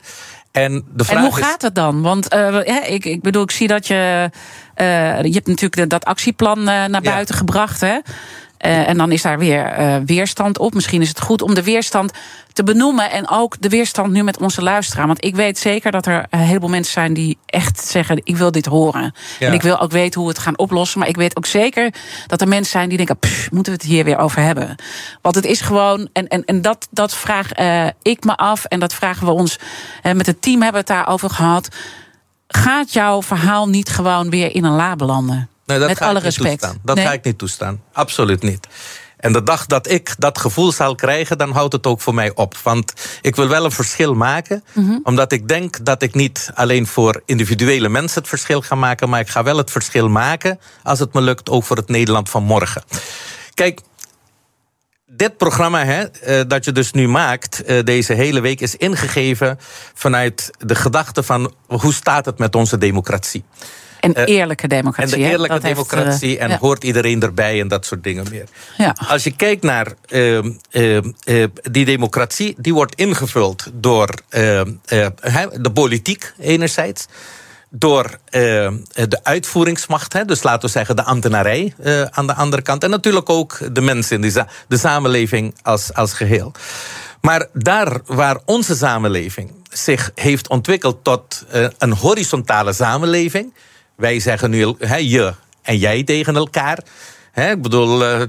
En, 0.52 0.86
de 0.94 1.04
vraag 1.04 1.18
En 1.18 1.30
hoe 1.30 1.40
is, 1.40 1.46
gaat 1.46 1.62
het 1.62 1.76
dan? 1.76 2.02
Want 2.02 2.26
ja, 2.30 2.84
ik, 2.84 3.06
ik 3.06 3.22
bedoel, 3.22 3.44
ik 3.44 3.52
zie 3.52 3.68
dat 3.68 3.88
je. 3.88 4.30
Eh, 4.74 5.24
je 5.24 5.34
hebt 5.34 5.48
natuurlijk 5.48 5.90
dat 5.90 6.06
actieplan 6.06 6.58
eh, 6.60 6.66
naar 6.66 6.90
Ja. 6.90 7.00
buiten 7.12 7.36
gebracht. 7.36 7.82
Hè? 7.82 7.98
Eh, 8.58 8.90
en 8.90 8.98
dan 8.98 9.12
is 9.12 9.22
daar 9.22 9.40
weer 9.40 9.74
weerstand 10.06 10.58
op. 10.58 10.74
Misschien 10.74 11.02
is 11.02 11.10
het 11.10 11.20
goed 11.22 11.42
om 11.42 11.54
de 11.54 11.64
weerstand 11.64 12.12
te 12.54 12.64
benoemen. 12.64 13.12
En 13.12 13.30
ook 13.30 13.56
de 13.60 13.70
weerstand 13.70 14.12
nu 14.12 14.24
met 14.24 14.38
onze 14.38 14.62
luisteraar. 14.62 15.08
Want 15.08 15.26
ik 15.26 15.36
weet 15.36 15.58
zeker 15.58 15.92
dat 15.92 16.06
er 16.06 16.26
een 16.30 16.40
heleboel 16.40 16.70
mensen 16.70 16.94
zijn 16.94 17.14
die 17.14 17.38
echt 17.46 17.86
zeggen: 17.88 18.22
Ik 18.24 18.38
wil 18.38 18.52
dit 18.52 18.66
horen. 18.66 19.14
Ja. 19.40 19.48
En 19.48 19.54
ik 19.54 19.62
wil 19.62 19.80
ook 19.80 19.92
weten 19.92 20.20
hoe 20.20 20.30
we 20.30 20.36
het 20.36 20.44
gaan 20.44 20.58
oplossen. 20.58 21.00
Maar 21.00 21.08
ik 21.08 21.16
weet 21.16 21.38
ook 21.38 21.46
zeker 21.46 21.94
dat 22.28 22.42
er 22.42 22.48
mensen 22.48 22.72
zijn 22.72 22.88
die 22.90 22.98
denken: 22.98 23.18
"Pff, 23.20 23.52
moeten 23.52 23.74
we 23.74 23.80
het 23.82 23.88
hier 23.88 24.04
weer 24.04 24.18
over 24.18 24.42
hebben? 24.42 24.76
Want 25.22 25.36
het 25.36 25.46
is 25.46 25.62
gewoon. 25.62 26.10
En, 26.14 26.28
en, 26.28 26.46
en 26.46 26.62
dat, 26.62 26.88
dat 26.92 27.16
vraag 27.16 27.52
ik 28.02 28.24
me 28.24 28.36
af. 28.36 28.66
En 28.66 28.80
dat 28.80 28.94
vragen 28.94 29.26
we 29.26 29.32
ons. 29.32 29.58
met 30.14 30.26
het 30.26 30.42
team 30.42 30.62
hebben 30.62 30.86
we 30.86 30.94
het 30.94 30.98
daarover 30.98 31.30
gehad. 31.30 31.68
Gaat 32.58 32.94
jouw 32.94 33.22
verhaal 33.22 33.70
niet 33.70 33.90
gewoon 33.90 34.30
weer 34.30 34.56
in 34.56 34.64
een 34.64 34.76
la 34.76 34.96
belanden? 34.96 35.50
Nee, 35.66 35.80
dat 35.80 35.88
Met 35.88 35.98
ga 35.98 36.04
ik 36.04 36.10
alle 36.12 36.20
niet 36.24 36.24
respect. 36.38 36.60
toestaan. 36.62 36.80
Dat 36.84 36.96
Nee? 36.96 37.06
ga 37.06 37.12
ik 37.14 37.24
niet 37.24 37.38
toestaan. 37.38 37.82
Absoluut 37.94 38.42
niet. 38.44 38.68
En 39.18 39.34
de 39.34 39.44
dag 39.44 39.66
dat 39.66 39.90
ik 39.90 40.16
dat 40.18 40.38
gevoel 40.38 40.72
zal 40.72 40.96
krijgen, 40.96 41.38
dan 41.38 41.52
houdt 41.52 41.74
het 41.74 41.88
ook 41.88 42.02
voor 42.02 42.14
mij 42.14 42.32
op. 42.36 42.58
Want 42.64 42.94
ik 43.22 43.36
wil 43.36 43.48
wel 43.48 43.66
een 43.66 43.72
verschil 43.72 44.14
maken. 44.14 44.64
Mhm. 44.74 44.98
Omdat 45.04 45.32
ik 45.32 45.48
denk 45.48 45.86
dat 45.86 46.02
ik 46.02 46.14
niet 46.14 46.52
alleen 46.54 46.88
voor 46.88 47.22
individuele 47.26 47.90
mensen 47.90 48.20
het 48.20 48.30
verschil 48.30 48.62
ga 48.62 48.76
maken. 48.76 49.10
Maar 49.10 49.20
ik 49.20 49.30
ga 49.30 49.44
wel 49.44 49.58
het 49.58 49.72
verschil 49.72 50.10
maken, 50.10 50.60
als 50.84 51.00
het 51.00 51.14
me 51.14 51.22
lukt, 51.22 51.50
ook 51.50 51.64
voor 51.64 51.78
het 51.78 51.90
Nederland 51.90 52.30
van 52.30 52.44
morgen. 52.44 52.84
Kijk, 53.54 53.80
dit 55.16 55.38
programma 55.38 55.86
hè, 55.86 56.04
eh, 56.04 56.42
dat 56.48 56.66
je 56.66 56.72
dus 56.72 56.92
nu 56.92 57.08
maakt, 57.08 57.64
eh, 57.64 57.84
deze 57.84 58.14
hele 58.14 58.40
week, 58.40 58.62
is 58.62 58.76
ingegeven 58.76 59.60
vanuit 59.94 60.52
de 60.60 60.76
gedachte 60.76 61.24
van 61.24 61.54
hoe 61.68 61.94
staat 61.94 62.26
het 62.26 62.38
met 62.38 62.56
onze 62.56 62.78
democratie. 62.78 63.44
En 64.04 64.14
Eh, 64.14 64.36
eerlijke 64.36 64.64
En 64.64 64.70
democratie. 64.70 65.18
de 65.18 65.24
hè? 65.24 65.30
eerlijke 65.30 65.54
heeft, 65.54 65.66
democratie 65.66 66.38
en 66.38 66.50
ja. 66.50 66.58
hoort 66.58 66.84
iedereen 66.84 67.22
erbij 67.22 67.60
en 67.60 67.68
dat 67.68 67.86
soort 67.86 68.04
dingen 68.04 68.26
meer. 68.30 68.46
Ja. 68.78 68.96
Als 69.08 69.24
je 69.24 69.36
kijkt 69.36 69.64
naar 69.64 69.94
ehm, 70.08 70.52
ehm, 70.72 71.12
eh, 71.24 71.44
die 71.72 71.86
democratie, 71.86 72.56
die 72.58 72.74
wordt 72.74 72.96
ingevuld 72.96 73.72
door 73.74 74.10
ehm, 74.30 74.72
de 75.62 75.72
politiek 75.74 76.34
enerzijds. 76.40 77.06
Door 77.76 78.18
ehm, 78.30 78.78
de 78.88 79.20
uitvoeringsmacht, 79.24 80.14
hè, 80.14 80.26
dus 80.26 80.44
laten 80.44 80.62
we 80.62 80.68
zeggen 80.68 80.96
de 80.96 81.04
ambtenarij 81.04 81.74
eh, 81.84 82.02
aan 82.02 82.28
de 82.28 82.34
andere 82.34 82.62
kant. 82.62 82.84
En 82.84 82.90
natuurlijk 82.90 83.30
ook 83.30 83.60
de 83.72 83.82
mensen 83.82 84.16
in 84.16 84.22
die 84.22 84.44
de 84.68 84.78
samenleving 84.78 85.56
als, 85.62 85.94
als 85.94 86.14
geheel. 86.14 86.52
Maar 87.22 87.48
daar 87.54 88.00
waar 88.06 88.38
onze 88.46 88.76
samenleving 88.76 89.52
zich 89.70 90.12
heeft 90.16 90.48
ontwikkeld 90.48 91.04
tot 91.04 91.46
eh, 91.52 91.68
een 91.78 91.94
horizontale 91.94 92.74
samenleving. 92.74 93.54
Wij 93.96 94.20
zeggen 94.20 94.50
nu 94.50 94.76
hè, 94.80 94.96
je 94.96 95.34
en 95.62 95.78
jij 95.78 96.04
tegen 96.04 96.36
elkaar. 96.36 96.80
Ik 97.34 97.62
bedoel, 97.62 98.04
eh, 98.04 98.22
eh, 98.22 98.28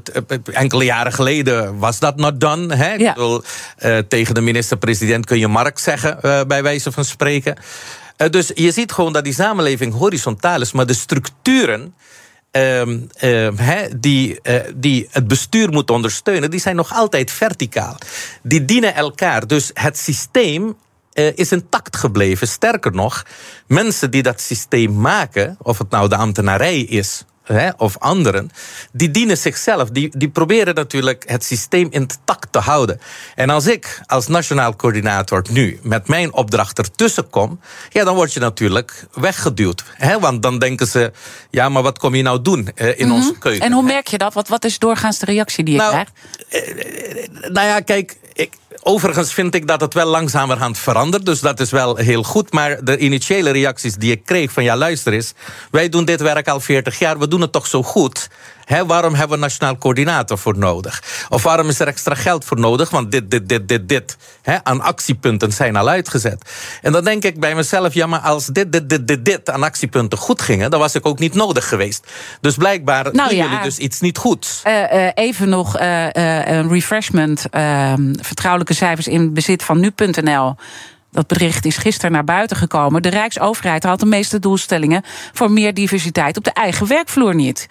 enkele 0.53 0.85
jaren 0.85 1.13
geleden 1.13 1.79
was 1.79 1.99
dat 1.99 2.17
not 2.17 2.41
done. 2.41 2.77
Ja. 2.77 2.93
Ik 2.93 3.15
bedoel, 3.15 3.43
eh, 3.77 3.99
tegen 3.99 4.35
de 4.35 4.41
minister-president 4.41 5.27
kun 5.27 5.39
je 5.39 5.49
Mark 5.49 5.79
zeggen, 5.79 6.23
eh, 6.23 6.41
bij 6.47 6.63
wijze 6.63 6.93
van 6.93 7.05
spreken. 7.05 7.57
Eh, 8.17 8.31
dus 8.31 8.51
je 8.55 8.71
ziet 8.71 8.93
gewoon 8.93 9.13
dat 9.13 9.25
die 9.25 9.33
samenleving 9.33 9.95
horizontaal 9.95 10.61
is, 10.61 10.73
maar 10.73 10.87
de 10.87 10.95
structuren. 10.95 11.95
ehm, 12.51 13.01
ehm, 13.17 13.89
die, 13.97 14.41
eh, 14.43 14.61
die 14.75 15.09
het 15.11 15.29
bestuur 15.29 15.71
moeten 15.71 15.95
ondersteunen, 15.95 16.51
die 16.51 16.61
zijn 16.61 16.77
nog 16.77 16.93
altijd 16.93 17.31
verticaal. 17.31 17.99
Die 18.43 18.65
dienen 18.65 18.95
elkaar. 18.95 19.47
Dus 19.47 19.71
het 19.73 19.99
systeem 19.99 20.77
eh, 21.13 21.37
is 21.37 21.53
intact 21.53 21.97
gebleven. 21.97 22.49
Sterker 22.49 22.93
nog, 22.93 23.23
mensen 23.67 24.11
die 24.11 24.23
dat 24.23 24.41
systeem 24.41 25.01
maken, 25.01 25.57
of 25.63 25.79
het 25.79 25.91
nou 25.91 26.09
de 26.09 26.17
ambtenarij 26.17 26.81
is 26.81 27.25
hè, 27.45 27.71
of 27.77 27.99
anderen, 27.99 28.51
die 28.93 29.11
dienen 29.11 29.39
zichzelf. 29.39 29.91
Die, 29.91 30.11
die 30.19 30.29
proberen 30.29 30.75
natuurlijk 30.75 31.25
het 31.27 31.45
systeem 31.45 31.87
intact 31.91 32.53
te 32.53 32.59
houden. 32.59 33.01
En 33.35 33.51
als 33.51 33.67
ik 33.67 34.01
als 34.07 34.27
nationaal 34.27 34.77
coördinator 34.77 35.45
nu 35.51 35.79
met 35.83 36.09
mijn 36.09 36.33
opdracht 36.33 36.79
ertussen 36.79 37.31
kom, 37.31 37.61
ja, 37.91 38.05
dan 38.05 38.15
word 38.15 38.33
je 38.33 38.41
natuurlijk 38.41 39.07
weggeduwd. 39.13 39.85
Hè, 39.95 40.19
want 40.19 40.43
dan 40.43 40.59
denken 40.59 40.87
ze, 40.87 41.13
ja, 41.51 41.69
maar 41.69 41.83
wat 41.83 41.99
kom 41.99 42.15
je 42.15 42.23
nou 42.23 42.43
doen 42.43 42.69
eh, 42.75 42.99
in 42.99 43.13
onze 43.13 43.33
keuken? 43.33 43.59
Mhm. 43.59 43.67
En 43.67 43.73
hoe 43.73 43.83
merk 43.83 44.07
je 44.07 44.19
dat? 44.19 44.35
Wat, 44.35 44.49
wat 44.49 44.65
is 44.65 44.79
doorgaans 44.79 45.19
de 45.19 45.27
reactie 45.27 45.65
die 45.65 45.75
je 45.75 45.81
Nou, 45.81 45.91
krijgt? 45.91 46.13
Nou 47.53 47.67
ja, 47.67 47.81
kijk. 47.81 48.17
Overigens 48.83 49.33
vind 49.33 49.55
ik 49.55 49.67
dat 49.67 49.81
het 49.81 49.95
wel 49.95 50.07
langzamerhand 50.07 50.79
verandert. 50.79 51.27
Dus 51.27 51.41
dat 51.41 51.61
is 51.61 51.71
wel 51.71 51.97
heel 51.97 52.23
goed. 52.23 52.53
Maar 52.53 52.85
de 52.85 52.99
initiële 52.99 53.51
reacties 53.51 53.95
die 53.95 54.11
ik 54.11 54.25
kreeg 54.25 54.53
van... 54.53 54.65
ja, 54.65 54.77
luister 54.77 55.13
eens. 55.13 55.33
Wij 55.71 55.89
doen 55.89 56.05
dit 56.05 56.21
werk 56.21 56.49
al 56.49 56.61
40 56.61 56.99
jaar. 56.99 57.19
We 57.19 57.29
doen 57.29 57.41
het 57.41 57.53
toch 57.53 57.67
zo 57.67 57.83
goed. 57.83 58.29
Hè, 58.65 58.87
waarom 58.87 59.11
hebben 59.11 59.29
we 59.29 59.35
een 59.35 59.41
nationaal 59.41 59.79
coördinator 59.79 60.39
voor 60.39 60.59
nodig? 60.59 61.03
Of 61.29 61.43
waarom 61.43 61.69
is 61.69 61.81
er 61.81 61.87
extra 61.87 62.15
geld 62.15 62.45
voor 62.45 62.61
nodig? 62.61 62.91
Want 62.91 63.11
dit, 63.11 63.31
dit, 63.31 63.49
dit, 63.49 63.69
dit, 63.69 63.89
dit 63.89 64.17
hè, 64.43 64.65
aan 64.65 64.81
actiepunten 64.81 65.53
zijn 65.53 65.77
al 65.77 65.89
uitgezet. 65.89 66.51
En 66.83 66.93
dan 66.93 67.05
denk 67.05 67.25
ik 67.25 67.41
bij 67.41 67.55
mezelf... 67.55 67.95
ja, 67.95 68.07
maar 68.07 68.21
als 68.21 68.47
dit, 68.47 68.73
dit, 68.73 68.89
dit, 68.89 69.07
dit, 69.07 69.25
dit 69.25 69.51
aan 69.51 69.63
actiepunten 69.63 70.19
goed 70.19 70.43
gingen... 70.43 70.71
dan 70.71 70.81
was 70.81 70.95
ik 70.95 71.07
ook 71.07 71.19
niet 71.19 71.35
nodig 71.35 71.69
geweest. 71.69 72.07
Dus 72.41 72.55
blijkbaar 72.57 73.03
Nou 73.13 73.29
doen 73.29 73.39
ja. 73.39 73.45
jullie 73.45 73.63
dus 73.63 73.79
iets 73.79 74.01
niet 74.01 74.19
goeds. 74.19 74.61
Eh, 74.63 75.07
eh, 75.07 75.13
even 75.15 75.49
nog 75.49 75.77
eh, 75.77 76.07
een 76.45 76.69
refreshment. 76.69 77.49
eh, 77.51 77.93
vertrouwelijke 78.21 78.75
cijfers 78.75 79.09
in 79.09 79.35
bezit 79.35 79.63
van 79.63 79.81
nu.nl. 79.81 80.55
Dat 81.11 81.27
bericht 81.27 81.65
is 81.65 81.77
gisteren 81.77 82.13
naar 82.13 82.25
buiten 82.25 82.57
gekomen. 82.57 83.03
De 83.03 83.09
Rijksoverheid 83.09 83.83
haalt 83.83 84.01
de 84.01 84.07
meeste 84.07 84.39
doelstellingen 84.39 85.03
voor 85.33 85.51
meer 85.51 85.75
diversiteit 85.75 86.37
op 86.37 86.45
de 86.45 86.53
eigen 86.53 86.87
werkvloer 86.87 87.35
niet. 87.35 87.67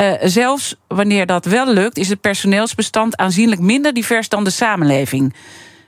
Eh, 0.00 0.12
zelfs 0.22 0.74
wanneer 0.88 1.26
dat 1.26 1.44
wel 1.44 1.66
lukt, 1.72 1.98
is 1.98 2.08
het 2.08 2.20
personeelsbestand 2.20 3.16
aanzienlijk 3.16 3.60
minder 3.60 3.92
divers 3.92 4.28
dan 4.28 4.44
de 4.44 4.50
samenleving. 4.50 5.34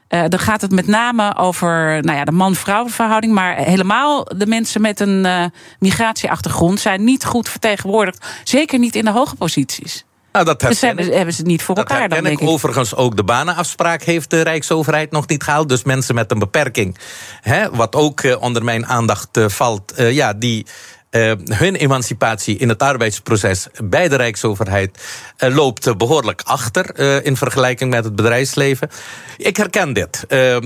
Eh, 0.08 0.24
dan 0.28 0.38
gaat 0.38 0.60
het 0.60 0.70
met 0.70 0.86
name 0.86 1.36
over 1.36 2.02
nou 2.02 2.18
ja, 2.18 2.24
de 2.24 2.32
man-vrouw 2.32 2.88
verhouding. 2.88 3.32
Maar 3.32 3.56
helemaal 3.56 4.24
de 4.24 4.46
mensen 4.46 4.80
met 4.80 5.00
een 5.00 5.26
eh, 5.26 5.44
migratieachtergrond 5.78 6.80
zijn 6.80 7.04
niet 7.04 7.24
goed 7.24 7.48
vertegenwoordigd. 7.48 8.26
Zeker 8.44 8.78
niet 8.78 8.94
in 8.94 9.04
de 9.04 9.10
hoge 9.10 9.34
posities. 9.34 10.04
Nou, 10.32 10.44
dat 10.44 10.60
Dus 10.60 10.80
hebben, 10.80 11.04
hebben 11.04 11.34
ze 11.34 11.40
het 11.40 11.50
niet 11.50 11.62
voor 11.62 11.74
Dat 11.74 11.90
elkaar 11.90 12.08
dan, 12.08 12.22
denk 12.22 12.40
ik. 12.40 12.48
Overigens 12.48 12.94
ook 12.94 13.16
de 13.16 13.24
banenafspraak 13.24 14.02
heeft 14.02 14.30
de 14.30 14.40
Rijksoverheid 14.40 15.10
nog 15.10 15.26
niet 15.26 15.42
gehaald. 15.42 15.68
Dus 15.68 15.82
mensen 15.82 16.14
met 16.14 16.30
een 16.30 16.38
beperking, 16.38 16.98
hè, 17.40 17.70
wat 17.70 17.94
ook 17.94 18.36
onder 18.40 18.64
mijn 18.64 18.86
aandacht 18.86 19.40
valt, 19.46 19.92
ja, 19.96 20.32
die. 20.32 20.66
Eh, 21.12 21.32
hun 21.44 21.74
emancipatie 21.74 22.58
in 22.58 22.68
het 22.68 22.82
arbeidsproces 22.82 23.66
bij 23.84 24.08
de 24.08 24.16
Rijksoverheid 24.16 24.98
eh, 25.36 25.54
loopt 25.54 25.86
eh, 25.86 25.94
behoorlijk 25.94 26.42
achter 26.44 26.94
eh, 26.94 27.24
in 27.24 27.36
vergelijking 27.36 27.90
met 27.90 28.04
het 28.04 28.16
bedrijfsleven. 28.16 28.90
Ik 29.36 29.56
herken 29.56 29.92
dit. 29.92 30.24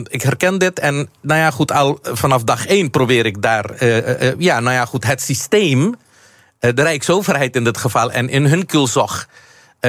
Ik 0.08 0.22
herken 0.22 0.58
dit. 0.58 0.78
En 0.78 1.08
nou 1.20 1.40
ja, 1.40 1.50
goed, 1.50 1.72
al 1.72 1.98
vanaf 2.02 2.44
dag 2.44 2.66
één 2.66 2.90
probeer 2.90 3.26
ik 3.26 3.42
daar 3.42 3.84
ja, 4.38 4.60
nou 4.60 4.74
ja, 4.74 4.84
goed, 4.84 5.04
het 5.04 5.22
systeem, 5.22 5.94
de 6.58 6.82
Rijksoverheid 6.82 7.56
in 7.56 7.64
dit 7.64 7.78
geval, 7.78 8.12
en 8.12 8.28
in 8.28 8.44
hun 8.44 8.66
kulzog 8.66 9.26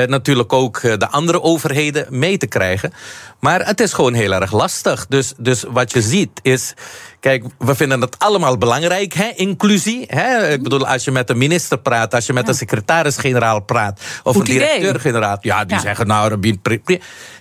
natuurlijk 0.05 0.53
ook 0.53 0.77
eh, 0.77 0.97
de 0.97 1.09
andere 1.09 1.41
overheden 1.41 2.05
mee 2.09 2.37
te 2.37 2.47
krijgen. 2.47 2.93
Maar 3.39 3.65
het 3.65 3.79
is 3.79 3.93
gewoon 3.93 4.13
heel 4.13 4.31
erg 4.31 4.51
lastig. 4.51 5.05
Dus, 5.07 5.33
dus 5.37 5.63
wat 5.67 5.91
je 5.91 6.01
ziet 6.01 6.39
is. 6.41 6.73
Kijk, 7.19 7.45
we 7.57 7.75
vinden 7.75 8.01
het 8.01 8.19
allemaal 8.19 8.57
belangrijk, 8.57 9.13
hè? 9.13 9.31
inclusie. 9.35 10.03
Hè? 10.07 10.49
Ik 10.49 10.63
bedoel, 10.63 10.87
als 10.87 11.03
je 11.03 11.11
met 11.11 11.27
de 11.27 11.35
minister 11.35 11.77
praat, 11.79 12.13
als 12.13 12.25
je 12.25 12.33
met 12.33 12.45
de 12.45 12.53
secretaris-generaal 12.53 13.61
praat, 13.61 13.99
of 14.23 14.35
Goed 14.35 14.47
een 14.47 14.53
directeur-generaal, 14.53 15.37
ja, 15.41 15.65
die 15.65 15.75
Ja. 15.75 15.81
zeggen 15.81 16.07
nou, 16.07 16.29
Rabin, 16.29 16.61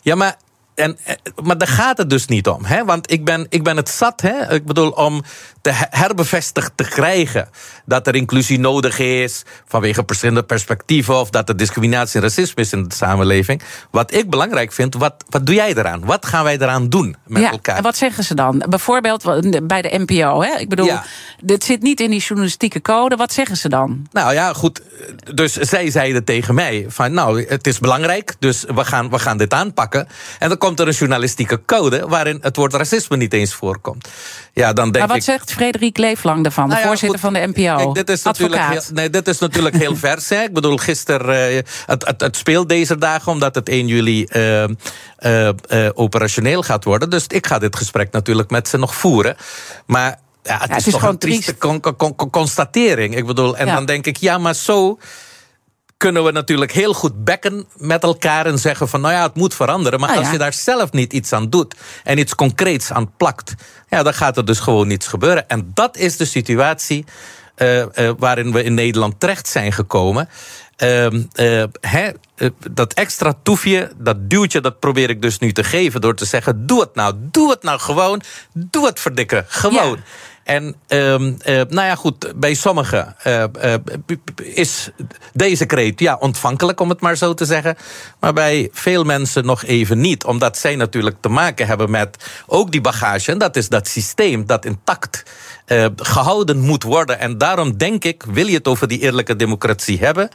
ja, 0.03 0.15
maar. 0.15 0.37
En, 0.77 0.99
eh, 1.05 1.15
maar 1.43 1.59
daar 1.59 1.69
gaat 1.69 1.99
het 1.99 2.11
dus 2.11 2.27
niet 2.27 2.49
om. 2.49 2.65
Hè? 2.65 2.85
Want 2.85 3.11
ik 3.13 3.25
ben, 3.25 3.47
ik 3.49 3.63
ben 3.63 3.77
het 3.77 3.89
zat, 3.89 4.21
hè? 4.21 4.55
ik 4.55 4.65
bedoel, 4.65 4.91
om 4.91 5.23
te 5.61 5.71
he- 5.71 5.87
herbevestigd 5.91 6.73
te 6.75 6.85
krijgen 6.85 7.49
dat 7.85 8.07
er 8.07 8.15
inclusie 8.15 8.59
nodig 8.59 8.99
is 8.99 9.43
vanwege 9.67 10.03
verschillende 10.07 10.43
perspectieven 10.43 11.15
of 11.15 11.31
dat 11.31 11.49
er 11.49 11.57
discriminatie 11.57 12.17
en 12.21 12.27
racisme 12.27 12.63
is 12.63 12.73
in 12.73 12.83
de 12.89 12.95
samenleving. 12.95 13.63
Wat 13.91 14.15
ik 14.15 14.31
belangrijk 14.31 14.73
vind, 14.73 14.95
wat, 14.95 15.15
wat 15.29 15.47
doe 15.47 15.55
jij 15.55 15.75
eraan? 15.75 16.05
Wat 16.05 16.27
gaan 16.27 16.45
wij 16.45 16.55
eraan 16.59 16.89
doen 16.89 17.17
met 17.27 17.43
ja, 17.43 17.51
elkaar? 17.51 17.77
En 17.77 17.83
wat 17.83 17.97
zeggen 17.97 18.25
ze 18.25 18.35
dan? 18.35 18.65
Bijvoorbeeld 18.69 19.23
bij 19.67 19.83
de 19.83 19.99
NPO. 20.07 20.43
Hè? 20.43 20.59
Ik 20.59 20.69
bedoel, 20.69 20.87
Ja. 20.87 21.05
dit 21.41 21.65
zit 21.65 21.83
niet 21.83 22.01
in 22.01 22.11
die 22.11 22.21
journalistieke 22.21 22.81
code. 22.83 23.17
Wat 23.17 23.33
zeggen 23.33 23.57
ze 23.57 23.69
dan? 23.69 24.07
Nou 24.13 24.33
ja, 24.33 24.53
goed. 24.53 24.83
Dus 25.35 25.53
zij 25.53 25.91
zeiden 25.91 26.25
tegen 26.25 26.55
mij: 26.55 26.85
van 26.89 27.13
nou, 27.13 27.45
het 27.49 27.67
is 27.67 27.79
belangrijk, 27.79 28.35
dus 28.39 28.65
we 28.75 28.85
gaan, 28.85 29.11
we 29.11 29.19
gaan 29.19 29.37
dit 29.37 29.53
aanpakken. 29.53 30.09
En 30.39 30.49
dan 30.49 30.59
komt 30.67 30.81
er 30.81 30.89
een 30.89 30.93
journalistieke 30.95 31.61
code 31.67 32.07
waarin 32.09 32.39
het 32.41 32.57
woord 32.57 32.75
racisme 32.75 33.17
niet 33.17 33.33
eens 33.33 33.55
voorkomt. 33.55 34.09
Ja, 34.53 34.73
dan 34.73 34.85
denk 34.85 34.99
Maar 34.99 35.07
wat 35.07 35.17
ik. 35.17 35.23
zegt 35.23 35.53
Frederik 35.53 35.99
Leeflang 35.99 36.43
daarvan, 36.43 36.69
de 36.69 36.75
Nou 36.75 36.87
voorzitter 36.87 37.19
goed, 37.19 37.33
van 37.33 37.41
de 37.41 37.47
NPO? 37.55 37.77
Kijk, 37.77 37.95
dit, 37.95 38.09
is 38.17 38.23
natuurlijk 38.23 38.63
heel, 38.63 38.81
nee, 38.93 39.11
dit 39.11 39.29
is 39.29 39.39
natuurlijk 39.39 39.77
heel 39.77 39.97
vers. 40.07 40.29
Hè. 40.29 40.43
Ik 40.43 40.53
bedoel, 40.53 40.77
gisteren. 40.77 41.49
eh, 41.57 41.63
het, 41.87 42.07
het, 42.07 42.21
het 42.21 42.37
speelt 42.37 42.69
deze 42.69 42.99
dagen 42.99 43.33
omdat 43.33 43.55
het 43.55 43.69
1 43.69 43.87
juli 43.87 44.25
eh, 44.25 44.65
eh, 44.65 45.49
operationeel 45.95 46.63
gaat 46.63 46.85
worden. 46.85 47.11
Dus 47.11 47.25
ik 47.27 47.47
ga 47.47 47.59
dit 47.59 47.77
gesprek 47.77 48.13
natuurlijk 48.13 48.51
met 48.51 48.69
ze 48.69 48.77
nog 48.79 48.95
voeren. 48.95 49.37
Maar. 49.87 50.19
Ja, 50.43 50.59
het, 50.61 50.71
is, 50.71 50.77
is 50.77 50.85
toch 50.85 50.95
gewoon 51.01 51.15
een 51.15 51.21
trieste 51.21 51.57
con- 51.57 51.81
con- 51.81 52.17
con- 52.17 52.31
constatering. 52.31 53.17
Ik 53.17 53.27
bedoel, 53.27 53.57
en 53.57 53.67
Ja. 53.67 53.75
dan 53.75 53.85
denk 53.87 54.07
ik, 54.07 54.17
ja, 54.17 54.39
maar 54.39 54.55
zo 54.55 54.99
kunnen 55.97 56.25
we 56.25 56.31
natuurlijk 56.31 56.73
heel 56.73 56.93
goed 56.95 57.25
bekken 57.25 57.67
met 57.77 58.03
elkaar 58.03 58.47
en 58.47 58.59
zeggen 58.59 58.89
van 58.89 59.01
nou 59.01 59.15
ja, 59.15 59.23
het 59.23 59.35
moet 59.35 59.55
veranderen. 59.55 60.01
Maar 60.01 60.09
Nou 60.09 60.21
als 60.21 60.29
ja. 60.29 60.33
je 60.35 60.41
daar 60.41 60.53
zelf 60.53 60.93
niet 60.93 61.13
iets 61.13 61.33
aan 61.33 61.51
doet 61.51 61.75
en 62.05 62.19
iets 62.19 62.35
concreets 62.35 62.93
aan 62.93 63.13
plakt, 63.17 63.55
ja, 63.89 64.03
dan 64.03 64.15
gaat 64.15 64.37
er 64.37 64.45
dus 64.45 64.59
gewoon 64.59 64.87
niets 64.87 65.07
gebeuren. 65.07 65.49
En 65.49 65.71
dat 65.75 65.97
is 65.97 66.17
de 66.17 66.25
situatie 66.25 67.05
eh, 67.55 68.09
eh, 68.09 68.15
waarin 68.19 68.53
we 68.53 68.63
in 68.63 68.75
Nederland 68.75 69.21
terecht 69.21 69.49
zijn 69.49 69.73
gekomen. 69.73 70.29
Ehm, 70.77 71.23
eh, 71.33 71.65
hè, 71.81 72.11
dat 72.71 72.93
extra 72.93 73.35
toefje, 73.43 73.93
dat 73.97 74.31
duwtje, 74.31 74.61
dat 74.61 74.79
probeer 74.79 75.11
ik 75.11 75.23
dus 75.23 75.39
nu 75.39 75.53
te 75.53 75.65
geven 75.65 76.01
door 76.01 76.15
te 76.15 76.25
zeggen: 76.25 76.67
doe 76.67 76.81
het 76.81 76.95
nou, 76.95 77.15
doe 77.19 77.51
het 77.51 77.63
nou 77.63 77.79
gewoon, 77.79 78.23
doe 78.53 78.87
het 78.87 79.01
verdikken, 79.01 79.45
gewoon. 79.49 79.97
Ja. 79.97 80.03
En 80.47 80.75
ehm, 80.87 81.33
eh, 81.39 81.55
nou 81.55 81.87
ja, 81.87 81.95
goed, 81.95 82.33
bij 82.37 82.55
sommigen 82.55 83.17
eh, 83.23 83.43
eh, 83.43 83.81
is 84.37 84.91
deze 85.33 85.67
kreet 85.67 86.01
ja, 86.01 86.17
ontvankelijk, 86.21 86.81
om 86.81 86.89
het 86.89 87.01
maar 87.01 87.17
zo 87.17 87.35
te 87.35 87.45
zeggen. 87.45 87.77
Maar 88.21 88.33
bij 88.33 88.69
veel 88.73 89.05
mensen 89.05 89.45
nog 89.45 89.65
even 89.65 90.01
niet. 90.01 90.25
Omdat 90.25 90.59
zij 90.59 90.77
natuurlijk 90.77 91.17
te 91.21 91.29
maken 91.29 91.67
hebben 91.67 91.91
met 91.91 92.17
ook 92.47 92.73
die 92.73 92.81
bagage. 92.81 93.33
En 93.33 93.39
dat 93.39 93.57
is 93.57 93.69
dat 93.69 93.89
systeem 93.89 94.47
dat 94.47 94.65
intact 94.65 95.23
eh, 95.67 95.87
gehouden 95.97 96.59
moet 96.59 96.83
worden. 96.83 97.19
En 97.19 97.39
daarom 97.39 97.77
denk 97.77 98.05
ik, 98.05 98.23
wil 98.23 98.47
je 98.47 98.57
het 98.57 98.69
over 98.69 98.89
die 98.89 98.99
eerlijke 98.99 99.37
democratie 99.37 99.99
hebben, 99.99 100.29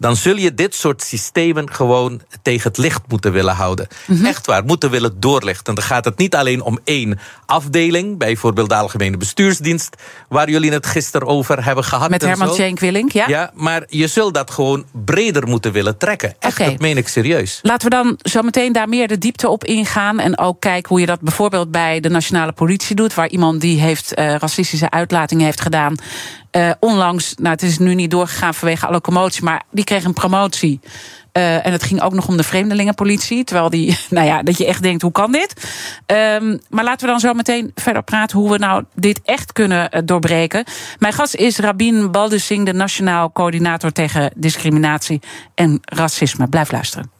dan 0.00 0.16
zul 0.16 0.36
je 0.36 0.54
dit 0.54 0.74
soort 0.74 1.02
systemen 1.02 1.72
gewoon 1.72 2.20
tegen 2.42 2.68
het 2.68 2.78
licht 2.78 3.02
moeten 3.08 3.32
willen 3.32 3.54
houden. 3.54 3.86
Echt 4.24 4.46
waar, 4.46 4.64
moeten 4.64 4.90
willen 4.90 5.20
doorlichten. 5.20 5.74
Dan 5.74 5.84
gaat 5.84 6.04
het 6.04 6.18
niet 6.18 6.34
alleen 6.34 6.62
om 6.62 6.78
één 6.84 7.18
afdeling, 7.46 8.18
bijvoorbeeld 8.18 8.68
de 8.68 8.74
Algemene 8.74 9.16
Bestuursdienst, 9.16 9.96
waar 10.28 10.50
jullie 10.50 10.72
het 10.72 10.86
gisteren 10.86 11.26
over 11.26 11.64
hebben 11.64 11.84
gehad. 11.84 12.10
Met 12.10 12.22
Herman. 12.22 12.54
Tjenk 12.54 12.80
Willink, 12.80 13.12
ja? 13.12 13.28
Ja, 13.28 13.50
maar 13.54 13.84
je 13.86 14.06
zult 14.06 14.34
dat 14.34 14.50
gewoon 14.50 14.84
breder 15.04 15.48
moeten 15.48 15.72
willen 15.72 15.96
trekken. 15.96 16.34
Echt, 16.38 16.60
Oké. 16.60 16.70
dat 16.70 16.80
meen 16.80 16.96
ik 16.96 17.08
serieus. 17.08 17.58
Laten 17.62 17.88
we 17.90 17.94
dan 17.96 18.18
zo 18.18 18.42
meteen 18.42 18.72
daar 18.72 18.88
meer 18.88 19.08
de 19.08 19.18
diepte 19.18 19.48
op 19.48 19.64
ingaan. 19.64 20.18
En 20.18 20.38
ook 20.38 20.60
kijken 20.60 20.88
hoe 20.88 21.00
je 21.00 21.06
dat 21.06 21.20
bijvoorbeeld 21.20 21.70
bij 21.70 22.00
de 22.00 22.08
nationale 22.08 22.52
politie 22.52 22.96
doet. 22.96 23.14
Waar 23.14 23.28
iemand 23.28 23.60
die 23.60 23.80
heeft 23.80 24.14
eh, 24.14 24.34
racistische 24.34 24.90
uitlatingen 24.90 25.44
heeft 25.44 25.60
gedaan. 25.60 25.94
Eh, 26.50 26.70
onlangs, 26.80 27.34
nou 27.36 27.50
het 27.50 27.62
is 27.62 27.78
nu 27.78 27.94
niet 27.94 28.10
doorgegaan 28.10 28.54
vanwege 28.54 28.86
alle 28.86 29.00
commotie. 29.00 29.44
Maar 29.44 29.62
die 29.70 29.84
kreeg 29.84 30.04
een 30.04 30.12
promotie. 30.12 30.80
Eh, 31.32 31.66
en 31.66 31.72
het 31.72 31.82
ging 31.82 32.02
ook 32.02 32.12
nog 32.12 32.28
om 32.28 32.36
de 32.36 32.42
vreemdelingenpolitie. 32.42 33.44
Terwijl 33.44 33.70
die, 33.70 33.98
nou 34.10 34.26
ja, 34.26 34.42
dat 34.42 34.58
je 34.58 34.66
echt 34.66 34.82
denkt, 34.82 35.02
hoe 35.02 35.12
kan 35.12 35.32
dit? 35.32 35.70
Ehm, 36.06 36.56
maar 36.68 36.84
laten 36.84 37.06
we 37.06 37.12
dan 37.12 37.20
zo 37.20 37.32
meteen 37.32 37.70
verder 37.74 38.02
praten 38.02 38.38
hoe 38.38 38.50
we 38.50 38.58
nou 38.58 38.84
dit 38.94 39.20
echt 39.24 39.52
kunnen 39.52 39.90
eh, 39.90 40.02
doorbreken. 40.04 40.64
Mijn 40.98 41.12
gast 41.12 41.34
is 41.34 41.58
Rabin 41.58 42.10
Baldusing, 42.10 42.66
de 42.66 42.72
Nationaal 42.72 43.32
Coördinator 43.32 43.92
tegen 43.92 44.32
Discriminatie 44.36 45.20
en 45.54 45.78
Racisme. 45.82 46.48
Blijf 46.48 46.72
luisteren. 46.72 47.10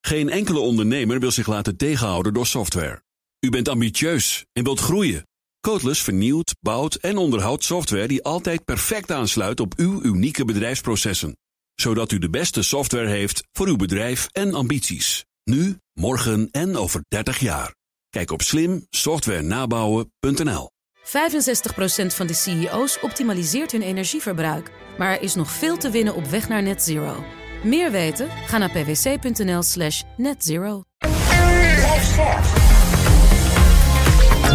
Geen 0.00 0.30
enkele 0.30 0.58
ondernemer 0.58 1.20
wil 1.20 1.30
zich 1.30 1.46
laten 1.46 1.76
tegenhouden 1.76 2.34
door 2.34 2.46
software. 2.46 3.02
U 3.40 3.50
bent 3.50 3.68
ambitieus 3.68 4.44
en 4.52 4.64
wilt 4.64 4.80
groeien. 4.80 5.28
Codeless 5.60 6.02
vernieuwt, 6.02 6.54
bouwt 6.60 6.94
en 6.94 7.16
onderhoudt 7.16 7.64
software 7.64 8.08
die 8.08 8.22
altijd 8.22 8.64
perfect 8.64 9.10
aansluit 9.10 9.60
op 9.60 9.72
uw 9.76 10.02
unieke 10.02 10.44
bedrijfsprocessen. 10.44 11.36
Zodat 11.74 12.12
u 12.12 12.18
de 12.18 12.30
beste 12.30 12.62
software 12.62 13.08
heeft 13.08 13.42
voor 13.52 13.66
uw 13.66 13.76
bedrijf 13.76 14.28
en 14.32 14.54
ambities. 14.54 15.24
Nu, 15.44 15.78
morgen 15.92 16.48
en 16.50 16.76
over 16.76 17.00
30 17.08 17.38
jaar. 17.38 17.74
Kijk 18.08 18.30
op 18.30 18.42
slimsoftwarenabouwen.nl 18.42 20.70
65% 21.04 21.08
van 22.06 22.26
de 22.26 22.34
CEO's 22.34 22.98
optimaliseert 23.00 23.72
hun 23.72 23.82
energieverbruik. 23.82 24.70
Maar 24.98 25.10
er 25.10 25.22
is 25.22 25.34
nog 25.34 25.50
veel 25.50 25.76
te 25.76 25.90
winnen 25.90 26.14
op 26.14 26.24
weg 26.24 26.48
naar 26.48 26.62
net 26.62 26.82
zero. 26.82 27.24
Meer 27.64 27.90
weten? 27.90 28.28
Ga 28.46 28.58
naar 28.58 28.70
pwc.nl 28.70 29.62
slash 29.62 30.02
netzero. 30.16 30.82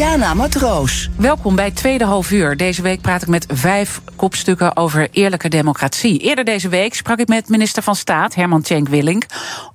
Diana 0.00 0.34
Matroos. 0.34 1.08
Welkom 1.16 1.56
bij 1.56 1.70
tweede 1.70 2.04
half 2.04 2.30
uur. 2.30 2.56
Deze 2.56 2.82
week 2.82 3.00
praat 3.00 3.22
ik 3.22 3.28
met 3.28 3.46
vijf 3.48 4.00
kopstukken 4.16 4.76
over 4.76 5.08
eerlijke 5.10 5.48
democratie. 5.48 6.18
Eerder 6.18 6.44
deze 6.44 6.68
week 6.68 6.94
sprak 6.94 7.18
ik 7.18 7.28
met 7.28 7.48
minister 7.48 7.82
van 7.82 7.96
Staat 7.96 8.34
Herman 8.34 8.62
Tjenk 8.62 8.88
Willink 8.88 9.24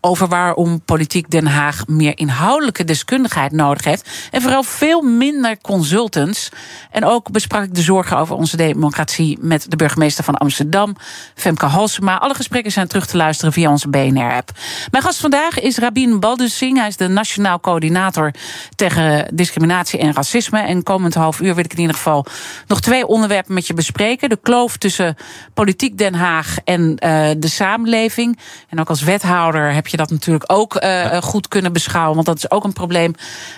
over 0.01 0.27
waarom 0.27 0.81
politiek 0.81 1.31
Den 1.31 1.47
Haag 1.47 1.87
meer 1.87 2.17
inhoudelijke 2.17 2.83
deskundigheid 2.83 3.51
nodig 3.51 3.83
heeft 3.83 4.09
en 4.31 4.41
vooral 4.41 4.63
veel 4.63 5.01
minder 5.01 5.57
consultants. 5.61 6.49
En 6.91 7.05
ook 7.05 7.31
besprak 7.31 7.63
ik 7.63 7.75
de 7.75 7.81
zorgen 7.81 8.17
over 8.17 8.35
onze 8.35 8.57
democratie 8.57 9.37
met 9.41 9.65
de 9.69 9.75
burgemeester 9.75 10.23
van 10.23 10.35
Amsterdam, 10.35 10.95
Femke 11.35 11.65
Halsema. 11.65 12.17
Alle 12.17 12.35
gesprekken 12.35 12.71
zijn 12.71 12.87
terug 12.87 13.05
te 13.05 13.17
luisteren 13.17 13.53
via 13.53 13.69
onze 13.69 13.89
BNR-app. 13.89 14.51
Mijn 14.91 15.03
gast 15.03 15.19
vandaag 15.19 15.59
is 15.59 15.77
Rabin 15.77 16.19
Baldusing. 16.19 16.77
Hij 16.77 16.87
is 16.87 16.97
de 16.97 17.07
Nationaal 17.07 17.59
Coördinator 17.59 18.31
tegen 18.75 19.27
Discriminatie 19.33 19.99
en 19.99 20.14
Racisme. 20.15 20.59
En 20.59 20.83
komend 20.83 21.13
half 21.13 21.39
uur 21.39 21.55
wil 21.55 21.63
ik 21.63 21.73
in 21.73 21.79
ieder 21.79 21.95
geval 21.95 22.25
nog 22.67 22.81
twee 22.81 23.07
onderwerpen 23.07 23.53
met 23.53 23.67
je 23.67 23.73
bespreken. 23.73 24.29
De 24.29 24.39
kloof 24.41 24.77
tussen 24.77 25.15
politiek 25.53 25.97
Den 25.97 26.13
Haag 26.13 26.57
en 26.63 26.97
eh, 26.97 27.29
de 27.37 27.47
samenleving. 27.47 28.39
En 28.69 28.79
ook 28.79 28.89
als 28.89 29.01
wethouder 29.01 29.73
heb 29.73 29.87
je 29.87 29.97
dat 29.97 30.09
natuurlijk 30.09 30.51
ook 30.51 30.75
eh, 30.75 31.21
goed 31.21 31.47
kunnen 31.47 31.73
beschouwen. 31.73 32.15
Want 32.15 32.27
dat 32.27 32.37
is 32.37 32.51
ook 32.51 32.63
een 32.63 32.73
probleem 32.73 33.13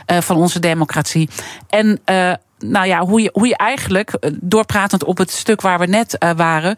eh, 0.05 0.17
van 0.21 0.35
onze 0.35 0.59
democratie. 0.59 1.29
En 1.69 1.99
eh, 2.05 2.33
nou 2.59 2.87
ja, 2.87 3.05
hoe 3.05 3.21
je, 3.21 3.29
hoe 3.33 3.47
je 3.47 3.57
eigenlijk, 3.57 4.17
doorpratend 4.41 5.03
op 5.03 5.17
het 5.17 5.31
stuk 5.31 5.61
waar 5.61 5.79
we 5.79 5.85
net 5.85 6.17
eh, 6.17 6.29
waren, 6.35 6.75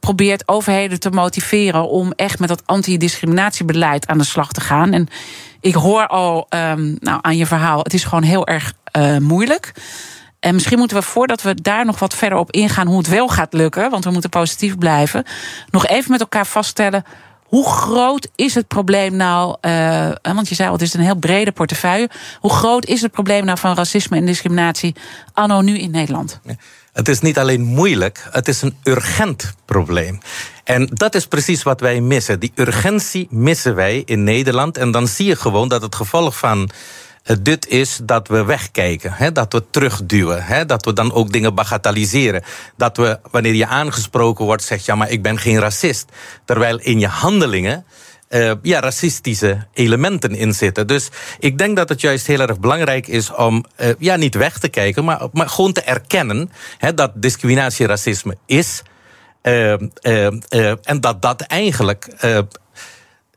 probeert 0.00 0.48
overheden 0.48 1.00
te 1.00 1.10
motiveren 1.10 1.88
om 1.88 2.12
echt 2.12 2.38
met 2.38 2.48
dat 2.48 2.66
antidiscriminatiebeleid 2.66 4.06
aan 4.06 4.18
de 4.18 4.24
slag 4.24 4.52
te 4.52 4.60
gaan. 4.60 4.92
En 4.92 5.08
ik 5.60 5.74
hoor 5.74 6.06
al 6.06 6.46
ehm, 6.48 6.94
nou, 6.98 7.18
aan 7.22 7.36
je 7.36 7.46
verhaal, 7.46 7.78
het 7.82 7.94
is 7.94 8.04
gewoon 8.04 8.22
heel 8.22 8.46
erg 8.46 8.72
eh, 8.92 9.16
moeilijk. 9.16 9.72
En 10.40 10.54
misschien 10.54 10.78
moeten 10.78 10.96
we 10.96 11.02
voordat 11.02 11.42
we 11.42 11.54
daar 11.54 11.84
nog 11.84 11.98
wat 11.98 12.14
verder 12.14 12.38
op 12.38 12.50
ingaan 12.50 12.86
hoe 12.86 12.98
het 12.98 13.08
wel 13.08 13.28
gaat 13.28 13.52
lukken, 13.52 13.90
want 13.90 14.04
we 14.04 14.10
moeten 14.10 14.30
positief 14.30 14.78
blijven, 14.78 15.24
nog 15.70 15.86
even 15.86 16.10
met 16.10 16.20
elkaar 16.20 16.46
vaststellen. 16.46 17.04
Hoe 17.42 17.68
groot 17.68 18.28
is 18.34 18.54
het 18.54 18.66
probleem 18.66 19.16
nou? 19.16 19.56
eh, 19.60 20.10
want 20.22 20.48
je 20.48 20.54
zei 20.54 20.68
al, 20.68 20.74
het 20.74 20.82
is 20.82 20.94
een 20.94 21.00
heel 21.00 21.14
brede 21.14 21.52
portefeuille. 21.52 22.10
Hoe 22.40 22.52
groot 22.52 22.86
is 22.86 23.02
het 23.02 23.12
probleem 23.12 23.44
nou 23.44 23.58
van 23.58 23.74
racisme 23.74 24.16
en 24.16 24.26
discriminatie 24.26 24.94
anno 25.32 25.60
nu 25.60 25.78
in 25.78 25.90
Nederland? 25.90 26.40
Het 26.92 27.08
is 27.08 27.20
niet 27.20 27.38
alleen 27.38 27.62
moeilijk, 27.62 28.28
het 28.30 28.48
is 28.48 28.62
een 28.62 28.76
urgent 28.82 29.54
probleem. 29.64 30.18
En 30.64 30.88
dat 30.92 31.14
is 31.14 31.26
precies 31.26 31.62
wat 31.62 31.80
wij 31.80 32.00
missen. 32.00 32.40
Die 32.40 32.52
urgentie 32.54 33.26
missen 33.30 33.74
wij 33.74 34.02
in 34.04 34.24
Nederland. 34.24 34.78
En 34.78 34.90
dan 34.90 35.08
zie 35.08 35.26
je 35.26 35.36
gewoon 35.36 35.68
dat 35.68 35.82
het 35.82 35.94
gevolg 35.94 36.38
van 36.38 36.70
dit 37.42 37.66
is 37.68 38.00
dat 38.02 38.28
we 38.28 38.44
wegkijken, 38.44 39.12
hè, 39.12 39.32
dat 39.32 39.52
we 39.52 39.70
terugduwen, 39.70 40.44
hè, 40.44 40.66
dat 40.66 40.84
we 40.84 40.92
dan 40.92 41.12
ook 41.12 41.32
dingen 41.32 41.54
bagatelliseren. 41.54 42.42
Dat 42.76 42.96
we, 42.96 43.18
wanneer 43.30 43.54
je 43.54 43.66
aangesproken 43.66 44.44
wordt, 44.44 44.62
zegt 44.62 44.84
ja, 44.84 44.94
maar 44.94 45.10
ik 45.10 45.22
ben 45.22 45.38
geen 45.38 45.58
racist. 45.58 46.10
Terwijl 46.44 46.78
in 46.80 47.00
je 47.00 47.06
handelingen 47.06 47.84
uh, 48.28 48.52
ja, 48.62 48.80
racistische 48.80 49.66
elementen 49.72 50.34
in 50.34 50.52
zitten. 50.52 50.86
Dus 50.86 51.08
ik 51.38 51.58
denk 51.58 51.76
dat 51.76 51.88
het 51.88 52.00
juist 52.00 52.26
heel 52.26 52.40
erg 52.40 52.60
belangrijk 52.60 53.06
is 53.06 53.32
om 53.32 53.64
uh, 53.80 53.88
ja, 53.98 54.16
niet 54.16 54.34
weg 54.34 54.58
te 54.58 54.68
kijken, 54.68 55.04
maar, 55.04 55.28
maar 55.32 55.48
gewoon 55.48 55.72
te 55.72 55.82
erkennen 55.82 56.50
hè, 56.78 56.94
dat 56.94 57.10
discriminatie 57.14 57.86
racisme 57.86 58.36
is. 58.46 58.82
En 59.42 61.00
dat 61.00 61.22
dat 61.22 61.40
eigenlijk 61.40 62.08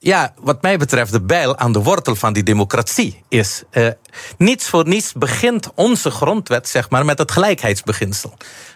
ja, 0.05 0.33
wat 0.39 0.61
mij 0.61 0.77
betreft 0.77 1.11
de 1.11 1.21
bijl 1.21 1.57
aan 1.57 1.71
de 1.71 1.79
wortel 1.79 2.15
van 2.15 2.33
die 2.33 2.43
democratie 2.43 3.23
is. 3.29 3.63
Uh, 3.71 3.87
niets 4.37 4.69
voor 4.69 4.87
niets 4.87 5.13
begint 5.13 5.69
onze 5.75 6.11
grondwet 6.11 6.69
zeg 6.69 6.89
maar, 6.89 7.05
met 7.05 7.17
het 7.17 7.31
gelijkheidsbeginsel. 7.31 8.33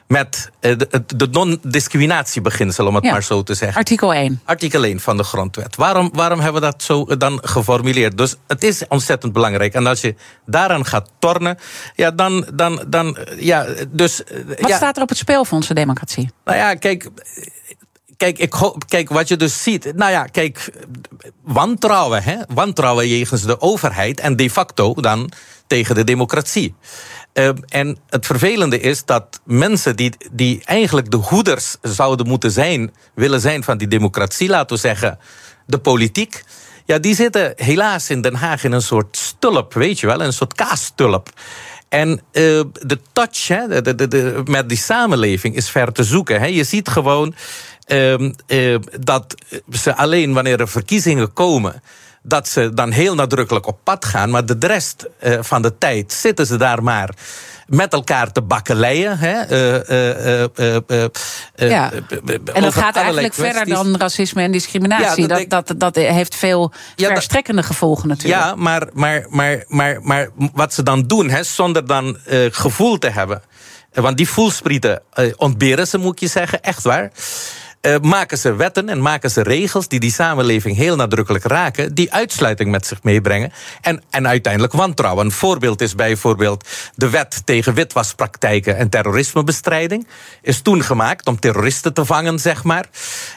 Met 0.07 0.49
uh, 0.61 0.77
de, 0.77 1.03
de 1.15 1.27
non-discriminatiebeginsel, 1.31 2.87
om 2.87 2.95
het 2.95 3.03
maar 3.03 3.23
zo 3.23 3.43
te 3.43 3.53
zeggen. 3.53 3.77
Artikel 3.77 4.13
1. 4.13 4.41
Artikel 4.45 4.83
1 4.83 4.99
van 4.99 5.17
de 5.17 5.23
grondwet. 5.23 5.75
Waarom, 5.75 6.09
waarom 6.13 6.39
hebben 6.39 6.61
we 6.61 6.67
dat 6.67 6.83
zo 6.83 7.05
dan 7.17 7.39
geformuleerd? 7.43 8.17
Dus 8.17 8.35
het 8.47 8.63
is 8.63 8.87
ontzettend 8.87 9.33
belangrijk. 9.33 9.73
En 9.73 9.87
als 9.87 10.01
je 10.01 10.15
daaraan 10.45 10.85
gaat 10.85 11.09
tornen, 11.19 11.57
ja, 11.95 12.11
dan. 12.11 12.47
dan, 12.53 12.83
dan 12.87 13.17
ja, 13.37 13.65
dus, 13.89 14.21
wat 14.59 14.69
ja. 14.69 14.75
staat 14.75 14.95
er 14.95 15.03
op 15.03 15.09
het 15.09 15.17
spel 15.17 15.45
voor 15.45 15.57
onze 15.57 15.73
democratie? 15.73 16.29
Nou 16.43 16.57
ja, 16.57 16.75
kijk 16.75 17.09
kijk, 18.19 18.37
ik 18.37 18.55
kijk, 18.87 19.09
wat 19.09 19.27
je 19.27 19.37
dus 19.37 19.63
ziet. 19.63 19.95
Nou 19.95 20.11
ja, 20.11 20.23
kijk, 20.23 20.71
wantrouwen, 21.43 22.23
hè? 22.23 22.35
wantrouwen 22.53 23.07
jegens 23.07 23.41
de 23.41 23.61
overheid 23.61 24.19
en 24.19 24.35
de 24.35 24.49
facto 24.49 24.93
dan 24.93 25.31
tegen 25.67 25.95
de 25.95 26.03
democratie. 26.03 26.75
Uh, 27.33 27.49
en 27.67 27.97
het 28.09 28.25
vervelende 28.25 28.79
is 28.79 29.05
dat 29.05 29.41
mensen 29.45 29.95
die, 29.95 30.13
die 30.31 30.61
eigenlijk 30.63 31.11
de 31.11 31.17
hoeders 31.17 31.75
zouden 31.81 32.27
moeten 32.27 32.51
zijn, 32.51 32.93
willen 33.15 33.41
zijn 33.41 33.63
van 33.63 33.77
die 33.77 33.87
democratie, 33.87 34.49
laten 34.49 34.75
we 34.75 34.81
zeggen, 34.81 35.19
de 35.65 35.79
politiek. 35.79 36.43
Ja, 36.85 36.99
die 36.99 37.15
zitten 37.15 37.53
helaas 37.55 38.09
in 38.09 38.21
Den 38.21 38.35
Haag 38.35 38.63
in 38.63 38.71
een 38.71 38.81
soort 38.81 39.17
stulp, 39.17 39.73
weet 39.73 39.99
je 39.99 40.07
wel, 40.07 40.21
een 40.21 40.33
soort 40.33 40.53
kaastulp. 40.53 41.29
En 41.89 42.09
uh, 42.09 42.19
de 42.71 42.99
touch 43.13 43.47
hè, 43.47 43.81
de, 43.81 43.95
de, 43.95 44.07
de, 44.07 44.41
met 44.45 44.69
die 44.69 44.77
samenleving 44.77 45.55
is 45.55 45.69
ver 45.69 45.91
te 45.91 46.03
zoeken. 46.03 46.39
Hè. 46.39 46.45
Je 46.45 46.63
ziet 46.63 46.89
gewoon 46.89 47.35
dat 48.99 49.35
ze 49.71 49.95
alleen 49.95 50.33
wanneer 50.33 50.59
er 50.59 50.67
verkiezingen 50.67 51.33
komen 51.33 51.81
dat 52.23 52.47
ze 52.47 52.73
dan 52.73 52.91
heel 52.91 53.15
nadrukkelijk 53.15 53.67
op 53.67 53.79
pad 53.83 54.05
gaan. 54.05 54.29
Maar 54.29 54.45
de 54.45 54.55
rest 54.59 55.07
uh, 55.23 55.37
van 55.41 55.61
de 55.61 55.77
tijd 55.77 56.13
zitten 56.13 56.45
ze 56.45 56.57
daar 56.57 56.83
maar 56.83 57.09
met 57.67 57.93
elkaar 57.93 58.31
te 58.31 58.41
bakkeleien. 58.41 59.17
Hè? 59.17 59.33
Uh, 59.77 60.45
ja. 61.55 61.91
En 62.53 62.61
dat 62.61 62.73
gaat 62.73 62.95
eigenlijk 62.95 63.33
kwesties. 63.33 63.57
verder 63.57 63.73
dan 63.73 63.97
racisme 63.97 64.41
en 64.41 64.51
discriminatie. 64.51 65.21
Ja, 65.21 65.27
dat, 65.27 65.49
dat, 65.49 65.67
dat, 65.67 65.79
dat, 65.79 65.95
heeft 65.95 66.35
veel 66.35 66.71
ja, 66.95 67.13
verstrekkende 67.13 67.63
gevolgen 67.63 68.07
natuurlijk. 68.07 68.43
Ja, 68.43 68.55
maar, 68.55 68.87
maar, 68.93 69.25
maar, 69.29 69.63
maar, 69.67 69.99
maar 70.01 70.29
wat 70.53 70.73
ze 70.73 70.83
dan 70.83 71.07
doen, 71.07 71.29
hè, 71.29 71.43
zonder 71.43 71.87
dan 71.87 72.17
gevoel 72.51 72.97
te 72.97 73.09
hebben. 73.09 73.41
Want 73.93 74.17
die 74.17 74.29
voelsprieten 74.29 75.01
ontberen 75.35 75.87
ze, 75.87 75.97
moet 75.97 76.19
je 76.19 76.27
zeggen, 76.27 76.61
echt 76.61 76.83
waar. 76.83 77.11
Uh, 77.81 77.97
maken 78.01 78.37
ze 78.37 78.55
wetten 78.55 78.89
en 78.89 79.01
maken 79.01 79.31
ze 79.31 79.41
regels 79.41 79.87
die 79.87 79.99
die 79.99 80.11
samenleving 80.11 80.75
heel 80.75 80.95
nadrukkelijk 80.95 81.43
raken, 81.43 81.93
die 81.93 82.13
uitsluiting 82.13 82.71
met 82.71 82.85
zich 82.85 83.03
meebrengen 83.03 83.51
en, 83.81 84.03
en 84.09 84.27
uiteindelijk 84.27 84.73
wantrouwen. 84.73 85.25
Een 85.25 85.31
voorbeeld 85.31 85.81
is 85.81 85.95
bijvoorbeeld 85.95 86.67
de 86.95 87.09
wet 87.09 87.41
tegen 87.45 87.73
witwaspraktijken 87.73 88.77
en 88.77 88.89
terrorismebestrijding. 88.89 90.07
Is 90.41 90.61
toen 90.61 90.83
gemaakt 90.83 91.27
om 91.27 91.39
terroristen 91.39 91.93
te 91.93 92.05
vangen, 92.05 92.39
zeg 92.39 92.63
maar. 92.63 92.85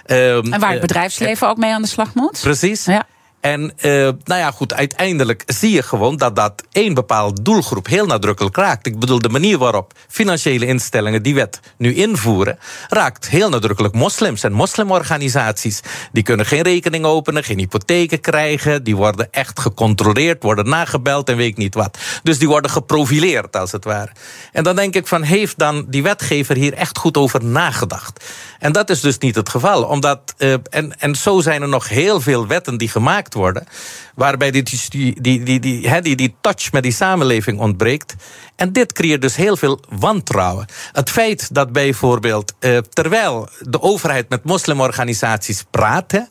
Uh, 0.06 0.36
en 0.36 0.50
waar 0.50 0.60
het 0.60 0.74
eh, 0.74 0.80
bedrijfsleven 0.80 1.48
ook 1.48 1.56
mee 1.56 1.72
aan 1.72 1.82
de 1.82 1.88
slag 1.88 2.14
moet. 2.14 2.40
Precies. 2.40 2.84
Ja. 2.84 3.06
En 3.42 3.72
uh, 3.80 3.92
nou 4.02 4.40
ja, 4.40 4.50
goed, 4.50 4.74
uiteindelijk 4.74 5.42
zie 5.46 5.70
je 5.70 5.82
gewoon 5.82 6.16
dat 6.16 6.36
dat 6.36 6.62
één 6.72 6.94
bepaald 6.94 7.44
doelgroep 7.44 7.86
heel 7.86 8.06
nadrukkelijk 8.06 8.56
raakt. 8.56 8.86
Ik 8.86 8.98
bedoel, 8.98 9.18
de 9.18 9.28
manier 9.28 9.58
waarop 9.58 9.92
financiële 10.08 10.66
instellingen 10.66 11.22
die 11.22 11.34
wet 11.34 11.60
nu 11.76 11.94
invoeren, 11.94 12.58
raakt 12.88 13.28
heel 13.28 13.48
nadrukkelijk 13.48 13.94
moslims 13.94 14.42
en 14.42 14.52
moslimorganisaties. 14.52 15.80
Die 16.12 16.22
kunnen 16.22 16.46
geen 16.46 16.62
rekening 16.62 17.04
openen, 17.04 17.44
geen 17.44 17.58
hypotheken 17.58 18.20
krijgen, 18.20 18.84
die 18.84 18.96
worden 18.96 19.28
echt 19.30 19.60
gecontroleerd, 19.60 20.42
worden 20.42 20.68
nagebeld 20.68 21.28
en 21.28 21.36
weet 21.36 21.48
ik 21.48 21.56
niet 21.56 21.74
wat. 21.74 21.98
Dus 22.22 22.38
die 22.38 22.48
worden 22.48 22.70
geprofileerd, 22.70 23.56
als 23.56 23.72
het 23.72 23.84
ware. 23.84 24.10
En 24.52 24.64
dan 24.64 24.76
denk 24.76 24.94
ik 24.94 25.06
van, 25.06 25.22
heeft 25.22 25.58
dan 25.58 25.84
die 25.88 26.02
wetgever 26.02 26.56
hier 26.56 26.74
echt 26.74 26.98
goed 26.98 27.16
over 27.16 27.44
nagedacht? 27.44 28.24
En 28.58 28.72
dat 28.72 28.90
is 28.90 29.00
dus 29.00 29.18
niet 29.18 29.34
het 29.34 29.48
geval, 29.48 29.82
omdat, 29.82 30.34
uh, 30.38 30.54
en, 30.70 30.98
en 30.98 31.14
zo 31.14 31.40
zijn 31.40 31.62
er 31.62 31.68
nog 31.68 31.88
heel 31.88 32.20
veel 32.20 32.46
wetten 32.46 32.76
die 32.76 32.88
gemaakt 32.88 33.30
worden. 33.34 33.66
Waarbij 34.14 34.50
die, 34.50 34.62
die, 34.62 34.80
die, 34.88 35.42
die, 35.42 35.60
die, 35.60 36.00
die, 36.00 36.16
die 36.16 36.34
touch 36.40 36.72
met 36.72 36.82
die 36.82 36.92
samenleving 36.92 37.58
ontbreekt. 37.58 38.14
En 38.56 38.72
dit 38.72 38.92
creëert 38.92 39.22
dus 39.22 39.36
heel 39.36 39.56
veel 39.56 39.80
wantrouwen. 39.88 40.66
Het 40.92 41.10
feit 41.10 41.54
dat 41.54 41.72
bijvoorbeeld, 41.72 42.52
eh, 42.58 42.78
terwijl 42.78 43.48
de 43.60 43.82
overheid 43.82 44.28
met 44.28 44.44
moslimorganisaties 44.44 45.64
praat. 45.70 46.26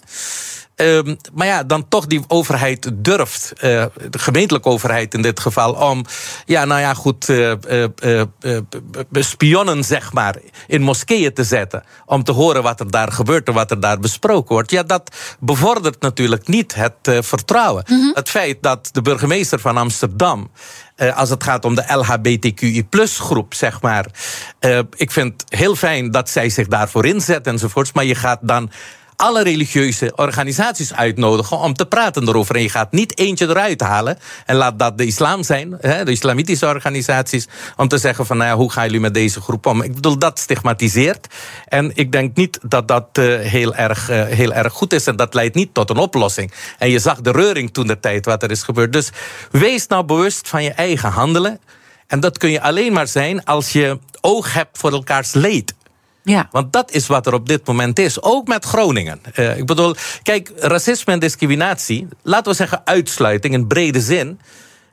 Um, 0.82 1.18
maar 1.34 1.48
ja, 1.48 1.64
dan 1.64 1.88
toch 1.88 2.06
die 2.06 2.24
overheid 2.28 2.92
durft, 2.94 3.54
uh, 3.56 3.62
de 4.10 4.20
gemeentelijke 4.20 4.70
overheid 4.70 5.14
in 5.14 5.22
dit 5.22 5.40
geval, 5.40 5.74
om, 5.74 6.06
ja, 6.46 6.66
nou 6.66 6.82
ja, 6.82 6.94
goed, 6.94 7.30
uh, 7.30 7.54
uh, 8.04 8.24
spionnen, 9.12 9.84
zeg 9.84 10.14
maar, 10.14 10.36
in 10.68 10.82
moskeeën 10.82 11.34
te 11.34 11.44
zetten. 11.44 11.84
Om 12.06 12.24
te 12.24 12.32
horen 12.32 12.64
wat 12.64 12.80
er 12.80 12.92
daar 12.92 13.12
gebeurt 13.12 13.48
en 13.48 13.54
wat 13.54 13.72
er 13.72 13.80
daar 13.80 14.00
besproken 14.00 14.54
wordt. 14.54 14.72
Ja, 14.72 14.84
dat 14.84 15.16
bevordert 15.40 16.02
natuurlijk 16.02 16.48
niet 16.48 16.76
het 16.76 17.26
vertrouwen. 17.26 17.84
Mm 17.88 18.00
-hmm. 18.00 18.12
Het 18.14 18.30
feit 18.30 18.58
dat 18.62 18.90
de 18.92 19.02
burgemeester 19.02 19.60
van 19.60 19.78
Amsterdam. 19.78 20.52
als 21.16 21.30
het 21.30 21.44
gaat 21.44 21.66
om 21.66 21.76
de 21.76 21.84
LHBTQI-groep, 21.88 23.54
zeg 23.54 23.82
maar. 23.82 24.06
ik 24.96 25.12
vind 25.12 25.42
het 25.42 25.60
heel 25.60 25.76
fijn 25.76 26.12
dat 26.12 26.30
zij 26.30 26.50
zich 26.50 26.68
daarvoor 26.68 27.06
inzet 27.06 27.48
enzovoorts. 27.48 27.92
Maar 27.92 28.06
je 28.06 28.16
gaat 28.16 28.40
dan 28.42 28.72
alle 29.22 29.44
religieuze 29.44 30.12
organisaties 30.16 30.94
uitnodigen 30.94 31.58
om 31.58 31.74
te 31.74 31.86
praten 31.86 32.28
erover. 32.28 32.56
En 32.56 32.62
je 32.62 32.70
gaat 32.70 32.92
niet 32.92 33.18
eentje 33.18 33.48
eruit 33.48 33.82
halen 33.82 34.18
en 34.46 34.56
laat 34.56 34.80
dat 34.80 34.98
de 34.98 35.06
islam 35.06 35.44
zijn, 35.44 35.78
de 35.82 36.12
islamitische 36.12 36.68
organisaties, 36.68 37.48
om 37.76 37.88
te 37.88 37.98
zeggen 37.98 38.26
van 38.26 38.38
nou 38.38 38.50
ja, 38.50 38.56
hoe 38.56 38.72
gaan 38.72 38.86
jullie 38.86 39.00
met 39.00 39.14
deze 39.14 39.42
groep 39.42 39.66
om? 39.66 39.82
Ik 39.82 39.94
bedoel, 39.96 40.18
dat 40.18 40.40
stigmatiseert. 40.40 41.28
En 41.68 41.92
ik 41.96 42.12
denk 42.12 42.36
niet 42.36 42.60
dat 42.62 42.88
dat 42.88 43.08
uh, 43.20 43.40
heel, 43.40 43.76
erg, 43.76 44.10
uh, 44.10 44.24
heel 44.24 44.54
erg 44.54 44.74
goed 44.74 44.94
is 44.94 45.08
en 45.08 45.16
dat 45.16 45.34
leidt 45.34 45.56
niet 45.56 45.74
tot 45.74 45.90
een 45.90 45.98
oplossing. 45.98 46.54
En 46.78 46.90
je 46.90 47.00
zag 47.00 47.22
de 47.22 47.32
reuring 47.32 47.74
toen 47.74 47.88
de 47.88 48.00
tijd 48.00 48.26
wat 48.26 48.44
er 48.44 48.52
is 48.52 48.64
gebeurd. 48.64 48.94
Dus 48.94 49.10
wees 49.52 49.88
nou 49.88 50.04
bewust 50.04 50.50
van 50.50 50.64
je 50.64 50.72
eigen 50.72 51.10
handelen. 51.10 51.60
En 52.08 52.20
dat 52.20 52.38
kun 52.38 52.50
je 52.50 52.62
alleen 52.62 52.94
maar 52.94 53.08
zijn 53.08 53.46
als 53.46 53.72
je 53.72 54.00
oog 54.22 54.54
hebt 54.54 54.78
voor 54.78 54.92
elkaars 54.92 55.34
leed. 55.34 55.74
Ja. 56.24 56.48
Want 56.52 56.74
dat 56.74 56.92
is 56.92 57.08
wat 57.08 57.28
er 57.28 57.34
op 57.34 57.48
dit 57.48 57.68
moment 57.68 58.00
is. 58.00 58.22
Ook 58.22 58.48
met 58.48 58.66
Groningen. 58.66 59.22
Uh, 59.36 59.58
ik 59.58 59.66
bedoel, 59.66 59.96
kijk, 60.24 60.52
racisme 60.56 61.14
en 61.14 61.20
discriminatie, 61.20 62.08
laten 62.22 62.52
we 62.52 62.58
zeggen 62.58 62.82
uitsluiting 62.86 63.54
in 63.54 63.68
brede 63.68 64.02
zin, 64.02 64.40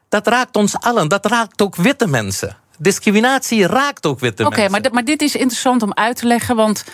dat 0.08 0.26
raakt 0.26 0.56
ons 0.56 0.80
allen. 0.80 1.08
Dat 1.08 1.26
raakt 1.26 1.62
ook 1.62 1.76
witte 1.76 2.06
mensen. 2.06 2.56
Discriminatie 2.78 3.66
raakt 3.66 4.06
ook 4.06 4.20
witte 4.20 4.42
mensen. 4.42 4.62
Oké, 4.62 4.70
maar, 4.70 4.92
maar 4.92 5.04
dit 5.04 5.22
is 5.22 5.36
interessant 5.36 5.82
om 5.82 5.94
uit 5.94 6.16
te 6.16 6.26
leggen, 6.26 6.56
want. 6.56 6.84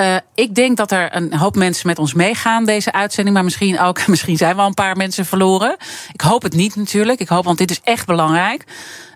Uh, 0.00 0.16
ik 0.34 0.54
denk 0.54 0.76
dat 0.76 0.90
er 0.90 1.16
een 1.16 1.34
hoop 1.34 1.56
mensen 1.56 1.86
met 1.86 1.98
ons 1.98 2.14
meegaan, 2.14 2.64
deze 2.64 2.92
uitzending. 2.92 3.36
Maar 3.36 3.44
misschien 3.44 3.80
ook, 3.80 4.06
misschien 4.06 4.36
zijn 4.36 4.54
we 4.54 4.60
al 4.60 4.66
een 4.66 4.74
paar 4.74 4.96
mensen 4.96 5.26
verloren. 5.26 5.76
Ik 6.12 6.20
hoop 6.20 6.42
het 6.42 6.54
niet 6.54 6.76
natuurlijk. 6.76 7.20
Ik 7.20 7.28
hoop, 7.28 7.44
want 7.44 7.58
dit 7.58 7.70
is 7.70 7.80
echt 7.82 8.06
belangrijk. 8.06 8.64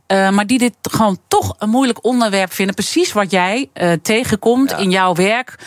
Uh, 0.09 0.31
maar 0.31 0.47
die 0.47 0.59
dit 0.59 0.75
gewoon 0.83 1.19
toch 1.29 1.55
een 1.59 1.69
moeilijk 1.69 2.05
onderwerp 2.05 2.53
vinden. 2.53 2.75
Precies 2.75 3.13
wat 3.13 3.31
jij 3.31 3.71
uh, 3.75 3.93
tegenkomt 4.03 4.71
ja. 4.71 4.77
in 4.77 4.91
jouw 4.91 5.15
werk. 5.15 5.59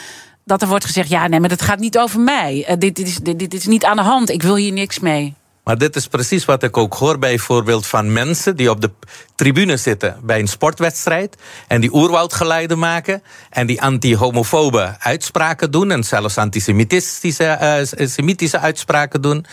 Dat 0.45 0.61
er 0.61 0.67
wordt 0.67 0.85
gezegd: 0.85 1.09
ja, 1.09 1.27
nee, 1.27 1.39
maar 1.39 1.49
het 1.49 1.61
gaat 1.61 1.79
niet 1.79 1.97
over 1.97 2.19
mij. 2.19 2.65
Uh, 2.69 2.75
dit, 2.77 2.95
dit, 2.95 3.07
is, 3.07 3.17
dit, 3.17 3.39
dit 3.39 3.53
is 3.53 3.65
niet 3.65 3.85
aan 3.85 3.95
de 3.95 4.01
hand. 4.01 4.29
Ik 4.29 4.43
wil 4.43 4.55
hier 4.55 4.73
niks 4.73 4.99
mee. 4.99 5.33
Maar 5.65 5.77
dit 5.77 5.95
is 5.95 6.07
precies 6.07 6.45
wat 6.45 6.63
ik 6.63 6.77
ook 6.77 6.93
hoor 6.93 7.19
bijvoorbeeld 7.19 7.87
van 7.87 8.13
mensen 8.13 8.55
die 8.55 8.69
op 8.69 8.81
de 8.81 8.91
tribune 9.35 9.77
zitten 9.77 10.19
bij 10.23 10.39
een 10.39 10.47
sportwedstrijd 10.47 11.35
en 11.67 11.81
die 11.81 11.93
oerwoudgeluiden 11.93 12.79
maken 12.79 13.23
en 13.49 13.67
die 13.67 13.81
anti-homofobe 13.81 14.95
uitspraken 14.99 15.71
doen 15.71 15.91
en 15.91 16.03
zelfs 16.03 16.37
antisemitische 16.37 17.57
uh, 18.01 18.07
semitische 18.07 18.59
uitspraken 18.59 19.21
doen. 19.21 19.45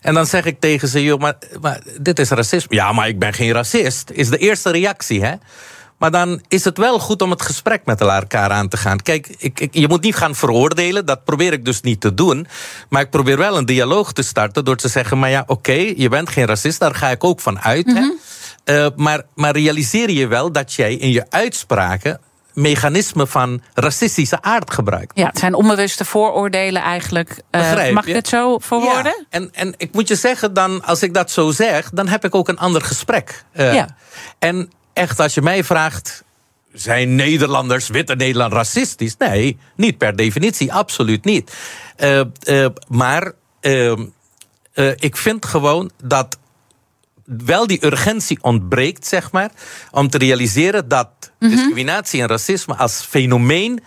En 0.00 0.14
dan 0.14 0.26
zeg 0.26 0.44
ik 0.44 0.60
tegen 0.60 0.88
ze, 0.88 1.02
joh, 1.02 1.20
maar, 1.20 1.36
maar 1.60 1.80
dit 2.00 2.18
is 2.18 2.28
racisme. 2.28 2.74
Ja, 2.74 2.92
maar 2.92 3.08
ik 3.08 3.18
ben 3.18 3.32
geen 3.32 3.52
racist, 3.52 4.10
is 4.10 4.28
de 4.28 4.38
eerste 4.38 4.70
reactie, 4.70 5.24
hè? 5.24 5.34
Maar 5.98 6.10
dan 6.10 6.42
is 6.48 6.64
het 6.64 6.78
wel 6.78 6.98
goed 6.98 7.22
om 7.22 7.30
het 7.30 7.42
gesprek 7.42 7.80
met 7.84 8.00
elkaar 8.00 8.50
aan 8.50 8.68
te 8.68 8.76
gaan. 8.76 9.02
Kijk, 9.02 9.34
ik, 9.38 9.60
ik, 9.60 9.74
je 9.74 9.88
moet 9.88 10.02
niet 10.02 10.16
gaan 10.16 10.34
veroordelen. 10.34 11.06
Dat 11.06 11.24
probeer 11.24 11.52
ik 11.52 11.64
dus 11.64 11.80
niet 11.80 12.00
te 12.00 12.14
doen. 12.14 12.46
Maar 12.88 13.02
ik 13.02 13.10
probeer 13.10 13.38
wel 13.38 13.56
een 13.56 13.66
dialoog 13.66 14.12
te 14.12 14.22
starten 14.22 14.64
door 14.64 14.76
te 14.76 14.88
zeggen: 14.88 15.18
maar 15.18 15.30
ja, 15.30 15.44
oké, 15.46 15.92
je 15.96 16.08
bent 16.08 16.28
geen 16.28 16.46
racist, 16.46 16.80
daar 16.80 16.94
ga 16.94 17.10
ik 17.10 17.24
ook 17.24 17.40
van 17.40 17.60
uit. 17.60 17.86
hè? 17.86 18.10
Eh, 18.64 18.86
maar, 18.96 19.22
maar 19.34 19.52
realiseer 19.52 20.10
je 20.10 20.26
wel 20.26 20.52
dat 20.52 20.72
jij 20.72 20.94
in 20.94 21.10
je 21.10 21.26
uitspraken 21.30 22.20
mechanismen 22.56 23.28
van 23.28 23.62
racistische 23.74 24.42
aard 24.42 24.70
gebruikt. 24.72 25.18
Ja, 25.18 25.26
het 25.26 25.38
zijn 25.38 25.54
onbewuste 25.54 26.04
vooroordelen 26.04 26.82
eigenlijk. 26.82 27.42
Eh, 27.50 27.90
mag 27.90 28.02
ik 28.02 28.08
je? 28.08 28.14
het 28.14 28.28
zo 28.28 28.58
verwoorden? 28.58 29.14
Ja, 29.18 29.24
en, 29.28 29.48
en 29.52 29.74
ik 29.76 29.92
moet 29.92 30.08
je 30.08 30.14
zeggen, 30.16 30.54
dan, 30.54 30.84
als 30.84 31.02
ik 31.02 31.14
dat 31.14 31.30
zo 31.30 31.50
zeg, 31.50 31.90
dan 31.90 32.08
heb 32.08 32.24
ik 32.24 32.34
ook 32.34 32.48
een 32.48 32.58
ander 32.58 32.82
gesprek. 32.82 33.44
Eh, 33.52 33.74
Ja. 33.74 33.96
En 34.38 34.70
echt, 34.92 35.20
als 35.20 35.34
je 35.34 35.42
mij 35.42 35.64
vraagt. 35.64 36.24
Zijn 36.72 37.14
Nederlanders, 37.14 37.88
witte 37.88 38.14
Nederland, 38.14 38.52
racistisch? 38.52 39.16
Nee, 39.16 39.58
niet 39.76 39.98
per 39.98 40.16
definitie, 40.16 40.72
absoluut 40.72 41.24
niet. 41.24 41.52
Eh, 41.96 42.20
maar 42.88 43.32
ehm, 43.60 44.04
eh, 44.72 44.90
ik 44.96 45.16
vind 45.16 45.46
gewoon 45.46 45.90
dat 46.02 46.38
wel 47.26 47.66
die 47.66 47.84
urgentie 47.84 48.38
ontbreekt, 48.40 49.06
zeg 49.06 49.32
maar, 49.32 49.50
om 49.90 50.08
te 50.08 50.18
realiseren 50.18 50.88
dat 50.88 51.08
discriminatie 51.38 52.20
en 52.20 52.28
racisme 52.28 52.74
als 52.74 53.00
fenomeen 53.08 53.80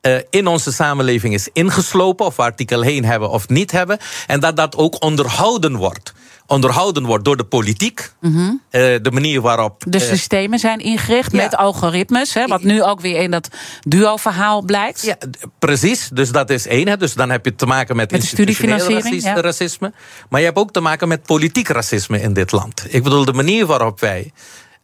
eh, 0.00 0.16
in 0.30 0.46
onze 0.46 0.72
samenleving 0.72 1.34
is 1.34 1.48
ingeslopen, 1.52 2.26
of 2.26 2.36
we 2.36 2.42
artikel 2.42 2.80
heen 2.80 3.04
hebben 3.04 3.30
of 3.30 3.48
niet 3.48 3.70
hebben, 3.70 3.98
en 4.26 4.40
dat 4.40 4.56
dat 4.56 4.76
ook 4.76 5.02
onderhouden 5.02 5.76
wordt. 5.76 6.12
Onderhouden 6.46 7.04
wordt 7.04 7.24
door 7.24 7.36
de 7.36 7.44
politiek, 7.44 8.12
eh, 8.20 8.30
de 8.70 9.10
manier 9.12 9.40
waarop. 9.40 9.82
De 9.86 9.98
eh, 9.98 10.04
systemen 10.04 10.58
zijn 10.58 10.78
ingericht 10.78 11.32
met 11.32 11.56
algoritmes, 11.56 12.34
hè, 12.34 12.46
wat 12.46 12.62
nu 12.62 12.82
ook 12.82 13.00
weer 13.00 13.20
in 13.20 13.30
dat 13.30 13.48
duo-verhaal 13.80 14.62
blijkt. 14.62 15.02
Ja, 15.02 15.16
precies. 15.58 16.10
Dus 16.12 16.32
dat 16.32 16.50
is 16.50 16.66
één. 16.66 16.88
Hè. 16.88 16.96
Dus 16.96 17.14
dan 17.14 17.30
heb 17.30 17.44
je 17.44 17.54
te 17.54 17.66
maken 17.66 17.96
met, 17.96 18.10
Met 18.10 18.20
institutioneel 18.20 18.90
ja. 18.90 19.40
racisme. 19.40 19.92
Maar 20.28 20.40
je 20.40 20.46
hebt 20.46 20.58
ook 20.58 20.72
te 20.72 20.80
maken 20.80 21.08
met 21.08 21.22
politiek 21.22 21.68
racisme 21.68 22.20
in 22.20 22.32
dit 22.32 22.52
land. 22.52 22.84
Ik 22.88 23.02
bedoel, 23.02 23.24
de 23.24 23.32
manier 23.32 23.66
waarop 23.66 24.00
wij 24.00 24.32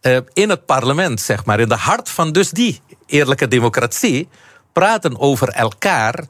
eh, 0.01 0.17
in 0.33 0.49
het 0.49 0.65
parlement, 0.65 1.21
zeg 1.21 1.45
maar, 1.45 1.59
in 1.59 1.69
de 1.69 1.75
hart 1.75 2.09
van 2.09 2.31
dus 2.31 2.49
die 2.49 2.81
eerlijke 3.05 3.47
democratie, 3.47 4.27
praten 4.73 5.19
over 5.19 5.49
elkaar. 5.49 6.23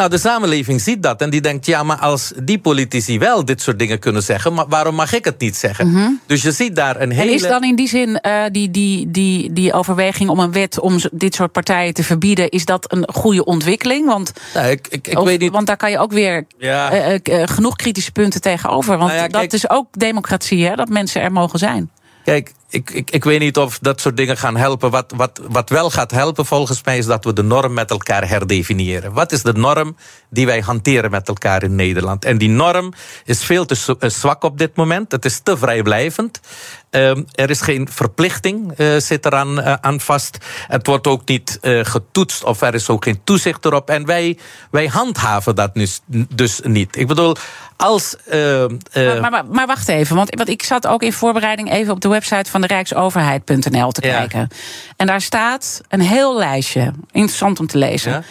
Nou, 0.00 0.12
de 0.12 0.18
samenleving 0.18 0.80
ziet 0.80 1.02
dat 1.02 1.20
en 1.20 1.30
die 1.30 1.40
denkt: 1.40 1.66
ja, 1.66 1.82
maar 1.82 1.96
als 1.98 2.32
die 2.42 2.58
politici 2.58 3.18
wel 3.18 3.44
dit 3.44 3.60
soort 3.62 3.78
dingen 3.78 3.98
kunnen 3.98 4.22
zeggen, 4.22 4.54
maar 4.54 4.64
waarom 4.68 4.94
mag 4.94 5.12
ik 5.12 5.24
het 5.24 5.40
niet 5.40 5.56
zeggen? 5.56 6.20
Dus 6.26 6.42
je 6.42 6.52
ziet 6.52 6.76
daar 6.76 7.00
een 7.00 7.10
hele. 7.10 7.22
Mhm. 7.24 7.28
En 7.28 7.34
is 7.34 7.42
dan 7.42 7.64
in 7.64 7.76
die 7.76 7.88
zin 7.88 8.20
eh, 8.20 8.42
die, 8.52 8.70
die, 8.70 9.10
die, 9.10 9.52
die 9.52 9.72
overweging 9.72 10.30
om 10.30 10.38
een 10.38 10.52
wet 10.52 10.78
om 10.80 10.98
dit 11.12 11.34
soort 11.34 11.52
partijen 11.52 11.94
te 11.94 12.04
verbieden, 12.04 12.48
is 12.50 12.64
dat 12.64 12.92
een 12.92 13.08
goede 13.12 13.44
ontwikkeling? 13.44 14.06
Want, 14.06 14.32
Nou, 14.54 14.66
ik, 14.68 14.86
ik, 14.88 15.06
ik 15.08 15.18
of- 15.18 15.24
weet 15.24 15.40
niet. 15.40 15.52
want 15.52 15.66
daar 15.66 15.76
kan 15.76 15.90
je 15.90 15.98
ook 15.98 16.12
weer 16.12 16.44
Ja. 16.58 16.90
eh, 16.92 17.14
eh, 17.42 17.48
genoeg 17.48 17.76
kritische 17.76 18.12
punten 18.12 18.40
tegenover. 18.40 18.96
Want 18.98 19.10
Nou 19.10 19.22
ja, 19.22 19.28
dat 19.28 19.40
kijk- 19.40 19.52
is 19.52 19.70
ook 19.70 19.86
democratie, 19.90 20.66
hè, 20.66 20.74
dat 20.74 20.88
mensen 20.88 21.22
er 21.22 21.32
mogen 21.32 21.58
zijn. 21.58 21.90
Kijk, 22.24 22.52
ik, 22.70 22.90
ik, 22.90 23.10
ik 23.10 23.24
weet 23.24 23.40
niet 23.40 23.56
of 23.56 23.78
dat 23.78 24.00
soort 24.00 24.16
dingen 24.16 24.36
gaan 24.36 24.56
helpen. 24.56 24.90
Wat, 24.90 25.12
wat, 25.16 25.40
wat 25.48 25.68
wel 25.68 25.90
gaat 25.90 26.10
helpen 26.10 26.46
volgens 26.46 26.84
mij 26.84 26.98
is 26.98 27.06
dat 27.06 27.24
we 27.24 27.32
de 27.32 27.42
norm 27.42 27.72
met 27.72 27.90
elkaar 27.90 28.28
herdefiniëren. 28.28 29.12
Wat 29.12 29.32
is 29.32 29.42
de 29.42 29.52
norm 29.52 29.96
die 30.28 30.46
wij 30.46 30.60
hanteren 30.60 31.10
met 31.10 31.28
elkaar 31.28 31.62
in 31.62 31.74
Nederland? 31.74 32.24
En 32.24 32.38
die 32.38 32.48
norm 32.48 32.92
is 33.24 33.44
veel 33.44 33.64
te 33.66 33.96
eh, 33.98 34.10
zwak 34.10 34.42
op 34.42 34.58
dit 34.58 34.76
moment. 34.76 35.12
Het 35.12 35.24
is 35.24 35.38
te 35.38 35.56
vrijblijvend. 35.56 36.40
Ehm, 36.90 37.22
er 37.34 37.50
is 37.50 37.60
geen 37.60 37.88
verplichting, 37.90 38.72
eh, 38.76 38.96
zit 38.96 39.26
eraan 39.26 39.60
eh, 39.60 39.74
aan 39.80 40.00
vast. 40.00 40.38
Het 40.66 40.86
wordt 40.86 41.06
ook 41.06 41.28
niet 41.28 41.58
eh, 41.60 41.80
getoetst 41.82 42.44
of 42.44 42.60
er 42.60 42.74
is 42.74 42.88
ook 42.88 43.04
geen 43.04 43.20
toezicht 43.24 43.64
erop. 43.64 43.90
En 43.90 44.06
wij, 44.06 44.38
wij 44.70 44.86
handhaven 44.86 45.54
dat 45.54 45.70
dus 46.34 46.60
niet. 46.62 46.96
Ik 46.96 47.06
bedoel, 47.06 47.36
als. 47.76 48.16
Maar, 48.30 49.20
maar, 49.20 49.30
maar, 49.30 49.46
maar 49.46 49.66
wacht 49.66 49.88
even, 49.88 50.16
want, 50.16 50.34
want 50.34 50.48
ik 50.48 50.62
zat 50.62 50.86
ook 50.86 51.02
in 51.02 51.12
voorbereiding 51.12 51.72
even 51.72 51.92
op 51.92 52.00
de 52.00 52.08
website 52.08 52.50
van 52.50 52.60
de 52.60 52.66
Rijksoverheid.nl 52.66 53.90
te 53.90 54.06
Ja. 54.06 54.18
kijken. 54.18 54.48
En 54.96 55.06
daar 55.06 55.20
staat 55.20 55.80
een 55.88 56.00
heel 56.00 56.36
lijstje, 56.36 56.92
interessant 57.10 57.60
om 57.60 57.66
te 57.66 57.78
lezen. 57.78 58.12
Ja. 58.12 58.22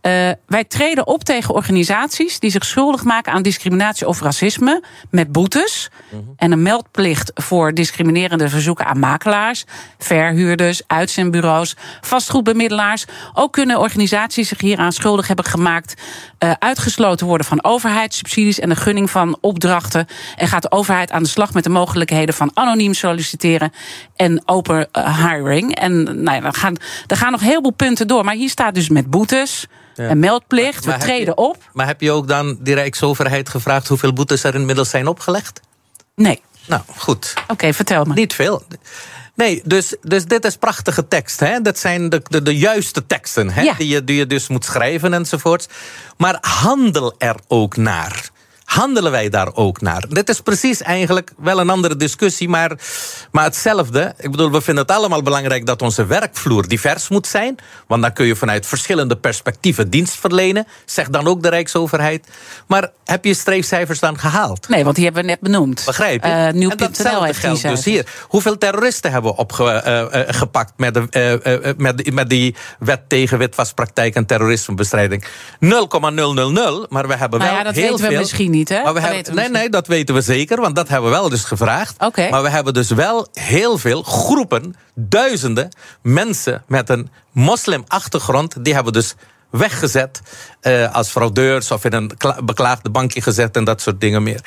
Eh, 0.00 0.30
wij 0.46 0.64
treden 0.64 1.06
op 1.06 1.24
tegen 1.24 1.54
organisaties 1.54 2.38
die 2.38 2.50
zich 2.50 2.64
schuldig 2.64 3.04
maken 3.04 3.32
aan 3.32 3.42
discriminatie 3.42 4.06
of 4.06 4.20
racisme 4.20 4.82
met 5.10 5.32
boetes 5.32 5.90
Mhm. 6.10 6.22
en 6.36 6.52
een 6.52 6.62
meldplicht 6.62 7.30
voor 7.34 7.74
discriminerende 7.74 8.48
verzoeken 8.48 8.86
aan 8.86 8.98
makelaars, 8.98 9.64
verhuurders, 9.98 10.82
uitzendbureaus, 10.86 11.76
vastgoedbemiddelaars. 12.00 13.04
Ook 13.34 13.52
kunnen 13.52 13.78
organisaties 13.80 14.48
zich 14.48 14.60
hieraan 14.60 14.92
schuldig 14.92 15.26
hebben 15.26 15.44
gemaakt, 15.44 16.02
eh, 16.38 16.52
uitgesloten 16.58 17.26
worden 17.26 17.46
van 17.46 17.64
overheidssubsidies 17.64 18.58
en 18.58 18.68
de 18.68 18.76
gunning 18.76 19.10
van 19.10 19.38
opdrachten. 19.40 20.06
En 20.36 20.48
gaat 20.48 20.62
de 20.62 20.70
overheid 20.70 21.10
aan 21.10 21.22
de 21.22 21.28
slag 21.28 21.54
met 21.54 21.64
de 21.64 21.70
mogelijkheden 21.70 22.34
van 22.34 22.50
anoniem 22.54 22.94
solliciteren 22.94 23.72
en 24.16 24.42
open 24.46 24.88
eh, 24.92 25.26
hiring. 25.28 25.74
En 25.74 26.02
nou 26.22 26.36
ja, 26.40 26.42
er, 26.46 26.54
gaan, 26.54 26.76
er 27.06 27.16
gaan 27.16 27.32
nog 27.32 27.40
heel 27.40 27.60
veel 27.60 27.70
punten 27.70 28.06
door, 28.08 28.24
maar 28.24 28.34
hier 28.34 28.50
staat 28.50 28.74
dus 28.74 28.88
met 28.88 29.10
boetes. 29.10 29.66
Een 29.96 30.18
meldplicht, 30.18 30.86
Maar 30.86 30.98
we 30.98 31.04
treden 31.04 31.24
je- 31.26 31.34
op. 31.34 31.56
Maar 31.72 31.86
heb 31.86 32.00
je 32.00 32.10
ook 32.10 32.28
dan 32.28 32.58
die 32.60 32.74
Rijksoverheid 32.74 33.48
gevraagd 33.48 33.88
hoeveel 33.88 34.12
boetes 34.12 34.42
er 34.44 34.54
inmiddels 34.54 34.90
zijn 34.90 35.06
opgelegd? 35.06 35.60
Nee. 36.14 36.42
Nou, 36.66 36.82
goed. 36.96 37.34
Oké, 37.48 37.72
vertel 37.74 38.04
me. 38.04 38.14
Niet 38.14 38.34
veel. 38.34 38.62
Nee, 39.38 39.62
dus, 39.64 39.94
dus 40.02 40.24
dit 40.24 40.44
is 40.44 40.56
prachtige 40.56 41.08
tekst. 41.08 41.40
Hè? 41.40 41.60
Dat 41.60 41.78
zijn 41.78 42.08
de, 42.08 42.22
de, 42.28 42.42
de 42.42 42.56
juiste 42.56 43.06
teksten 43.06 43.50
hè? 43.50 43.62
Ja. 43.62 43.74
Die, 43.74 43.88
je, 43.88 44.04
die 44.04 44.16
je 44.16 44.26
dus 44.26 44.48
moet 44.48 44.64
schrijven 44.64 45.14
enzovoorts. 45.14 45.66
Maar 46.16 46.38
handel 46.40 47.14
er 47.18 47.36
ook 47.48 47.76
naar. 47.76 48.30
Handelen 48.68 49.10
wij 49.10 49.28
daar 49.28 49.54
ook 49.54 49.80
naar? 49.80 50.04
Dit 50.08 50.28
is 50.28 50.40
precies 50.40 50.82
eigenlijk 50.82 51.30
wel 51.38 51.60
een 51.60 51.70
andere 51.70 51.96
discussie, 51.96 52.48
maar, 52.48 52.72
maar 53.32 53.44
hetzelfde. 53.44 54.14
Ik 54.18 54.30
bedoel, 54.30 54.50
we 54.50 54.60
vinden 54.60 54.84
het 54.86 54.96
allemaal 54.96 55.22
belangrijk 55.22 55.66
dat 55.66 55.82
onze 55.82 56.06
werkvloer 56.06 56.68
divers 56.68 57.08
moet 57.08 57.26
zijn. 57.26 57.56
Want 57.86 58.02
dan 58.02 58.12
kun 58.12 58.26
je 58.26 58.36
vanuit 58.36 58.66
verschillende 58.66 59.16
perspectieven 59.16 59.90
dienst 59.90 60.14
verlenen. 60.14 60.66
Zeg 60.84 61.08
dan 61.08 61.26
ook 61.26 61.42
de 61.42 61.48
Rijksoverheid. 61.48 62.26
Maar 62.66 62.90
heb 63.04 63.24
je 63.24 63.34
streefcijfers 63.34 63.98
dan 64.00 64.18
gehaald? 64.18 64.68
Nee, 64.68 64.84
want 64.84 64.96
die 64.96 65.04
hebben 65.04 65.22
we 65.22 65.28
net 65.28 65.40
benoemd. 65.40 65.82
Begrijp 65.86 66.24
je? 66.24 66.30
Eh, 66.30 66.46
en 66.46 66.58
Nieuw.nl 66.58 66.76
datzelfde 66.76 67.34
geldt 67.34 67.62
dus 67.62 67.84
hier. 67.84 68.06
Hoeveel 68.28 68.58
terroristen 68.58 69.12
hebben 69.12 69.30
we 69.30 69.36
opgepakt 69.36 70.72
met, 70.76 70.94
de, 70.94 71.06
eh, 71.10 71.54
eh, 71.54 71.74
met, 71.76 71.96
die- 71.98 72.12
met 72.12 72.28
die 72.30 72.54
wet 72.78 73.08
tegen 73.08 73.38
witwaspraktijk 73.38 74.14
en 74.14 74.26
terrorismebestrijding? 74.26 75.24
0,000, 75.60 76.86
maar 76.90 77.08
we 77.08 77.14
hebben 77.16 77.38
Nou 77.38 77.50
wel 77.50 77.58
ja, 77.58 77.64
dat 77.64 77.74
heel 77.74 77.82
weten 77.90 78.04
we 78.04 78.10
veel. 78.10 78.18
misschien 78.18 78.50
niet, 78.50 78.56
hè? 78.66 78.82
Maar 78.82 78.94
we 78.94 79.00
hebben, 79.00 79.34
nee, 79.34 79.48
nee, 79.48 79.68
dat 79.68 79.86
weten 79.86 80.14
we 80.14 80.20
zeker, 80.20 80.60
want 80.60 80.76
dat 80.76 80.88
hebben 80.88 81.10
we 81.10 81.16
wel 81.16 81.28
dus 81.28 81.44
gevraagd. 81.44 82.02
Oké. 82.04 82.28
Maar 82.30 82.42
we 82.42 82.48
hebben 82.50 82.74
dus 82.74 82.90
wel 82.90 83.28
heel 83.32 83.78
veel 83.78 84.02
groepen, 84.02 84.74
duizenden 84.94 85.68
mensen 86.02 86.62
met 86.66 86.88
een 86.88 87.10
moslimachtergrond, 87.32 88.64
die 88.64 88.74
hebben 88.74 88.92
dus 88.92 89.14
weggezet 89.50 90.20
eh, 90.60 90.94
als 90.94 91.08
fraudeurs 91.08 91.70
of 91.70 91.84
in 91.84 91.92
een 91.92 92.16
kla- 92.16 92.42
beklaagde 92.44 92.90
bankje 92.90 93.20
gezet 93.22 93.56
en 93.56 93.64
dat 93.64 93.80
soort 93.80 94.00
dingen 94.00 94.22
meer. 94.22 94.40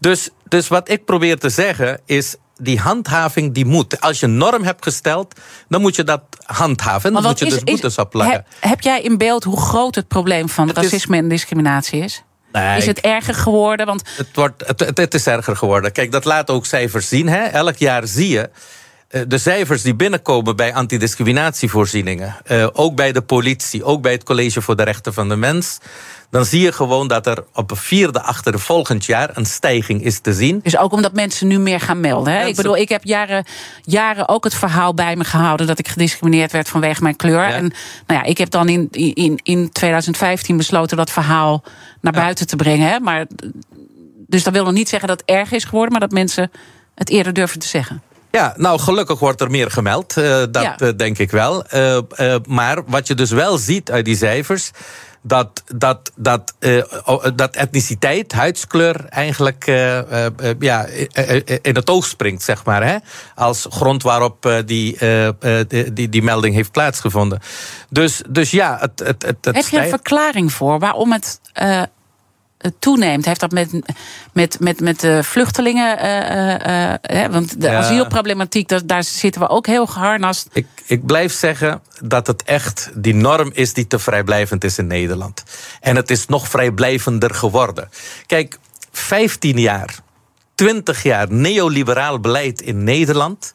Dus, 0.00 0.30
dus 0.48 0.68
wat 0.68 0.88
ik 0.90 1.04
probeer 1.04 1.38
te 1.38 1.48
zeggen 1.48 2.00
is. 2.06 2.36
Die 2.60 2.78
handhaving 2.78 3.54
die 3.54 3.64
moet. 3.66 4.00
Als 4.00 4.20
je 4.20 4.26
een 4.26 4.36
norm 4.36 4.62
hebt 4.64 4.84
gesteld, 4.84 5.34
dan 5.68 5.80
moet 5.80 5.96
je 5.96 6.04
dat 6.04 6.22
handhaven. 6.44 7.12
Dan 7.12 7.22
moet 7.22 7.38
je 7.38 7.44
is- 7.46 7.52
dus 7.52 7.62
is- 7.64 7.72
boetes 7.72 7.98
opleggen. 7.98 8.34
Heb, 8.36 8.46
heb 8.70 8.80
jij 8.80 9.00
in 9.02 9.18
beeld 9.18 9.44
hoe 9.44 9.60
groot 9.60 9.94
het 9.94 10.08
probleem 10.08 10.48
van 10.48 10.68
Het 10.68 10.76
is- 10.76 10.82
racisme 10.82 11.16
en 11.16 11.28
discriminatie 11.28 12.00
is? 12.02 12.22
Nee, 12.52 12.78
Is 12.78 12.86
het 12.86 13.00
erger 13.00 13.34
geworden? 13.34 13.86
Want 13.86 14.02
Het, 14.16 14.28
wordt, 14.34 14.66
het, 14.66 14.80
het, 14.80 14.98
het 14.98 15.14
is 15.14 15.26
erger 15.26 15.56
geworden. 15.56 15.92
Kijk, 15.92 16.12
dat 16.12 16.24
laat 16.24 16.50
ook 16.50 16.66
cijfers 16.66 17.08
zien. 17.08 17.28
Hè? 17.28 17.42
Elk 17.44 17.76
jaar 17.76 18.06
zie 18.06 18.28
je 18.28 18.50
eh, 19.08 19.22
de 19.28 19.38
cijfers 19.38 19.82
die 19.82 19.94
binnenkomen 19.94 20.56
bij 20.56 20.74
antidiscriminatievoorzieningen. 20.74 22.36
eh, 22.44 22.66
ook 22.72 22.94
bij 22.96 23.12
de 23.12 23.22
politie, 23.22 23.84
ook 23.84 24.02
bij 24.02 24.12
het 24.12 24.24
College 24.24 24.62
voor 24.62 24.76
de 24.76 24.82
Rechten 24.82 25.14
van 25.14 25.28
de 25.28 25.36
Mens. 25.36 25.78
Dan 26.30 26.44
zie 26.44 26.60
je 26.60 26.72
gewoon 26.72 27.08
dat 27.08 27.26
er 27.26 27.44
op 27.54 27.70
een 27.70 27.76
vierde 27.76 28.22
achter 28.22 28.58
volgend 28.58 29.04
jaar 29.04 29.30
een 29.36 29.46
stijging 29.46 30.04
is 30.04 30.18
te 30.20 30.32
zien. 30.32 30.60
Dus 30.62 30.76
ook 30.78 30.92
omdat 30.92 31.12
mensen 31.12 31.46
nu 31.46 31.58
meer 31.58 31.80
gaan 31.80 32.00
melden. 32.00 32.32
Hè? 32.32 32.46
Ik 32.46 32.56
bedoel, 32.56 32.76
ik 32.76 32.88
heb 32.88 33.04
jaren, 33.04 33.44
jaren 33.82 34.28
ook 34.28 34.44
het 34.44 34.54
verhaal 34.54 34.94
bij 34.94 35.16
me 35.16 35.24
gehouden 35.24 35.66
dat 35.66 35.78
ik 35.78 35.88
gediscrimineerd 35.88 36.52
werd 36.52 36.68
vanwege 36.68 37.02
mijn 37.02 37.16
kleur. 37.16 37.48
Ja. 37.48 37.52
En 37.52 37.72
nou 38.06 38.20
ja, 38.20 38.22
ik 38.22 38.38
heb 38.38 38.50
dan 38.50 38.68
in, 38.68 38.88
in, 38.90 39.40
in 39.42 39.70
2015 39.72 40.56
besloten 40.56 40.96
dat 40.96 41.10
verhaal 41.10 41.64
naar 42.00 42.12
buiten 42.12 42.46
te 42.46 42.56
brengen. 42.56 42.88
Hè? 42.88 43.00
Maar, 43.00 43.26
dus 44.26 44.42
dat 44.42 44.52
wil 44.52 44.64
nog 44.64 44.72
niet 44.72 44.88
zeggen 44.88 45.08
dat 45.08 45.20
het 45.20 45.28
erg 45.30 45.52
is 45.52 45.64
geworden, 45.64 45.90
maar 45.92 46.00
dat 46.00 46.10
mensen 46.10 46.50
het 46.94 47.08
eerder 47.10 47.32
durven 47.32 47.58
te 47.58 47.66
zeggen. 47.68 48.02
Ja, 48.30 48.54
nou 48.56 48.80
gelukkig 48.80 49.18
wordt 49.18 49.40
er 49.40 49.50
meer 49.50 49.70
gemeld. 49.70 50.16
eh, 50.16 50.24
dat 50.50 50.62
Ja. 50.62 50.76
eh, 50.78 50.88
denk 50.96 51.18
ik 51.18 51.30
wel. 51.30 51.64
Eh, 51.64 51.98
maar 52.48 52.82
wat 52.86 53.06
je 53.06 53.14
dus 53.14 53.30
wel 53.30 53.58
ziet 53.58 53.90
uit 53.90 54.04
die 54.04 54.16
cijfers. 54.16 54.70
Dat, 55.28 55.62
dat, 55.74 56.12
dat, 56.16 56.54
uh, 56.60 56.82
dat 57.34 57.56
etniciteit, 57.56 58.32
huidskleur 58.32 59.04
eigenlijk 59.04 59.66
uh, 59.66 59.98
uh, 59.98 60.26
ja, 60.58 60.86
in 61.62 61.74
het 61.74 61.90
oog 61.90 62.06
springt, 62.06 62.42
zeg 62.42 62.64
maar. 62.64 62.86
Hè? 62.86 62.96
Als 63.34 63.66
grond 63.70 64.02
waarop 64.02 64.62
die, 64.66 64.98
die, 65.92 66.08
die 66.08 66.22
melding 66.22 66.54
heeft 66.54 66.72
plaatsgevonden. 66.72 67.40
Dus, 67.90 68.22
dus 68.28 68.50
ja, 68.50 68.76
het. 68.80 68.98
het, 68.98 69.22
het, 69.22 69.44
het 69.44 69.54
Heb 69.54 69.66
je 69.68 69.78
een 69.78 69.88
verklaring 69.88 70.52
voor 70.52 70.78
waarom 70.78 71.12
het 71.12 71.40
toeneemt? 72.78 73.24
Heeft 73.24 73.40
dat 73.40 73.50
met, 73.50 73.70
met, 74.32 74.60
met, 74.60 74.80
met 74.80 75.00
de 75.00 75.22
vluchtelingen. 75.22 76.04
Uh, 76.04 77.24
uh, 77.24 77.26
want 77.30 77.60
de 77.60 77.66
ja. 77.66 77.78
asielproblematiek, 77.78 78.88
daar, 78.88 79.04
zitten 79.04 79.40
we 79.40 79.48
ook 79.48 79.66
heel 79.66 79.86
geharnast. 79.86 80.48
Ik, 80.52 80.66
ik 80.86 81.06
blijf 81.06 81.32
zeggen 81.32 81.82
dat 82.02 82.26
het 82.26 82.42
echt 82.42 82.90
die 82.94 83.14
norm 83.14 83.50
is 83.54 83.72
die 83.72 83.86
te 83.86 83.98
vrijblijvend 83.98 84.64
is 84.64 84.78
in 84.78 84.86
Nederland. 84.86 85.42
En 85.80 85.96
het 85.96 86.10
is 86.10 86.26
nog 86.26 86.48
vrijblijvender 86.48 87.34
geworden. 87.34 87.88
Kijk, 88.26 88.58
15 88.92 89.58
jaar, 89.58 89.98
20 90.54 91.02
jaar 91.02 91.32
neoliberaal 91.32 92.20
beleid 92.20 92.60
in 92.60 92.84
Nederland. 92.84 93.54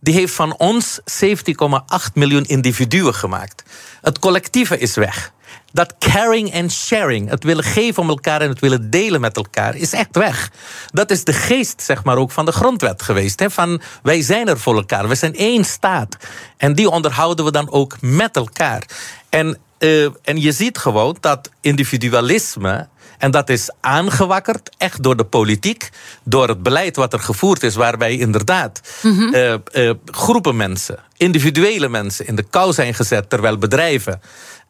Die 0.00 0.14
heeft 0.14 0.34
van 0.34 0.56
ons 0.56 1.00
17,8 1.00 2.12
miljoen 2.14 2.44
individuen 2.44 3.14
gemaakt. 3.14 3.62
Het 4.00 4.18
collectieve 4.18 4.78
is 4.78 4.94
weg 4.94 5.32
dat 5.72 5.94
caring 5.98 6.52
en 6.52 6.70
sharing, 6.70 7.28
het 7.28 7.44
willen 7.44 7.64
geven 7.64 8.02
om 8.02 8.08
elkaar 8.08 8.40
en 8.40 8.48
het 8.48 8.60
willen 8.60 8.90
delen 8.90 9.20
met 9.20 9.36
elkaar, 9.36 9.76
is 9.76 9.92
echt 9.92 10.16
weg. 10.16 10.50
Dat 10.86 11.10
is 11.10 11.24
de 11.24 11.32
geest, 11.32 11.82
zeg 11.82 12.04
maar, 12.04 12.16
ook 12.16 12.30
van 12.30 12.44
de 12.44 12.52
grondwet 12.52 13.02
geweest. 13.02 13.40
Hè? 13.40 13.50
Van 13.50 13.80
wij 14.02 14.22
zijn 14.22 14.48
er 14.48 14.58
voor 14.58 14.74
elkaar, 14.74 15.08
we 15.08 15.14
zijn 15.14 15.34
één 15.34 15.64
staat. 15.64 16.16
En 16.56 16.74
die 16.74 16.90
onderhouden 16.90 17.44
we 17.44 17.50
dan 17.50 17.70
ook 17.70 17.96
met 18.00 18.36
elkaar. 18.36 18.82
En, 19.28 19.58
uh, 19.78 20.04
en 20.22 20.40
je 20.40 20.52
ziet 20.52 20.78
gewoon 20.78 21.16
dat 21.20 21.50
individualisme. 21.60 22.88
En 23.18 23.30
dat 23.30 23.48
is 23.48 23.70
aangewakkerd, 23.80 24.70
echt 24.78 25.02
door 25.02 25.16
de 25.16 25.24
politiek, 25.24 25.90
door 26.22 26.48
het 26.48 26.62
beleid 26.62 26.96
wat 26.96 27.12
er 27.12 27.18
gevoerd 27.18 27.62
is, 27.62 27.74
waarbij 27.74 28.16
inderdaad 28.16 28.80
mm 29.02 29.16
-hmm. 29.16 29.34
uh, 29.34 29.54
uh, 29.72 29.90
groepen 30.04 30.56
mensen, 30.56 30.98
individuele 31.16 31.88
mensen 31.88 32.26
in 32.26 32.34
de 32.34 32.42
kou 32.42 32.72
zijn 32.72 32.94
gezet, 32.94 33.30
terwijl 33.30 33.58
bedrijven 33.58 34.20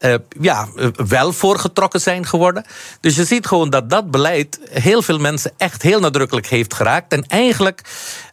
uh, 0.01 0.15
ja, 0.39 0.67
wel 1.07 1.33
voorgetrokken 1.33 2.01
zijn 2.01 2.25
geworden. 2.25 2.65
Dus 2.99 3.15
je 3.15 3.25
ziet 3.25 3.45
gewoon 3.45 3.69
dat 3.69 3.89
dat 3.89 4.11
beleid 4.11 4.59
heel 4.69 5.01
veel 5.01 5.19
mensen 5.19 5.51
echt 5.57 5.81
heel 5.81 5.99
nadrukkelijk 5.99 6.47
heeft 6.47 6.73
geraakt. 6.73 7.13
En 7.13 7.27
eigenlijk 7.27 7.81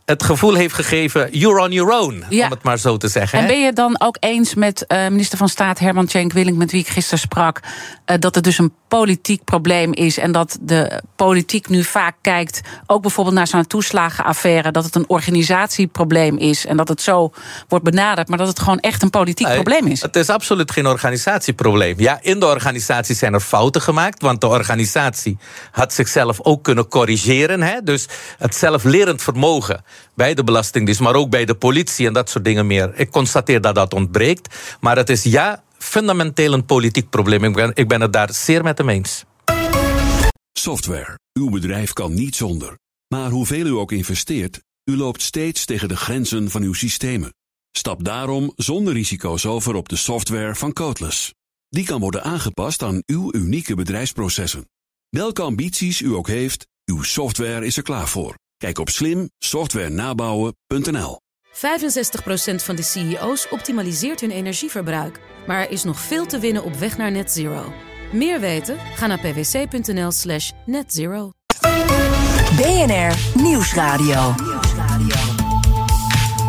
het 0.09 0.23
gevoel 0.23 0.55
heeft 0.55 0.75
gegeven, 0.75 1.29
you're 1.31 1.61
on 1.63 1.73
your 1.73 2.01
own, 2.01 2.25
ja. 2.29 2.45
om 2.45 2.51
het 2.51 2.63
maar 2.63 2.79
zo 2.79 2.97
te 2.97 3.09
zeggen. 3.09 3.39
En 3.39 3.47
ben 3.47 3.61
je 3.61 3.73
dan 3.73 4.01
ook 4.01 4.17
eens 4.21 4.55
met 4.55 4.85
uh, 4.89 5.09
minister 5.09 5.39
van 5.39 5.49
Staat 5.49 5.79
Herman 5.79 6.07
Tjenk 6.07 6.33
Willink, 6.33 6.57
met 6.57 6.71
wie 6.71 6.81
ik 6.81 6.89
gisteren 6.89 7.19
sprak, 7.19 7.61
uh, 7.61 8.17
dat 8.19 8.35
het 8.35 8.45
dus 8.45 8.59
een 8.59 8.73
politiek 8.89 9.45
probleem 9.45 9.93
is 9.93 10.19
en 10.19 10.33
dat 10.33 10.59
de 10.61 11.03
politiek 11.17 11.69
nu 11.69 11.85
vaak 11.85 12.17
kijkt, 12.21 12.61
ook 12.87 13.03
bijvoorbeeld 13.03 13.37
naar 13.37 13.47
zo'n 13.47 13.67
toeslagenaffaire, 13.67 14.71
dat 14.71 14.85
het 14.85 14.95
een 14.95 15.05
organisatieprobleem 15.09 16.37
is 16.37 16.67
en 16.67 16.77
dat 16.77 16.89
het 16.89 17.03
zo 17.03 17.33
wordt 17.69 17.85
benaderd, 17.85 18.29
maar 18.29 18.39
dat 18.39 18.49
het 18.49 18.59
gewoon 18.59 18.81
echt 18.81 19.03
een 19.03 19.11
politiek 19.11 19.47
nee, 19.47 19.55
probleem 19.55 19.87
is? 19.87 20.03
Het 20.03 20.17
is 20.17 20.29
absoluut 20.29 20.71
geen 20.71 20.87
organisatieprobleem. 20.87 21.95
Ja, 21.99 22.19
in 22.23 22.41
de 22.41 22.47
organisatie 22.47 23.15
zijn 23.15 23.35
er 23.35 23.41
fouten 23.41 23.83
gemaakt, 23.83 24.23
want 24.23 24.41
de 24.41 24.47
organisatie 24.47 25.39
had 25.71 25.93
zichzelf 25.93 26.39
ook 26.43 26.63
kunnen 26.65 26.89
corrigeren. 26.89 27.63
Hè? 27.63 27.83
Dus 27.83 28.07
het 28.39 28.55
zelflerend 28.55 29.23
vermogen 29.23 29.85
bij 30.15 30.35
de 30.35 30.45
Belastingdienst, 30.45 31.01
maar 31.01 31.15
ook 31.15 31.31
bij 31.31 31.45
de 31.45 31.55
politie 31.55 32.07
en 32.07 32.13
dat 32.13 32.31
soort 32.31 32.45
dingen 32.45 32.67
meer. 32.67 32.93
Ik 32.95 33.11
constateer 33.11 33.61
dat 33.61 33.75
dat 33.75 33.95
ontbreekt. 33.95 34.55
Maar 34.81 34.97
het 34.97 35.11
is 35.11 35.23
ja 35.23 35.63
fundamenteel 35.79 36.53
een 36.53 36.65
politiek 36.65 37.11
probleem. 37.11 37.45
Ik 37.45 37.55
ben, 37.55 37.71
ik 37.75 37.89
ben 37.89 38.01
het 38.01 38.13
daar 38.13 38.35
zeer 38.35 38.63
met 38.63 38.79
hem 38.79 38.89
eens. 38.89 39.25
Software. 40.53 41.19
Uw 41.33 41.51
bedrijf 41.51 41.93
kan 41.93 42.15
niet 42.15 42.37
zonder. 42.37 42.79
Maar 43.09 43.31
hoeveel 43.31 43.67
u 43.67 43.71
ook 43.71 43.93
investeert, 43.93 44.61
u 44.85 44.97
loopt 44.97 45.23
steeds 45.23 45.65
tegen 45.65 45.89
de 45.89 45.97
grenzen 45.97 46.51
van 46.51 46.63
uw 46.63 46.73
systemen. 46.73 47.33
Stap 47.71 48.05
daarom 48.05 48.53
zonder 48.57 48.93
risico's 48.93 49.47
over 49.47 49.75
op 49.75 49.89
de 49.89 49.97
software 49.97 50.55
van 50.55 50.73
Codeless. 50.73 51.35
Die 51.69 51.85
kan 51.85 52.01
worden 52.01 52.23
aangepast 52.23 52.83
aan 52.83 53.03
uw 53.07 53.35
unieke 53.35 53.75
bedrijfsprocessen. 53.75 54.69
Welke 55.09 55.43
ambities 55.43 56.01
u 56.01 56.15
ook 56.15 56.29
heeft, 56.29 56.67
uw 56.85 57.03
software 57.03 57.67
is 57.67 57.77
er 57.77 57.83
klaar 57.83 58.09
voor. 58.09 58.35
Kijk 58.59 58.79
op 58.79 58.89
slimsoftwarenabouwen.nl. 58.89 61.21
65% 61.53 61.57
van 62.55 62.77
de 62.77 62.83
CEO's 62.83 63.47
optimaliseert 63.51 64.21
hun 64.21 64.31
energieverbruik. 64.31 65.21
Maar 65.47 65.61
er 65.61 65.71
is 65.71 65.85
nog 65.85 66.01
veel 66.01 66.27
te 66.27 66.39
winnen 66.39 66.65
op 66.65 66.75
weg 66.75 66.97
naar 66.97 67.11
net 67.11 67.33
zero. 67.33 67.73
Meer 68.13 68.41
weten? 68.41 68.79
Ga 68.95 69.07
naar 69.07 69.19
pwc.nl 69.19 70.11
slash 70.11 70.51
netzero. 70.67 71.31
BNR 72.57 73.41
Nieuwsradio. 73.43 74.35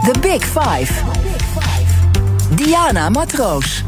The 0.04 0.14
Big 0.22 0.44
Five. 0.44 0.94
Diana 2.56 3.10
Matroos. 3.10 3.84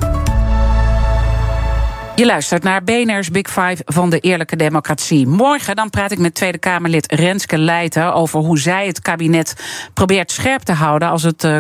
Je 2.22 2.28
luistert 2.28 2.64
naar 2.64 2.84
BNR's 2.84 3.30
Big 3.30 3.48
Five 3.48 3.78
van 3.86 4.10
de 4.10 4.20
Eerlijke 4.20 4.56
Democratie. 4.56 5.28
Morgen 5.28 5.76
dan 5.76 5.90
praat 5.90 6.12
ik 6.12 6.18
met 6.18 6.34
Tweede 6.34 6.58
Kamerlid 6.58 7.12
Renske 7.12 7.58
Leijten 7.58 8.14
over 8.14 8.40
hoe 8.40 8.60
zij 8.60 8.88
het 8.88 9.02
kabinet 9.02 9.56
probeert 9.94 10.32
scherp 10.32 10.62
te 10.62 10.72
houden 10.72 11.10
als 11.10 11.24
het 11.24 11.44
uh, 11.44 11.58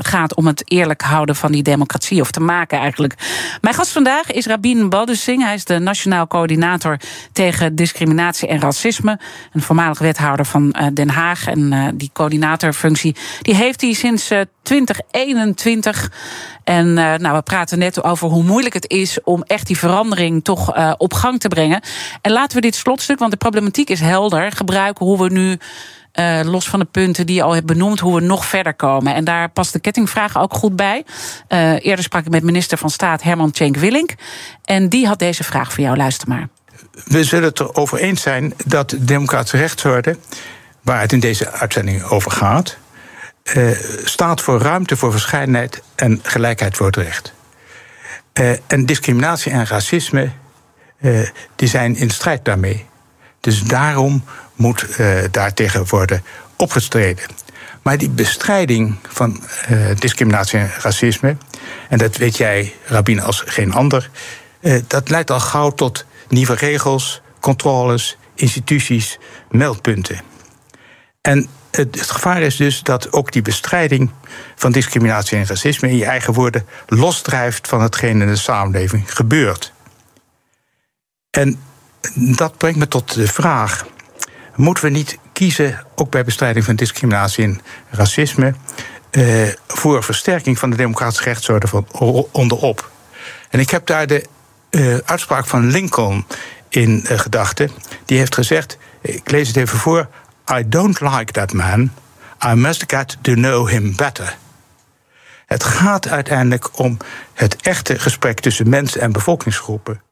gaat 0.00 0.34
om 0.34 0.46
het 0.46 0.62
eerlijk 0.70 1.02
houden 1.02 1.36
van 1.36 1.52
die 1.52 1.62
democratie, 1.62 2.20
of 2.20 2.30
te 2.30 2.40
maken 2.40 2.78
eigenlijk. 2.78 3.14
Mijn 3.60 3.74
gast 3.74 3.92
vandaag 3.92 4.30
is 4.30 4.46
Rabin 4.46 4.88
Baddusing. 4.88 5.42
Hij 5.42 5.54
is 5.54 5.64
de 5.64 5.78
Nationaal 5.78 6.26
Coördinator 6.26 6.96
tegen 7.32 7.74
Discriminatie 7.74 8.48
en 8.48 8.60
Racisme. 8.60 9.18
Een 9.52 9.62
voormalig 9.62 9.98
wethouder 9.98 10.46
van 10.46 10.76
uh, 10.80 10.86
Den 10.92 11.10
Haag. 11.10 11.46
En 11.46 11.92
die 11.96 12.10
coördinatorfunctie 12.12 13.16
die 13.42 13.54
heeft 13.54 13.80
hij 13.80 13.92
sinds 13.92 14.30
2021. 14.66 16.10
En 16.64 16.92
nou, 16.94 17.36
we 17.36 17.42
praten 17.42 17.78
net 17.78 18.02
over 18.02 18.28
hoe 18.28 18.42
moeilijk 18.42 18.74
het 18.74 18.90
is 18.90 19.18
om 19.24 19.42
echt 19.42 19.66
die 19.66 19.78
verandering 19.78 20.44
toch 20.44 20.76
uh, 20.76 20.92
op 20.96 21.14
gang 21.14 21.40
te 21.40 21.48
brengen. 21.48 21.80
En 22.20 22.32
laten 22.32 22.56
we 22.56 22.62
dit 22.62 22.74
slotstuk, 22.74 23.18
want 23.18 23.30
de 23.30 23.36
problematiek 23.36 23.90
is 23.90 24.00
helder, 24.00 24.52
gebruiken 24.52 25.06
hoe 25.06 25.22
we 25.22 25.28
nu. 25.28 25.58
Uh, 26.20 26.40
los 26.44 26.68
van 26.68 26.78
de 26.78 26.84
punten 26.84 27.26
die 27.26 27.36
je 27.36 27.42
al 27.42 27.54
hebt 27.54 27.66
benoemd, 27.66 28.00
hoe 28.00 28.14
we 28.14 28.20
nog 28.20 28.46
verder 28.46 28.74
komen. 28.74 29.14
En 29.14 29.24
daar 29.24 29.48
past 29.48 29.72
de 29.72 29.78
kettingvraag 29.78 30.38
ook 30.38 30.54
goed 30.54 30.76
bij. 30.76 31.04
Eerder 31.78 32.04
sprak 32.04 32.24
ik 32.24 32.30
met 32.30 32.42
minister 32.42 32.78
van 32.78 32.90
Staat 32.90 33.22
Herman 33.22 33.50
Tjenk 33.50 33.76
Willink. 33.76 34.14
En 34.64 34.88
die 34.88 35.06
had 35.06 35.18
deze 35.18 35.44
vraag 35.44 35.72
voor 35.72 35.84
jou. 35.84 35.96
Luister 35.96 36.28
maar. 36.28 36.48
We 37.04 37.24
zullen 37.24 37.48
het 37.48 37.60
erover 37.60 37.98
eens 37.98 38.22
zijn 38.22 38.54
dat 38.64 38.90
de 38.90 39.04
democratische 39.04 39.56
rechtsorde, 39.56 40.16
waar 40.82 41.00
het 41.00 41.12
in 41.12 41.20
deze 41.20 41.50
uitzending 41.50 42.02
over 42.02 42.30
gaat, 42.30 42.76
uh, 43.54 43.70
staat 44.04 44.40
voor 44.40 44.60
ruimte 44.60 44.96
voor 44.96 45.10
verscheidenheid 45.10 45.82
en 45.94 46.20
gelijkheid 46.22 46.76
voor 46.76 46.86
het 46.86 46.96
recht. 46.96 47.32
Uh, 48.40 48.50
en 48.66 48.86
discriminatie 48.86 49.52
en 49.52 49.66
racisme 49.66 50.30
uh, 51.00 51.28
die 51.56 51.68
zijn 51.68 51.96
in 51.96 52.10
strijd 52.10 52.44
daarmee. 52.44 52.86
Dus 53.40 53.62
daarom 53.62 54.24
moet 54.54 54.86
daartegen 55.30 55.86
worden 55.88 56.24
opgestreden. 56.56 57.24
Maar 57.82 57.98
die 57.98 58.10
bestrijding 58.10 58.96
van 59.08 59.42
discriminatie 59.98 60.58
en 60.58 60.70
racisme, 60.80 61.36
en 61.88 61.98
dat 61.98 62.16
weet 62.16 62.36
jij, 62.36 62.74
Rabin, 62.84 63.20
als 63.20 63.42
geen 63.46 63.72
ander, 63.72 64.10
dat 64.86 65.08
leidt 65.08 65.30
al 65.30 65.40
gauw 65.40 65.70
tot 65.70 66.04
nieuwe 66.28 66.54
regels, 66.54 67.22
controles, 67.40 68.16
instituties, 68.34 69.18
meldpunten. 69.50 70.20
En 71.20 71.48
het, 71.76 72.10
gevaar 72.10 72.42
is 72.42 72.56
dus 72.56 72.82
dat 72.82 73.12
ook 73.12 73.32
die 73.32 73.42
bestrijding 73.42 74.10
van 74.54 74.72
discriminatie 74.72 75.38
en 75.38 75.46
racisme 75.46 75.88
in 75.88 75.96
je 75.96 76.04
eigen 76.04 76.32
woorden 76.32 76.66
losdrijft 76.86 77.68
van 77.68 77.82
hetgeen 77.82 78.20
in 78.20 78.26
de 78.26 78.36
samenleving 78.36 79.14
gebeurt. 79.14 79.72
En 81.30 81.60
dat 82.14 82.56
brengt 82.56 82.78
me 82.78 82.88
tot 82.88 83.14
de 83.14 83.26
vraag: 83.26 83.86
moeten 84.54 84.84
we 84.84 84.90
niet 84.90 85.18
kiezen, 85.32 85.84
ook 85.94 86.10
bij 86.10 86.24
bestrijding 86.24 86.64
van 86.64 86.76
discriminatie 86.76 87.44
en 87.44 87.60
racisme, 87.90 88.54
eh, 89.10 89.48
voor 89.66 90.02
versterking 90.02 90.58
van 90.58 90.70
de 90.70 90.76
democratische 90.76 91.24
rechtsorde 91.24 91.66
van 91.66 91.86
onderop? 92.32 92.90
En 93.50 93.60
ik 93.60 93.70
heb 93.70 93.86
daar 93.86 94.06
de 94.06 94.24
uh, 94.70 94.96
uitspraak 95.04 95.46
van 95.46 95.70
Lincoln 95.70 96.26
in 96.68 97.06
uh, 97.10 97.18
gedachten. 97.18 97.70
Die 98.04 98.18
heeft 98.18 98.34
gezegd: 98.34 98.78
ik 99.00 99.30
lees 99.30 99.48
het 99.48 99.56
even 99.56 99.78
voor. 99.78 100.08
I 100.50 100.68
don't 100.68 101.00
like 101.00 101.32
that 101.32 101.52
man. 101.52 101.92
I 102.44 102.54
must 102.54 102.84
get 102.86 103.16
to 103.20 103.32
know 103.32 103.68
him 103.68 103.96
better. 103.96 104.36
Het 105.46 105.64
gaat 105.64 106.08
uiteindelijk 106.08 106.78
om 106.78 106.96
het 107.34 107.56
echte 107.56 107.98
gesprek 107.98 108.40
tussen 108.40 108.68
mensen 108.68 109.00
en 109.00 109.12
bevolkingsgroepen. 109.12 110.02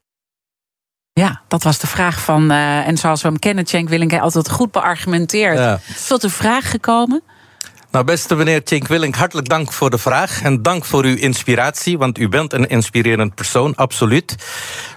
Ja, 1.12 1.42
dat 1.48 1.62
was 1.62 1.78
de 1.78 1.86
vraag 1.86 2.20
van. 2.20 2.52
Uh, 2.52 2.86
en 2.86 2.96
zoals 2.96 3.22
we 3.22 3.28
hem 3.28 3.38
kennen, 3.38 3.66
Cenk 3.66 3.88
Willink 3.88 4.12
altijd 4.12 4.50
goed 4.50 4.70
beargumenteerd. 4.70 5.58
Ja. 5.58 5.80
Tot 6.06 6.22
een 6.22 6.30
vraag 6.30 6.70
gekomen? 6.70 7.22
Nou, 7.94 8.06
beste 8.06 8.34
meneer 8.34 8.64
Tjink 8.64 8.88
Willink, 8.88 9.14
hartelijk 9.14 9.48
dank 9.48 9.72
voor 9.72 9.90
de 9.90 9.98
vraag. 9.98 10.42
En 10.42 10.62
dank 10.62 10.84
voor 10.84 11.04
uw 11.04 11.16
inspiratie, 11.16 11.98
want 11.98 12.18
u 12.18 12.28
bent 12.28 12.52
een 12.52 12.68
inspirerend 12.68 13.34
persoon, 13.34 13.74
absoluut. 13.74 14.34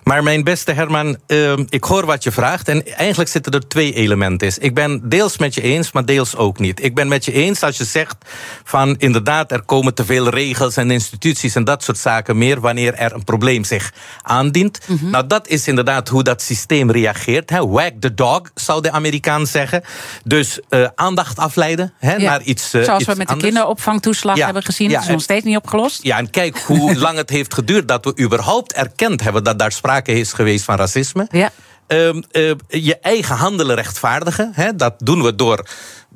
Maar 0.04 0.24
mijn 0.24 0.44
beste 0.44 0.72
Herman, 0.72 1.18
uh, 1.28 1.54
ik 1.70 1.84
hoor 1.84 2.06
wat 2.06 2.24
je 2.24 2.32
vraagt. 2.32 2.68
En 2.68 2.86
eigenlijk 2.96 3.30
zitten 3.30 3.52
er 3.52 3.68
twee 3.68 3.94
elementen 3.94 4.48
in. 4.48 4.54
Ik 4.60 4.74
ben 4.74 5.10
deels 5.10 5.38
met 5.38 5.54
je 5.54 5.62
eens, 5.62 5.92
maar 5.92 6.06
deels 6.06 6.36
ook 6.36 6.60
niet. 6.60 6.84
Ik 6.84 6.96
ben 6.96 7.08
met 7.08 7.26
je 7.26 7.32
eens 7.32 7.64
als 7.64 7.78
je 7.78 7.86
zegt 7.86 8.16
van 8.64 8.96
inderdaad, 8.98 9.52
er 9.52 9.62
komen 9.62 9.94
te 9.94 10.06
veel 10.06 10.30
regels 10.30 10.78
en 10.78 10.92
instituties 10.92 11.56
en 11.56 11.64
dat 11.64 11.84
soort 11.84 11.98
zaken 11.98 12.38
meer 12.38 12.60
wanneer 12.60 12.94
er 12.94 13.14
een 13.14 13.24
probleem 13.24 13.64
zich 13.64 13.94
aandient. 14.22 14.80
Mhm. 14.88 15.10
Nou, 15.10 15.28
dat 15.28 15.48
is 15.48 15.68
inderdaad 15.68 16.08
hoe 16.08 16.24
dat 16.24 16.42
systeem 16.42 16.92
reageert. 16.92 17.50
Hè. 17.50 17.68
Wag 17.68 17.92
the 18.00 18.14
dog, 18.14 18.42
zou 18.56 18.82
de 18.82 18.92
Amerikaan 18.92 19.48
zeggen. 19.48 19.84
Dus 20.24 20.60
uh, 20.70 20.88
aandacht 20.96 21.38
afleiden 21.38 21.94
hè, 22.00 22.16
Ja. 22.16 22.30
naar 22.30 22.42
iets. 22.42 22.74
uh, 22.74 22.86
Zoals 22.88 23.06
we 23.06 23.16
met 23.16 23.28
de 23.28 23.38
kinderopvangtoeslag 23.38 24.38
Ja. 24.38 24.46
hebben 24.46 24.64
gezien. 24.64 24.90
Ja, 24.90 24.96
dat 24.96 25.04
is 25.04 25.10
nog 25.12 25.22
steeds 25.22 25.46
niet 25.46 25.58
opgelost. 25.58 26.04
Ja, 26.04 26.18
en 26.18 26.30
kijk 26.30 26.58
hoe 26.60 26.96
lang 27.06 27.18
het 27.18 27.30
heeft 27.30 27.54
geduurd 27.54 27.88
dat 27.88 28.06
we 28.06 28.20
überhaupt 28.20 28.74
erkend 28.74 29.24
hebben 29.24 29.44
dat 29.44 29.60
daar 29.60 29.72
sprake 29.72 30.12
is 30.12 30.34
geweest 30.34 30.66
van 30.66 30.76
racisme. 30.76 31.28
Ja. 31.32 31.52
Ehm, 31.88 32.22
eh, 32.32 32.52
je 32.68 33.00
eigen 33.00 33.36
handelen 33.36 33.76
rechtvaardigen. 33.76 34.52
Hè, 34.54 34.76
dat 34.76 34.94
doen 34.98 35.24
we 35.24 35.36
door 35.36 35.68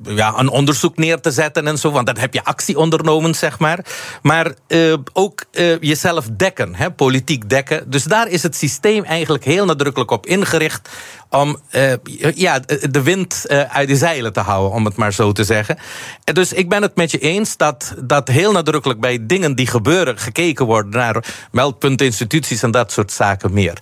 ja, 0.03 0.33
een 0.37 0.49
onderzoek 0.49 0.97
neer 0.97 1.19
te 1.19 1.31
zetten 1.31 1.67
en 1.67 1.77
zo. 1.77 1.91
Want 1.91 2.05
dan 2.05 2.17
heb 2.17 2.33
je 2.33 2.43
actie 2.43 2.77
ondernomen, 2.77 3.35
zeg 3.35 3.59
maar. 3.59 3.85
Maar 4.21 4.53
eh, 4.67 4.93
ook 5.13 5.43
eh, 5.51 5.79
jezelf 5.79 6.27
dekken, 6.37 6.75
hè, 6.75 6.91
politiek 6.91 7.49
dekken. 7.49 7.89
Dus 7.89 8.03
daar 8.03 8.27
is 8.27 8.43
het 8.43 8.55
systeem 8.55 9.03
eigenlijk 9.03 9.43
heel 9.43 9.65
nadrukkelijk 9.65 10.11
op 10.11 10.25
ingericht. 10.25 10.89
Om 11.29 11.57
eh, 11.69 11.93
ja, 12.35 12.59
de 12.89 13.01
wind 13.01 13.45
uit 13.69 13.87
de 13.87 13.95
zeilen 13.95 14.33
te 14.33 14.39
houden, 14.39 14.71
om 14.71 14.85
het 14.85 14.95
maar 14.95 15.13
zo 15.13 15.31
te 15.31 15.43
zeggen. 15.43 15.77
En 16.23 16.33
dus 16.33 16.53
ik 16.53 16.69
ben 16.69 16.81
het 16.81 16.95
met 16.95 17.11
je 17.11 17.19
eens 17.19 17.57
dat, 17.57 17.93
dat 18.03 18.27
heel 18.27 18.51
nadrukkelijk 18.51 18.99
bij 18.99 19.25
dingen 19.25 19.55
die 19.55 19.67
gebeuren 19.67 20.17
gekeken 20.17 20.65
wordt 20.65 20.89
naar 20.89 21.25
meldpunten, 21.51 22.05
instituties 22.05 22.63
en 22.63 22.71
dat 22.71 22.91
soort 22.91 23.11
zaken 23.11 23.53
meer. 23.53 23.77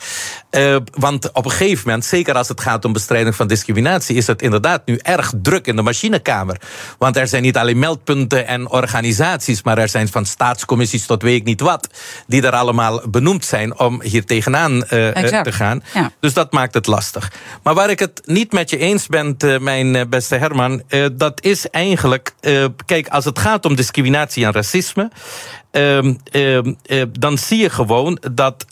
Want 0.94 1.32
op 1.32 1.46
een 1.46 1.52
gegeven 1.52 1.84
moment, 1.86 2.06
zeker 2.06 2.34
als 2.34 2.48
het 2.48 2.62
gaat 2.62 2.86
om 2.86 2.94
bestrijding 2.94 3.36
van 3.36 3.48
discriminatie, 3.48 4.16
is 4.16 4.28
het 4.28 4.42
inderdaad 4.42 4.86
nu 4.86 5.00
erg 5.02 5.34
druk 5.42 5.68
in 5.68 5.76
de 5.76 5.82
machinekamer. 6.10 6.58
Want 6.98 7.18
er 7.18 7.28
zijn 7.28 7.44
niet 7.44 7.58
alleen 7.58 7.80
meldpunten 7.80 8.48
en 8.48 8.70
organisaties, 8.70 9.64
maar 9.64 9.78
er 9.78 9.90
zijn 9.90 10.08
van 10.08 10.26
staatscommissies 10.26 11.06
tot 11.06 11.22
weet 11.22 11.36
ik 11.36 11.44
niet 11.44 11.62
wat, 11.62 11.90
die 12.28 12.42
er 12.42 12.52
allemaal 12.52 13.02
benoemd 13.10 13.46
zijn 13.46 13.80
om 13.80 14.02
hier 14.02 14.26
tegenaan 14.26 14.84
eh, 14.84 15.34
eh, 15.34 15.42
te 15.42 15.52
gaan. 15.52 15.84
Ja. 15.94 16.12
Dus 16.20 16.34
dat 16.34 16.52
maakt 16.52 16.74
het 16.74 16.88
lastig. 16.88 17.32
Maar 17.64 17.74
waar 17.74 17.90
ik 17.90 18.00
het 18.00 18.22
niet 18.26 18.52
met 18.52 18.70
je 18.70 18.78
eens 18.78 19.08
ben, 19.08 19.36
eh, 19.38 19.60
mijn 19.60 20.10
beste 20.10 20.36
Herman, 20.36 20.82
dat 21.14 21.44
is 21.44 21.70
eigenlijk, 21.70 22.34
kijk, 22.86 23.08
als 23.08 23.26
het 23.26 23.40
gaat 23.40 23.66
om 23.66 23.76
discriminatie 23.76 24.46
en 24.46 24.52
racisme, 24.52 25.10
ehm, 25.72 26.14
ehm, 26.32 26.74
eh, 26.86 27.02
dan 27.20 27.38
zie 27.38 27.58
je 27.58 27.70
gewoon 27.70 28.22
dat 28.32 28.66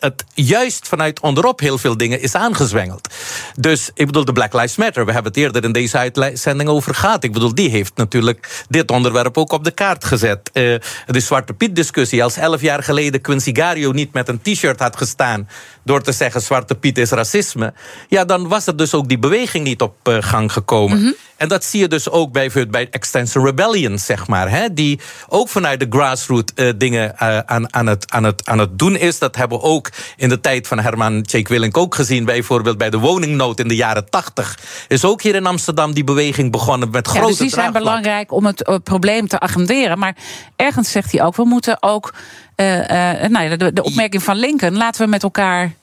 het 0.00 0.24
juist 0.34 0.88
vanuit 0.88 1.20
onderop 1.20 1.60
heel 1.60 1.78
veel 1.78 1.96
dingen 1.96 2.20
is 2.20 2.34
aangezwengeld. 2.34 3.14
Dus 3.56 3.90
ik 3.94 4.06
bedoel, 4.06 4.24
de 4.24 4.32
Black 4.32 4.52
Lives 4.52 4.76
Matter, 4.76 5.04
we 5.06 5.12
hebben 5.12 5.32
het 5.32 5.40
eerder 5.40 5.64
in 5.64 5.72
deze 5.72 5.98
uitzending 5.98 6.68
over 6.68 6.94
gehad. 6.94 7.24
Ik 7.24 7.32
bedoel, 7.32 7.54
die 7.54 7.70
heeft 7.70 7.96
natuurlijk 7.96 8.64
dit 8.68 8.90
onderwerp 8.90 9.38
ook 9.38 9.52
op 9.52 9.64
de 9.64 9.70
kaart 9.70 10.04
gezet. 10.04 10.50
Eh, 10.52 10.62
de 11.06 11.20
Zwarte 11.20 11.52
Piet-discussie, 11.52 12.22
als 12.22 12.36
elf 12.36 12.60
jaar 12.60 12.82
geleden 12.82 13.20
Quincy 13.20 13.54
Gario 13.54 13.92
niet 13.92 14.12
met 14.12 14.28
een 14.28 14.42
t-shirt 14.42 14.80
had 14.80 14.96
gestaan 14.96 15.48
door 15.84 16.02
te 16.02 16.12
zeggen 16.12 16.40
Zwarte 16.40 16.74
Piet 16.74 16.98
is 16.98 17.10
racisme, 17.10 17.72
ja, 18.08 18.24
dan 18.24 18.48
was 18.48 18.66
er 18.66 18.76
dus 18.76 18.94
ook 18.94 19.08
die 19.08 19.18
beweging 19.18 19.64
niet 19.64 19.82
op 19.82 19.96
eh, 20.02 20.16
gang 20.20 20.52
gekomen. 20.52 21.16
En 21.36 21.48
dat 21.48 21.64
zie 21.64 21.80
je 21.80 21.88
dus 21.88 22.10
ook 22.10 22.32
bijvoorbeeld 22.32 22.70
bij 22.70 22.88
Extension 22.90 23.44
Rebellion, 23.44 23.98
zeg 23.98 24.26
maar. 24.26 24.50
Hè, 24.50 24.74
die 24.74 25.00
ook 25.28 25.48
vanuit 25.48 25.80
de 25.80 25.86
grassroots 25.90 26.52
eh, 26.54 26.72
dingen 26.76 27.18
eh, 27.18 27.38
aan, 27.38 27.74
aan, 27.74 27.86
het, 27.86 28.10
aan, 28.10 28.24
het, 28.24 28.46
aan 28.46 28.58
het 28.58 28.78
doen 28.78 28.96
is. 28.96 29.18
Dat 29.18 29.36
hebben 29.36 29.58
we 29.58 29.64
ook 29.64 29.90
in 30.16 30.28
de 30.28 30.40
tijd 30.40 30.66
van 30.66 30.78
Herman 30.78 31.22
Tjeek 31.22 31.48
Willink 31.48 31.76
ook 31.76 31.94
gezien. 31.94 32.24
Bijvoorbeeld 32.24 32.78
bij 32.78 32.90
de 32.90 32.98
woningnood 32.98 33.60
in 33.60 33.68
de 33.68 33.76
jaren 33.76 34.10
tachtig. 34.10 34.58
Is 34.88 35.04
ook 35.04 35.22
hier 35.22 35.34
in 35.34 35.46
Amsterdam 35.46 35.94
die 35.94 36.04
beweging 36.04 36.50
begonnen 36.50 36.90
met 36.90 37.06
Ja, 37.06 37.12
grote 37.12 37.28
dus 37.28 37.38
die 37.38 37.48
zijn 37.48 37.72
belangrijk 37.72 38.32
om 38.32 38.46
het 38.46 38.80
probleem 38.84 39.28
te 39.28 39.40
agenderen. 39.40 39.98
Maar 39.98 40.16
ergens 40.56 40.90
zegt 40.90 41.12
hij 41.12 41.22
ook, 41.22 41.36
we 41.36 41.44
moeten 41.44 41.82
ook... 41.82 42.12
eh, 42.60 43.22
eh, 43.24 43.30
nou 43.30 43.44
ja, 43.50 43.56
de, 43.56 43.72
de 43.72 43.82
opmerking 43.82 44.22
van 44.22 44.36
Lincoln, 44.36 44.76
laten 44.76 45.04
we 45.04 45.10
met 45.10 45.22
elkaar 45.22 45.74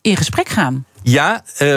in 0.00 0.16
gesprek 0.16 0.48
gaan. 0.48 0.84
Ja, 1.02 1.44
eh, 1.58 1.76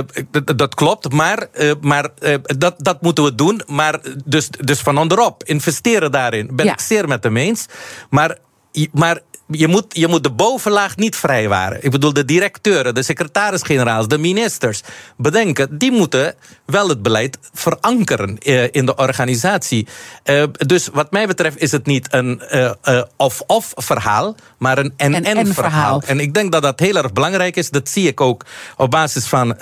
dat 0.55 0.75
klopt. 0.75 1.11
Maar, 1.11 1.47
maar 1.81 2.09
dat, 2.57 2.75
dat 2.77 3.01
moeten 3.01 3.23
we 3.23 3.35
doen. 3.35 3.61
Maar 3.67 3.99
dus, 4.25 4.49
dus 4.49 4.79
van 4.79 4.97
onderop, 4.97 5.43
investeren 5.43 6.11
daarin. 6.11 6.49
Ben 6.55 6.65
Ja. 6.65 6.71
ik 6.71 6.79
zeer 6.79 7.07
met 7.07 7.23
hem 7.23 7.37
eens. 7.37 7.65
Maar, 8.09 8.37
maar 8.91 9.19
je, 9.47 9.67
moet, 9.67 9.85
je 9.89 10.07
moet 10.07 10.23
de 10.23 10.31
bovenlaag 10.31 10.95
niet 10.95 11.15
vrijwaren. 11.15 11.83
Ik 11.83 11.91
bedoel, 11.91 12.13
de 12.13 12.25
directeuren, 12.25 12.95
de 12.95 13.03
secretaris-generaals, 13.03 14.07
de 14.07 14.17
ministers. 14.17 14.81
Bedenken, 15.17 15.77
die 15.77 15.91
moeten 15.91 16.35
wel 16.65 16.89
het 16.89 17.01
beleid 17.01 17.37
verankeren 17.53 18.37
eh, 18.37 18.63
in 18.71 18.85
de 18.85 18.95
organisatie. 18.95 19.87
Eh, 20.23 20.43
dus 20.51 20.89
wat 20.93 21.11
mij 21.11 21.27
betreft 21.27 21.57
is 21.57 21.71
het 21.71 21.85
niet 21.85 22.07
een 22.13 22.41
eh, 22.41 23.01
of-of 23.17 23.73
verhaal, 23.75 24.35
maar 24.57 24.77
een 24.77 24.93
en-en 24.97 25.53
verhaal. 25.53 26.01
En 26.05 26.19
ik 26.19 26.33
denk 26.33 26.51
dat 26.51 26.61
dat 26.61 26.79
heel 26.79 26.95
erg 26.95 27.13
belangrijk 27.13 27.55
is. 27.55 27.69
Dat 27.69 27.89
zie 27.89 28.07
ik 28.07 28.21
ook 28.21 28.45
op 28.77 28.91
basis 28.91 29.25
van 29.25 29.55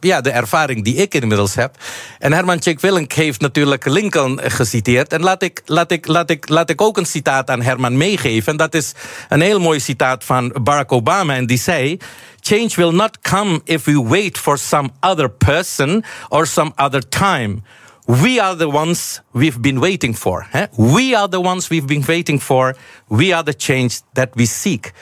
ja, 0.00 0.20
de 0.20 0.30
ervaring 0.30 0.84
die 0.84 0.94
ik 0.94 1.14
inmiddels 1.14 1.54
heb. 1.54 1.76
En 2.18 2.32
Herman 2.32 2.58
Tjik 2.58 2.80
Willink 2.80 3.12
heeft 3.12 3.40
natuurlijk 3.40 3.86
Lincoln 3.86 4.40
geciteerd. 4.42 5.12
En 5.12 5.22
laat 5.22 5.42
ik, 5.42 5.62
laat, 5.66 5.90
ik, 5.90 6.06
laat, 6.06 6.30
ik, 6.30 6.48
laat 6.48 6.70
ik 6.70 6.80
ook 6.80 6.96
een 6.96 7.06
citaat 7.06 7.50
aan 7.50 7.62
Herman 7.62 7.96
meegeven. 8.04 8.52
En 8.52 8.58
dat 8.58 8.74
is 8.74 8.92
een 9.28 9.40
heel 9.40 9.60
mooi 9.60 9.80
citaat 9.80 10.24
van 10.24 10.54
Barack 10.62 10.92
Obama. 10.92 11.34
En 11.34 11.46
die 11.46 11.58
zei. 11.58 11.98
Change 12.40 12.70
will 12.76 12.92
not 12.92 13.18
come 13.20 13.60
if 13.64 13.84
we 13.84 14.02
wait 14.02 14.38
for 14.38 14.58
some 14.58 14.90
other 15.00 15.30
person 15.30 16.04
or 16.28 16.46
some 16.46 16.72
other 16.76 17.08
time. 17.08 17.62
We 18.06 18.42
are 18.42 18.56
the 18.56 18.68
ones 18.68 19.20
we've 19.32 19.60
been 19.60 19.78
waiting 19.80 20.16
for. 20.16 20.46
We 20.76 21.16
are 21.16 21.28
the 21.28 21.40
ones 21.40 21.68
we've 21.68 21.86
been 21.86 22.04
waiting 22.06 22.42
for. 22.42 22.76
We 23.08 23.34
are 23.34 23.42
the 23.42 23.54
change 23.56 24.00
that 24.12 24.28
we 24.34 24.46
seek. 24.46 24.92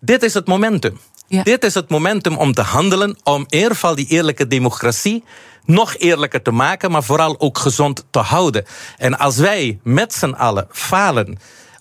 Dit 0.00 0.22
is 0.22 0.34
het 0.34 0.46
momentum. 0.46 0.98
Ja. 1.26 1.42
Dit 1.42 1.64
is 1.64 1.74
het 1.74 1.88
momentum 1.88 2.36
om 2.36 2.52
te 2.52 2.62
handelen, 2.62 3.16
om 3.24 3.44
in 3.48 3.58
ieder 3.58 3.70
geval 3.70 3.94
die 3.94 4.06
eerlijke 4.06 4.46
democratie 4.46 5.24
nog 5.64 5.96
eerlijker 5.96 6.42
te 6.42 6.50
maken, 6.50 6.90
maar 6.90 7.02
vooral 7.02 7.40
ook 7.40 7.58
gezond 7.58 8.04
te 8.10 8.18
houden. 8.18 8.64
En 8.96 9.18
als 9.18 9.36
wij 9.36 9.78
met 9.82 10.14
z'n 10.14 10.30
allen 10.30 10.66
falen 10.70 11.38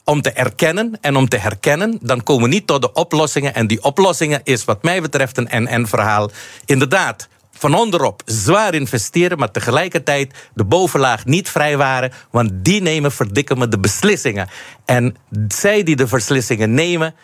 om 0.09 0.21
te 0.21 0.31
erkennen 0.31 0.97
en 1.01 1.15
om 1.15 1.27
te 1.27 1.37
herkennen, 1.37 1.99
dan 2.01 2.23
komen 2.23 2.43
we 2.43 2.55
niet 2.55 2.67
tot 2.67 2.81
de 2.81 2.93
oplossingen. 2.93 3.53
En 3.53 3.67
die 3.67 3.83
oplossingen 3.83 4.41
is 4.43 4.65
wat 4.65 4.83
mij 4.83 5.01
betreft 5.01 5.37
een 5.37 5.47
en-en-verhaal. 5.47 6.31
Inderdaad, 6.65 7.27
van 7.51 7.75
onderop 7.75 8.21
zwaar 8.25 8.73
investeren, 8.73 9.37
maar 9.37 9.51
tegelijkertijd 9.51 10.49
de 10.53 10.63
bovenlaag 10.63 11.25
niet 11.25 11.49
vrijwaren, 11.49 12.11
want 12.31 12.51
die 12.53 12.81
nemen 12.81 13.11
verdikken 13.11 13.57
me 13.57 13.67
de 13.67 13.79
beslissingen. 13.79 14.49
En 14.85 15.15
zij 15.47 15.83
die 15.83 15.95
de 15.95 16.05
beslissingen 16.05 16.73
nemen, 16.73 17.15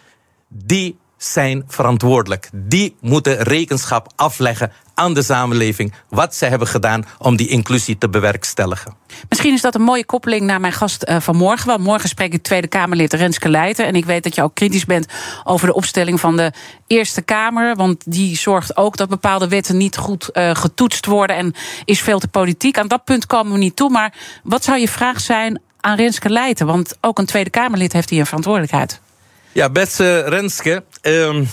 die 0.47 0.97
zijn 1.23 1.63
verantwoordelijk. 1.67 2.49
Die 2.53 2.95
moeten 2.99 3.41
rekenschap 3.41 4.11
afleggen 4.15 4.71
aan 4.93 5.13
de 5.13 5.21
samenleving 5.21 5.93
wat 6.09 6.35
zij 6.35 6.49
hebben 6.49 6.67
gedaan 6.67 7.05
om 7.17 7.35
die 7.35 7.47
inclusie 7.47 7.97
te 7.97 8.09
bewerkstelligen. 8.09 8.95
Misschien 9.29 9.53
is 9.53 9.61
dat 9.61 9.75
een 9.75 9.81
mooie 9.81 10.05
koppeling 10.05 10.41
naar 10.45 10.59
mijn 10.59 10.73
gast 10.73 11.03
eh, 11.03 11.19
van 11.19 11.35
morgen. 11.35 11.67
Want 11.67 11.83
morgen 11.83 12.09
spreek 12.09 12.33
ik 12.33 12.43
Tweede 12.43 12.67
Kamerlid 12.67 13.13
Renske 13.13 13.49
Leijten. 13.49 13.85
En 13.85 13.95
ik 13.95 14.05
weet 14.05 14.23
dat 14.23 14.35
je 14.35 14.43
ook 14.43 14.55
kritisch 14.55 14.85
bent 14.85 15.07
over 15.43 15.67
de 15.67 15.73
opstelling 15.73 16.19
van 16.19 16.37
de 16.37 16.51
Eerste 16.87 17.21
Kamer. 17.21 17.75
Want 17.75 18.11
die 18.11 18.37
zorgt 18.37 18.77
ook 18.77 18.97
dat 18.97 19.09
bepaalde 19.09 19.47
wetten 19.47 19.77
niet 19.77 19.97
goed 19.97 20.29
eh, 20.29 20.55
getoetst 20.55 21.05
worden. 21.05 21.35
En 21.35 21.53
is 21.85 22.01
veel 22.01 22.19
te 22.19 22.27
politiek. 22.27 22.77
Aan 22.77 22.87
dat 22.87 23.03
punt 23.03 23.25
komen 23.25 23.53
we 23.53 23.57
niet 23.57 23.75
toe. 23.75 23.89
Maar 23.89 24.13
wat 24.43 24.63
zou 24.63 24.79
je 24.79 24.87
vraag 24.87 25.19
zijn 25.19 25.61
aan 25.79 25.95
Renske 25.95 26.29
Leijten? 26.29 26.65
Want 26.65 26.97
ook 27.01 27.19
een 27.19 27.25
Tweede 27.25 27.49
Kamerlid 27.49 27.93
heeft 27.93 28.09
hier 28.09 28.19
een 28.19 28.25
verantwoordelijkheid. 28.25 29.01
Ja, 29.53 29.69
beste 29.69 30.19
Renske. 30.19 30.83
ehm, 31.01 31.43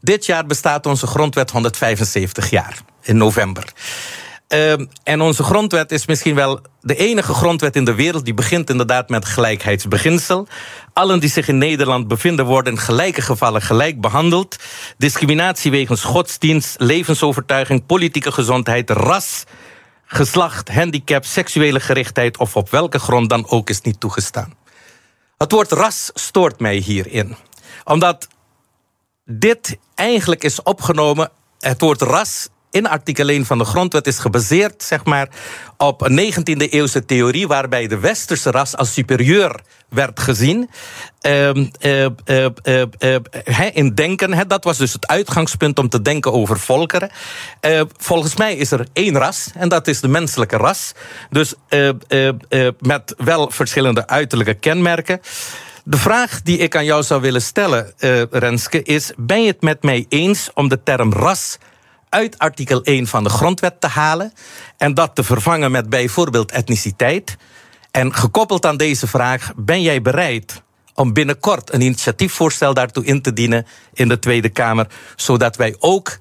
dit 0.00 0.26
jaar 0.26 0.46
bestaat 0.46 0.86
onze 0.86 1.06
grondwet 1.06 1.50
175 1.50 2.50
jaar. 2.50 2.78
In 3.02 3.16
november. 3.16 3.64
Ehm, 4.48 4.86
en 5.02 5.20
onze 5.20 5.42
grondwet 5.42 5.92
is 5.92 6.06
misschien 6.06 6.34
wel 6.34 6.60
de 6.80 6.96
enige 6.96 7.34
grondwet 7.34 7.76
in 7.76 7.84
de 7.84 7.94
wereld 7.94 8.24
die 8.24 8.34
begint 8.34 8.70
inderdaad 8.70 9.08
met 9.08 9.24
gelijkheidsbeginsel. 9.24 10.46
Allen 10.92 11.20
die 11.20 11.30
zich 11.30 11.48
in 11.48 11.58
Nederland 11.58 12.08
bevinden 12.08 12.44
worden 12.44 12.72
in 12.72 12.78
gelijke 12.78 13.22
gevallen 13.22 13.62
gelijk 13.62 14.00
behandeld. 14.00 14.56
Discriminatie 14.96 15.70
wegens 15.70 16.02
godsdienst, 16.02 16.74
levensovertuiging, 16.78 17.86
politieke 17.86 18.32
gezondheid, 18.32 18.90
ras, 18.90 19.44
geslacht, 20.04 20.68
handicap, 20.68 21.24
seksuele 21.24 21.80
gerichtheid 21.80 22.36
of 22.38 22.56
op 22.56 22.70
welke 22.70 22.98
grond 22.98 23.30
dan 23.30 23.48
ook 23.48 23.70
is 23.70 23.80
niet 23.80 24.00
toegestaan. 24.00 24.63
Het 25.36 25.52
woord 25.52 25.72
ras 25.72 26.10
stoort 26.14 26.60
mij 26.60 26.76
hierin. 26.76 27.36
Omdat 27.84 28.28
dit 29.24 29.78
eigenlijk 29.94 30.44
is 30.44 30.62
opgenomen. 30.62 31.30
Het 31.58 31.80
woord 31.80 32.00
ras 32.02 32.48
in 32.74 32.86
artikel 32.88 33.28
1 33.28 33.46
van 33.46 33.58
de 33.58 33.64
grondwet 33.64 34.06
is 34.06 34.18
gebaseerd 34.18 34.82
zeg 34.82 35.04
maar, 35.04 35.28
op 35.76 36.00
een 36.00 36.32
19e 36.32 36.68
eeuwse 36.68 37.04
theorie 37.04 37.46
waarbij 37.46 37.86
de 37.86 37.98
westerse 37.98 38.50
ras 38.50 38.76
als 38.76 38.92
superieur 38.92 39.60
werd 39.88 40.20
gezien. 40.20 40.70
Uh, 41.22 41.54
uh, 41.54 42.06
uh, 42.26 43.16
in 43.72 43.94
denken, 43.94 44.48
dat 44.48 44.64
was 44.64 44.76
dus 44.76 44.92
het 44.92 45.06
uitgangspunt 45.06 45.78
om 45.78 45.88
te 45.88 46.02
denken 46.02 46.32
over 46.32 46.58
volkeren. 46.58 47.10
volgens 47.96 48.36
mij 48.36 48.54
is 48.54 48.70
er 48.70 48.86
één 48.92 49.18
ras 49.18 49.50
en 49.54 49.68
dat 49.68 49.88
is 49.88 50.00
de 50.00 50.08
menselijke 50.08 50.56
ras. 50.56 50.92
Dus 51.30 51.54
met 52.78 53.14
wel 53.16 53.50
verschillende 53.50 54.06
uiterlijke 54.06 54.54
kenmerken. 54.54 55.20
De 55.84 55.96
vraag 55.96 56.42
die 56.42 56.58
ik 56.58 56.76
aan 56.76 56.84
jou 56.84 57.02
zou 57.02 57.20
willen 57.20 57.42
stellen, 57.42 57.92
Renske, 58.30 58.82
is: 58.82 59.12
ben 59.16 59.42
je 59.42 59.50
het 59.50 59.62
met 59.62 59.82
mij 59.82 60.06
eens 60.08 60.50
om 60.54 60.68
de 60.68 60.82
term 60.82 61.12
ras 61.12 61.58
uit 62.14 62.38
artikel 62.38 62.82
1 62.82 63.06
van 63.06 63.24
de 63.24 63.30
grondwet 63.30 63.80
te 63.80 63.86
halen 63.86 64.32
en 64.76 64.94
dat 64.94 65.14
te 65.14 65.24
vervangen 65.24 65.70
met 65.70 65.88
bijvoorbeeld 65.88 66.50
etniciteit? 66.50 67.36
En 67.90 68.14
gekoppeld 68.14 68.66
aan 68.66 68.76
deze 68.76 69.06
vraag, 69.06 69.52
ben 69.56 69.82
jij 69.82 70.02
bereid 70.02 70.62
om 70.94 71.12
binnenkort 71.12 71.72
een 71.72 71.80
initiatiefvoorstel 71.80 72.74
daartoe 72.74 73.04
in 73.04 73.22
te 73.22 73.32
dienen 73.32 73.66
in 73.92 74.08
de 74.08 74.18
Tweede 74.18 74.48
Kamer, 74.48 74.86
zodat 75.16 75.56
wij 75.56 75.76
ook 75.78 76.18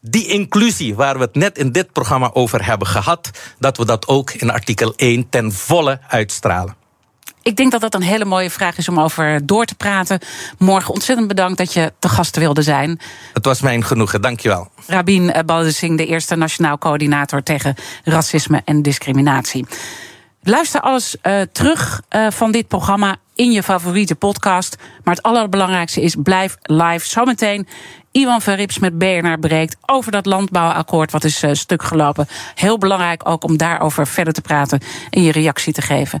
die 0.00 0.26
inclusie 0.26 0.94
waar 0.94 1.18
we 1.18 1.24
het 1.24 1.34
net 1.34 1.58
in 1.58 1.72
dit 1.72 1.92
programma 1.92 2.30
over 2.32 2.66
hebben 2.66 2.86
gehad, 2.86 3.30
dat 3.58 3.76
we 3.76 3.84
dat 3.84 4.08
ook 4.08 4.30
in 4.30 4.50
artikel 4.50 4.92
1 4.96 5.28
ten 5.28 5.52
volle 5.52 6.00
uitstralen? 6.08 6.85
Ik 7.46 7.56
denk 7.56 7.70
dat 7.70 7.80
dat 7.80 7.94
een 7.94 8.02
hele 8.02 8.24
mooie 8.24 8.50
vraag 8.50 8.78
is 8.78 8.88
om 8.88 9.00
over 9.00 9.46
door 9.46 9.64
te 9.64 9.74
praten. 9.74 10.18
Morgen 10.58 10.94
ontzettend 10.94 11.28
bedankt 11.28 11.58
dat 11.58 11.72
je 11.72 11.92
te 11.98 12.08
gast 12.08 12.36
wilde 12.36 12.62
zijn. 12.62 13.00
Het 13.32 13.44
was 13.44 13.60
mijn 13.60 13.84
genoegen, 13.84 14.20
dankjewel. 14.20 14.68
Rabin 14.86 15.34
Baldessing, 15.46 15.96
de 15.96 16.06
eerste 16.06 16.36
nationaal 16.36 16.78
coördinator 16.78 17.42
tegen 17.42 17.74
racisme 18.04 18.62
en 18.64 18.82
discriminatie. 18.82 19.66
Luister 20.42 20.80
alles 20.80 21.16
uh, 21.22 21.40
terug 21.52 22.02
uh, 22.10 22.26
van 22.30 22.52
dit 22.52 22.68
programma 22.68 23.16
in 23.34 23.52
je 23.52 23.62
favoriete 23.62 24.14
podcast. 24.14 24.76
Maar 25.04 25.14
het 25.14 25.24
allerbelangrijkste 25.24 26.00
is, 26.00 26.16
blijf 26.22 26.56
live. 26.62 27.08
Zometeen 27.08 27.66
Iwan 28.10 28.40
Verrips 28.40 28.78
met 28.78 28.98
BNR 28.98 29.38
breekt 29.38 29.76
over 29.86 30.12
dat 30.12 30.26
landbouwakkoord 30.26 31.12
wat 31.12 31.24
is 31.24 31.42
uh, 31.42 31.50
stuk 31.52 31.82
gelopen. 31.82 32.28
Heel 32.54 32.78
belangrijk 32.78 33.28
ook 33.28 33.44
om 33.44 33.56
daarover 33.56 34.06
verder 34.06 34.32
te 34.32 34.40
praten 34.40 34.80
en 35.10 35.22
je 35.22 35.32
reactie 35.32 35.72
te 35.72 35.82
geven. 35.82 36.20